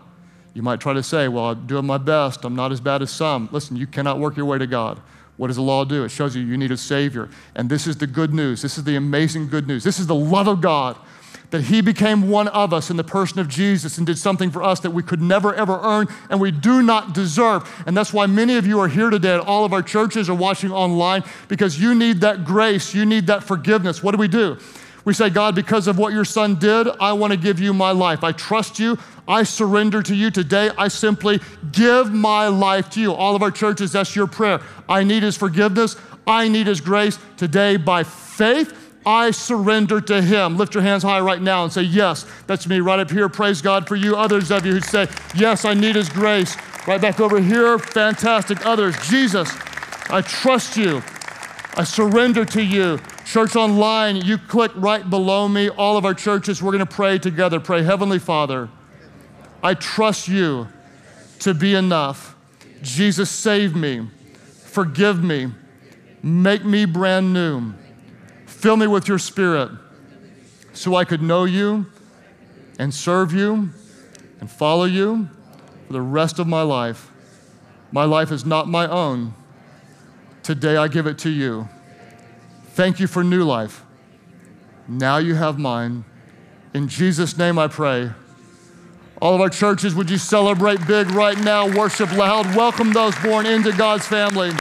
You 0.54 0.62
might 0.62 0.82
try 0.82 0.94
to 0.94 1.04
say, 1.04 1.30
well, 1.30 1.52
I'm 1.52 1.68
doing 1.68 1.86
my 1.86 1.98
best. 1.98 2.44
I'm 2.44 2.56
not 2.56 2.72
as 2.72 2.82
bad 2.82 3.02
as 3.02 3.12
some. 3.12 3.48
Listen, 3.52 3.78
you 3.78 3.88
cannot 3.88 4.20
work 4.20 4.36
your 4.36 4.46
way 4.46 4.58
to 4.58 4.68
God. 4.68 5.00
What 5.38 5.48
does 5.48 5.56
the 5.56 5.62
law 5.62 5.86
do? 5.86 6.04
It 6.04 6.10
shows 6.10 6.36
you 6.36 6.44
you 6.44 6.58
need 6.58 6.72
a 6.72 6.78
Savior. 6.78 7.30
And 7.56 7.70
this 7.70 7.88
is 7.88 7.96
the 7.96 8.08
good 8.08 8.34
news. 8.34 8.62
This 8.62 8.78
is 8.78 8.84
the 8.84 8.98
amazing 8.98 9.48
good 9.48 9.68
news. 9.68 9.86
This 9.86 10.00
is 10.00 10.08
the 10.08 10.16
love 10.16 10.50
of 10.50 10.60
God 10.60 10.98
that 11.52 11.64
He 11.64 11.82
became 11.82 12.30
one 12.30 12.48
of 12.50 12.74
us 12.74 12.90
in 12.90 12.98
the 12.98 13.04
person 13.04 13.40
of 13.40 13.48
Jesus 13.48 13.98
and 13.98 14.06
did 14.06 14.18
something 14.18 14.52
for 14.52 14.62
us 14.62 14.80
that 14.82 14.92
we 14.92 15.04
could 15.04 15.22
never, 15.22 15.54
ever 15.54 15.80
earn 15.82 16.08
and 16.30 16.40
we 16.40 16.52
do 16.52 16.82
not 16.82 17.14
deserve. 17.14 17.70
And 17.86 17.98
that's 17.98 18.14
why 18.14 18.26
many 18.28 18.58
of 18.58 18.68
you 18.68 18.80
are 18.80 18.88
here 18.88 19.10
today 19.10 19.34
at 19.34 19.40
all 19.40 19.66
of 19.66 19.74
our 19.74 19.82
churches 19.82 20.30
or 20.30 20.36
watching 20.36 20.72
online 20.72 21.24
because 21.48 21.80
you 21.80 21.96
need 21.96 22.22
that 22.22 22.46
grace, 22.46 22.94
you 22.94 23.06
need 23.06 23.28
that 23.28 23.44
forgiveness. 23.44 24.04
What 24.04 24.12
do 24.12 24.18
we 24.18 24.28
do? 24.28 24.58
We 25.06 25.14
say, 25.14 25.30
God, 25.30 25.56
because 25.56 25.88
of 25.88 25.98
what 25.98 26.14
your 26.14 26.26
son 26.26 26.56
did, 26.56 26.88
I 27.00 27.14
want 27.14 27.32
to 27.32 27.38
give 27.38 27.60
you 27.60 27.74
my 27.74 27.92
life. 27.92 28.24
I 28.24 28.32
trust 28.32 28.80
you. 28.80 28.98
I 29.28 29.44
surrender 29.44 30.04
to 30.04 30.14
you 30.14 30.30
today. 30.30 30.70
I 30.78 30.88
simply 30.88 31.40
give 31.72 32.12
my 32.12 32.48
life 32.48 32.90
to 32.92 33.02
you. 33.02 33.14
All 33.14 33.36
of 33.36 33.42
our 33.42 33.52
churches, 33.52 33.94
that's 33.94 34.16
your 34.16 34.28
prayer. 34.28 34.60
I 34.88 35.04
need 35.04 35.24
his 35.24 35.38
forgiveness. 35.38 35.96
I 36.28 36.48
need 36.48 36.68
his 36.68 36.82
grace. 36.82 37.18
Today, 37.38 37.78
by 37.78 38.04
faith, 38.04 38.79
I 39.06 39.32
surrender 39.32 40.02
to 40.02 40.22
him. 40.22 40.58
Lift 40.58 40.74
your 40.74 40.84
hands 40.84 41.04
high 41.04 41.20
right 41.20 41.42
now 41.42 41.64
and 41.64 41.72
say, 41.72 41.84
Yes, 41.84 42.26
that's 42.48 42.68
me 42.68 42.80
right 42.80 43.00
up 43.00 43.10
here. 43.10 43.30
Praise 43.30 43.62
God 43.62 43.88
for 43.88 43.96
you. 43.96 44.16
Others 44.16 44.52
of 44.52 44.66
you 44.66 44.74
who 44.74 44.82
say, 44.82 45.08
Yes, 45.36 45.66
I 45.66 45.74
need 45.74 45.96
his 45.96 46.10
grace. 46.10 46.56
Right 46.88 47.00
back 47.00 47.20
over 47.20 47.40
here. 47.40 47.80
Fantastic. 47.80 48.66
Others, 48.66 48.96
Jesus, 49.08 49.50
I 50.10 50.22
trust 50.22 50.76
you. 50.76 51.02
I 51.76 51.84
surrender 51.84 52.46
to 52.46 52.64
you. 52.64 53.00
Church 53.26 53.56
Online, 53.56 54.16
you 54.18 54.38
click 54.38 54.72
right 54.76 55.08
below 55.08 55.48
me. 55.48 55.70
All 55.70 55.98
of 55.98 56.06
our 56.06 56.16
churches, 56.16 56.64
we're 56.64 56.72
going 56.72 56.80
to 56.80 56.86
pray 56.86 57.20
together. 57.20 57.60
Pray, 57.60 57.84
Heavenly 57.84 58.20
Father, 58.20 58.70
I 59.62 59.76
trust 59.76 60.28
you 60.28 60.68
to 61.40 61.54
be 61.54 61.76
enough. 61.76 62.36
Jesus, 62.82 63.30
save 63.30 63.76
me, 63.76 64.10
forgive 64.64 65.24
me, 65.24 65.52
make 66.24 66.66
me 66.66 66.86
brand 66.86 67.34
new. 67.34 67.74
Fill 68.60 68.76
me 68.76 68.88
with 68.88 69.08
your 69.08 69.20
spirit 69.20 69.72
so 70.74 70.94
I 70.94 71.06
could 71.06 71.22
know 71.22 71.46
you 71.46 71.86
and 72.78 72.94
serve 72.94 73.32
you 73.32 73.70
and 74.42 74.52
follow 74.52 74.84
you 74.84 75.30
for 75.88 75.94
the 75.94 76.02
rest 76.02 76.40
of 76.40 76.46
my 76.46 76.62
life. 76.62 77.10
My 77.94 78.04
life 78.04 78.34
is 78.34 78.46
not 78.46 78.68
my 78.68 78.86
own. 78.86 79.34
Today 80.44 80.76
I 80.76 80.90
give 80.90 81.08
it 81.08 81.18
to 81.20 81.30
you. 81.30 81.70
Thank 82.72 83.00
you 83.00 83.08
for 83.08 83.24
new 83.24 83.46
life. 83.46 83.86
Now 84.90 85.20
you 85.20 85.36
have 85.36 85.58
mine. 85.58 86.04
In 86.74 86.90
Jesus' 86.90 87.38
name 87.38 87.58
I 87.58 87.70
pray. 87.70 88.12
All 89.22 89.36
of 89.36 89.40
our 89.40 89.50
churches, 89.50 89.96
would 89.96 90.10
you 90.10 90.18
celebrate 90.18 90.86
big 90.86 91.10
right 91.12 91.40
now? 91.40 91.66
Worship 91.78 92.12
loud. 92.12 92.54
Welcome 92.58 92.92
those 92.92 93.18
born 93.20 93.46
into 93.46 93.72
God's 93.72 94.06
family. 94.06 94.52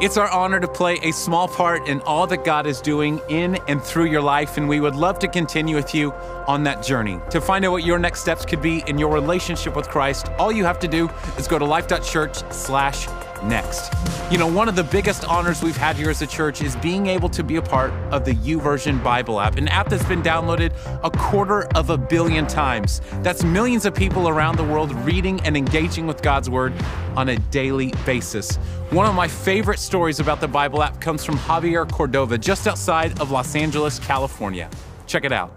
It's 0.00 0.16
our 0.16 0.30
honor 0.30 0.60
to 0.60 0.68
play 0.68 1.00
a 1.02 1.10
small 1.10 1.48
part 1.48 1.88
in 1.88 2.00
all 2.02 2.28
that 2.28 2.44
God 2.44 2.68
is 2.68 2.80
doing 2.80 3.20
in 3.28 3.56
and 3.66 3.82
through 3.82 4.04
your 4.04 4.22
life, 4.22 4.56
and 4.56 4.68
we 4.68 4.78
would 4.78 4.94
love 4.94 5.18
to 5.18 5.26
continue 5.26 5.74
with 5.74 5.92
you 5.92 6.12
on 6.46 6.62
that 6.62 6.84
journey. 6.84 7.18
To 7.30 7.40
find 7.40 7.64
out 7.64 7.72
what 7.72 7.82
your 7.82 7.98
next 7.98 8.20
steps 8.20 8.44
could 8.44 8.62
be 8.62 8.84
in 8.86 8.96
your 8.96 9.12
relationship 9.12 9.74
with 9.74 9.88
Christ, 9.88 10.28
all 10.38 10.52
you 10.52 10.64
have 10.64 10.78
to 10.80 10.88
do 10.88 11.08
is 11.36 11.48
go 11.48 11.58
to 11.58 11.64
life.church 11.64 12.36
slash 12.52 13.08
next. 13.42 13.92
You 14.30 14.38
know, 14.38 14.46
one 14.46 14.68
of 14.68 14.76
the 14.76 14.84
biggest 14.84 15.24
honors 15.24 15.62
we've 15.62 15.76
had 15.76 15.96
here 15.96 16.10
as 16.10 16.22
a 16.22 16.26
church 16.26 16.62
is 16.62 16.76
being 16.76 17.06
able 17.06 17.28
to 17.30 17.42
be 17.42 17.56
a 17.56 17.62
part 17.62 17.92
of 18.12 18.24
the 18.24 18.34
YouVersion 18.34 19.02
Bible 19.02 19.40
app, 19.40 19.56
an 19.56 19.68
app 19.68 19.88
that's 19.88 20.04
been 20.04 20.22
downloaded 20.22 20.72
a 21.02 21.10
quarter 21.10 21.64
of 21.74 21.90
a 21.90 21.96
billion 21.96 22.46
times. 22.46 23.00
That's 23.22 23.42
millions 23.42 23.86
of 23.86 23.94
people 23.94 24.28
around 24.28 24.58
the 24.58 24.64
world 24.64 24.92
reading 25.04 25.40
and 25.40 25.56
engaging 25.56 26.06
with 26.06 26.22
God's 26.22 26.50
Word 26.50 26.72
on 27.16 27.30
a 27.30 27.36
daily 27.36 27.92
basis. 28.04 28.58
One 28.90 29.04
of 29.04 29.14
my 29.14 29.28
favorite 29.28 29.80
stories 29.80 30.18
about 30.18 30.40
the 30.40 30.48
Bible 30.48 30.82
app 30.82 30.98
comes 30.98 31.22
from 31.22 31.36
Javier 31.36 31.86
Cordova, 31.92 32.38
just 32.38 32.66
outside 32.66 33.20
of 33.20 33.30
Los 33.30 33.54
Angeles, 33.54 33.98
California. 33.98 34.70
Check 35.06 35.26
it 35.26 35.32
out. 35.32 35.54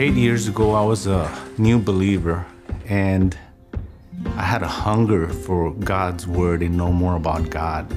Eight 0.00 0.14
years 0.14 0.48
ago, 0.48 0.72
I 0.72 0.82
was 0.82 1.06
a 1.06 1.30
new 1.58 1.78
believer 1.78 2.46
and 2.88 3.36
I 4.34 4.42
had 4.42 4.62
a 4.62 4.68
hunger 4.68 5.28
for 5.28 5.74
God's 5.74 6.26
word 6.26 6.62
and 6.62 6.74
know 6.74 6.90
more 6.90 7.16
about 7.16 7.50
God. 7.50 7.94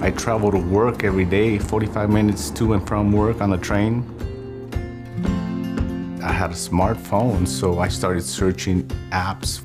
I 0.00 0.12
travel 0.12 0.50
to 0.50 0.58
work 0.58 1.04
every 1.04 1.26
day, 1.26 1.58
45 1.58 2.08
minutes 2.08 2.48
to 2.52 2.72
and 2.72 2.88
from 2.88 3.12
work 3.12 3.42
on 3.42 3.50
the 3.50 3.58
train. 3.58 4.02
I 6.22 6.32
had 6.32 6.50
a 6.50 6.54
smartphone, 6.54 7.48
so 7.48 7.80
I 7.80 7.88
started 7.88 8.22
searching 8.22 8.84
apps, 9.10 9.62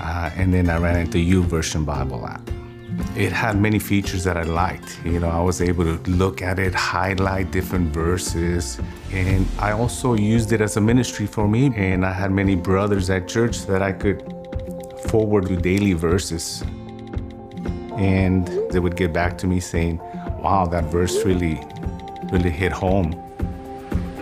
uh, 0.00 0.30
and 0.36 0.52
then 0.52 0.68
I 0.68 0.76
ran 0.78 0.96
into 0.96 1.20
U 1.20 1.44
YouVersion 1.44 1.86
Bible 1.86 2.26
app. 2.26 2.42
It 3.16 3.32
had 3.32 3.56
many 3.60 3.78
features 3.78 4.24
that 4.24 4.36
I 4.36 4.42
liked. 4.42 5.00
You 5.04 5.20
know, 5.20 5.30
I 5.30 5.40
was 5.40 5.62
able 5.62 5.84
to 5.84 6.10
look 6.10 6.42
at 6.42 6.58
it, 6.58 6.74
highlight 6.74 7.52
different 7.52 7.94
verses, 7.94 8.80
and 9.12 9.46
I 9.60 9.70
also 9.70 10.14
used 10.14 10.52
it 10.52 10.60
as 10.60 10.76
a 10.76 10.80
ministry 10.80 11.26
for 11.26 11.46
me. 11.46 11.72
And 11.76 12.04
I 12.04 12.12
had 12.12 12.32
many 12.32 12.56
brothers 12.56 13.08
at 13.08 13.28
church 13.28 13.64
that 13.66 13.82
I 13.82 13.92
could 13.92 14.20
forward 15.08 15.46
to 15.46 15.56
daily 15.56 15.92
verses. 15.92 16.64
And 17.96 18.48
they 18.72 18.80
would 18.80 18.96
get 18.96 19.12
back 19.12 19.38
to 19.38 19.46
me 19.46 19.60
saying, 19.60 19.98
wow, 20.42 20.66
that 20.72 20.84
verse 20.84 21.24
really, 21.24 21.60
really 22.32 22.50
hit 22.50 22.72
home. 22.72 23.14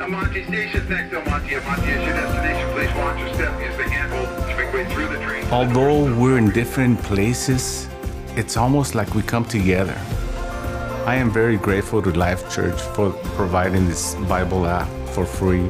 Next, 0.01 0.35
is 0.35 0.49
your 0.49 2.15
destination. 2.15 2.71
Please 2.73 2.95
watch 2.97 3.19
your 3.21 3.35
step. 3.35 3.61
Use 3.61 3.77
the 3.77 3.85
handhold 3.85 4.29
to 4.49 4.57
make 4.57 4.73
way 4.73 4.85
through 4.93 5.09
the 5.09 5.23
train. 5.23 5.45
Although 5.53 6.15
we're 6.19 6.39
in 6.39 6.51
different 6.51 7.03
places, 7.03 7.89
it's 8.35 8.57
almost 8.57 8.95
like 8.95 9.15
we 9.15 9.23
come 9.23 9.45
together. 9.45 9.97
I 11.07 11.17
am 11.17 11.31
very 11.31 11.57
grateful 11.57 12.01
to 12.03 12.11
Life 12.13 12.51
Church 12.55 12.81
for 12.95 13.11
providing 13.37 13.87
this 13.89 14.15
Bible 14.29 14.67
app 14.67 14.89
for 15.09 15.27
free. 15.27 15.69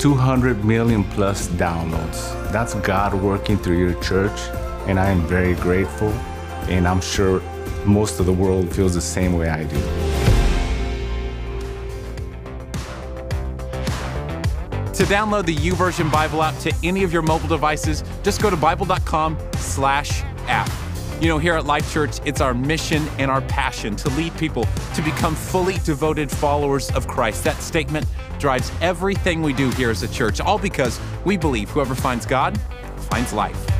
200 0.00 0.64
million 0.64 1.04
plus 1.04 1.48
downloads. 1.48 2.52
That's 2.52 2.74
God 2.74 3.14
working 3.14 3.58
through 3.58 3.78
your 3.78 4.02
church, 4.02 4.38
and 4.88 4.98
I 4.98 5.10
am 5.10 5.26
very 5.26 5.54
grateful, 5.54 6.08
and 6.68 6.86
I'm 6.86 7.00
sure 7.00 7.40
most 7.84 8.18
of 8.18 8.26
the 8.26 8.32
world 8.32 8.74
feels 8.74 8.94
the 8.94 9.00
same 9.00 9.34
way 9.34 9.48
I 9.48 9.64
do. 9.64 10.15
To 14.96 15.02
download 15.02 15.44
the 15.44 15.54
YouVersion 15.54 16.10
Bible 16.10 16.42
app 16.42 16.58
to 16.60 16.74
any 16.82 17.04
of 17.04 17.12
your 17.12 17.20
mobile 17.20 17.48
devices, 17.48 18.02
just 18.22 18.40
go 18.40 18.48
to 18.48 18.56
bible.com 18.56 19.36
slash 19.58 20.22
app. 20.46 20.70
You 21.20 21.28
know, 21.28 21.36
here 21.36 21.52
at 21.54 21.66
Life 21.66 21.92
Church, 21.92 22.18
it's 22.24 22.40
our 22.40 22.54
mission 22.54 23.06
and 23.18 23.30
our 23.30 23.42
passion 23.42 23.94
to 23.96 24.08
lead 24.10 24.34
people 24.38 24.66
to 24.94 25.02
become 25.02 25.34
fully 25.34 25.76
devoted 25.84 26.30
followers 26.30 26.90
of 26.92 27.06
Christ. 27.06 27.44
That 27.44 27.56
statement 27.56 28.06
drives 28.38 28.72
everything 28.80 29.42
we 29.42 29.52
do 29.52 29.68
here 29.72 29.90
as 29.90 30.02
a 30.02 30.08
church, 30.08 30.40
all 30.40 30.58
because 30.58 30.98
we 31.26 31.36
believe 31.36 31.68
whoever 31.68 31.94
finds 31.94 32.24
God 32.24 32.58
finds 33.10 33.34
life. 33.34 33.75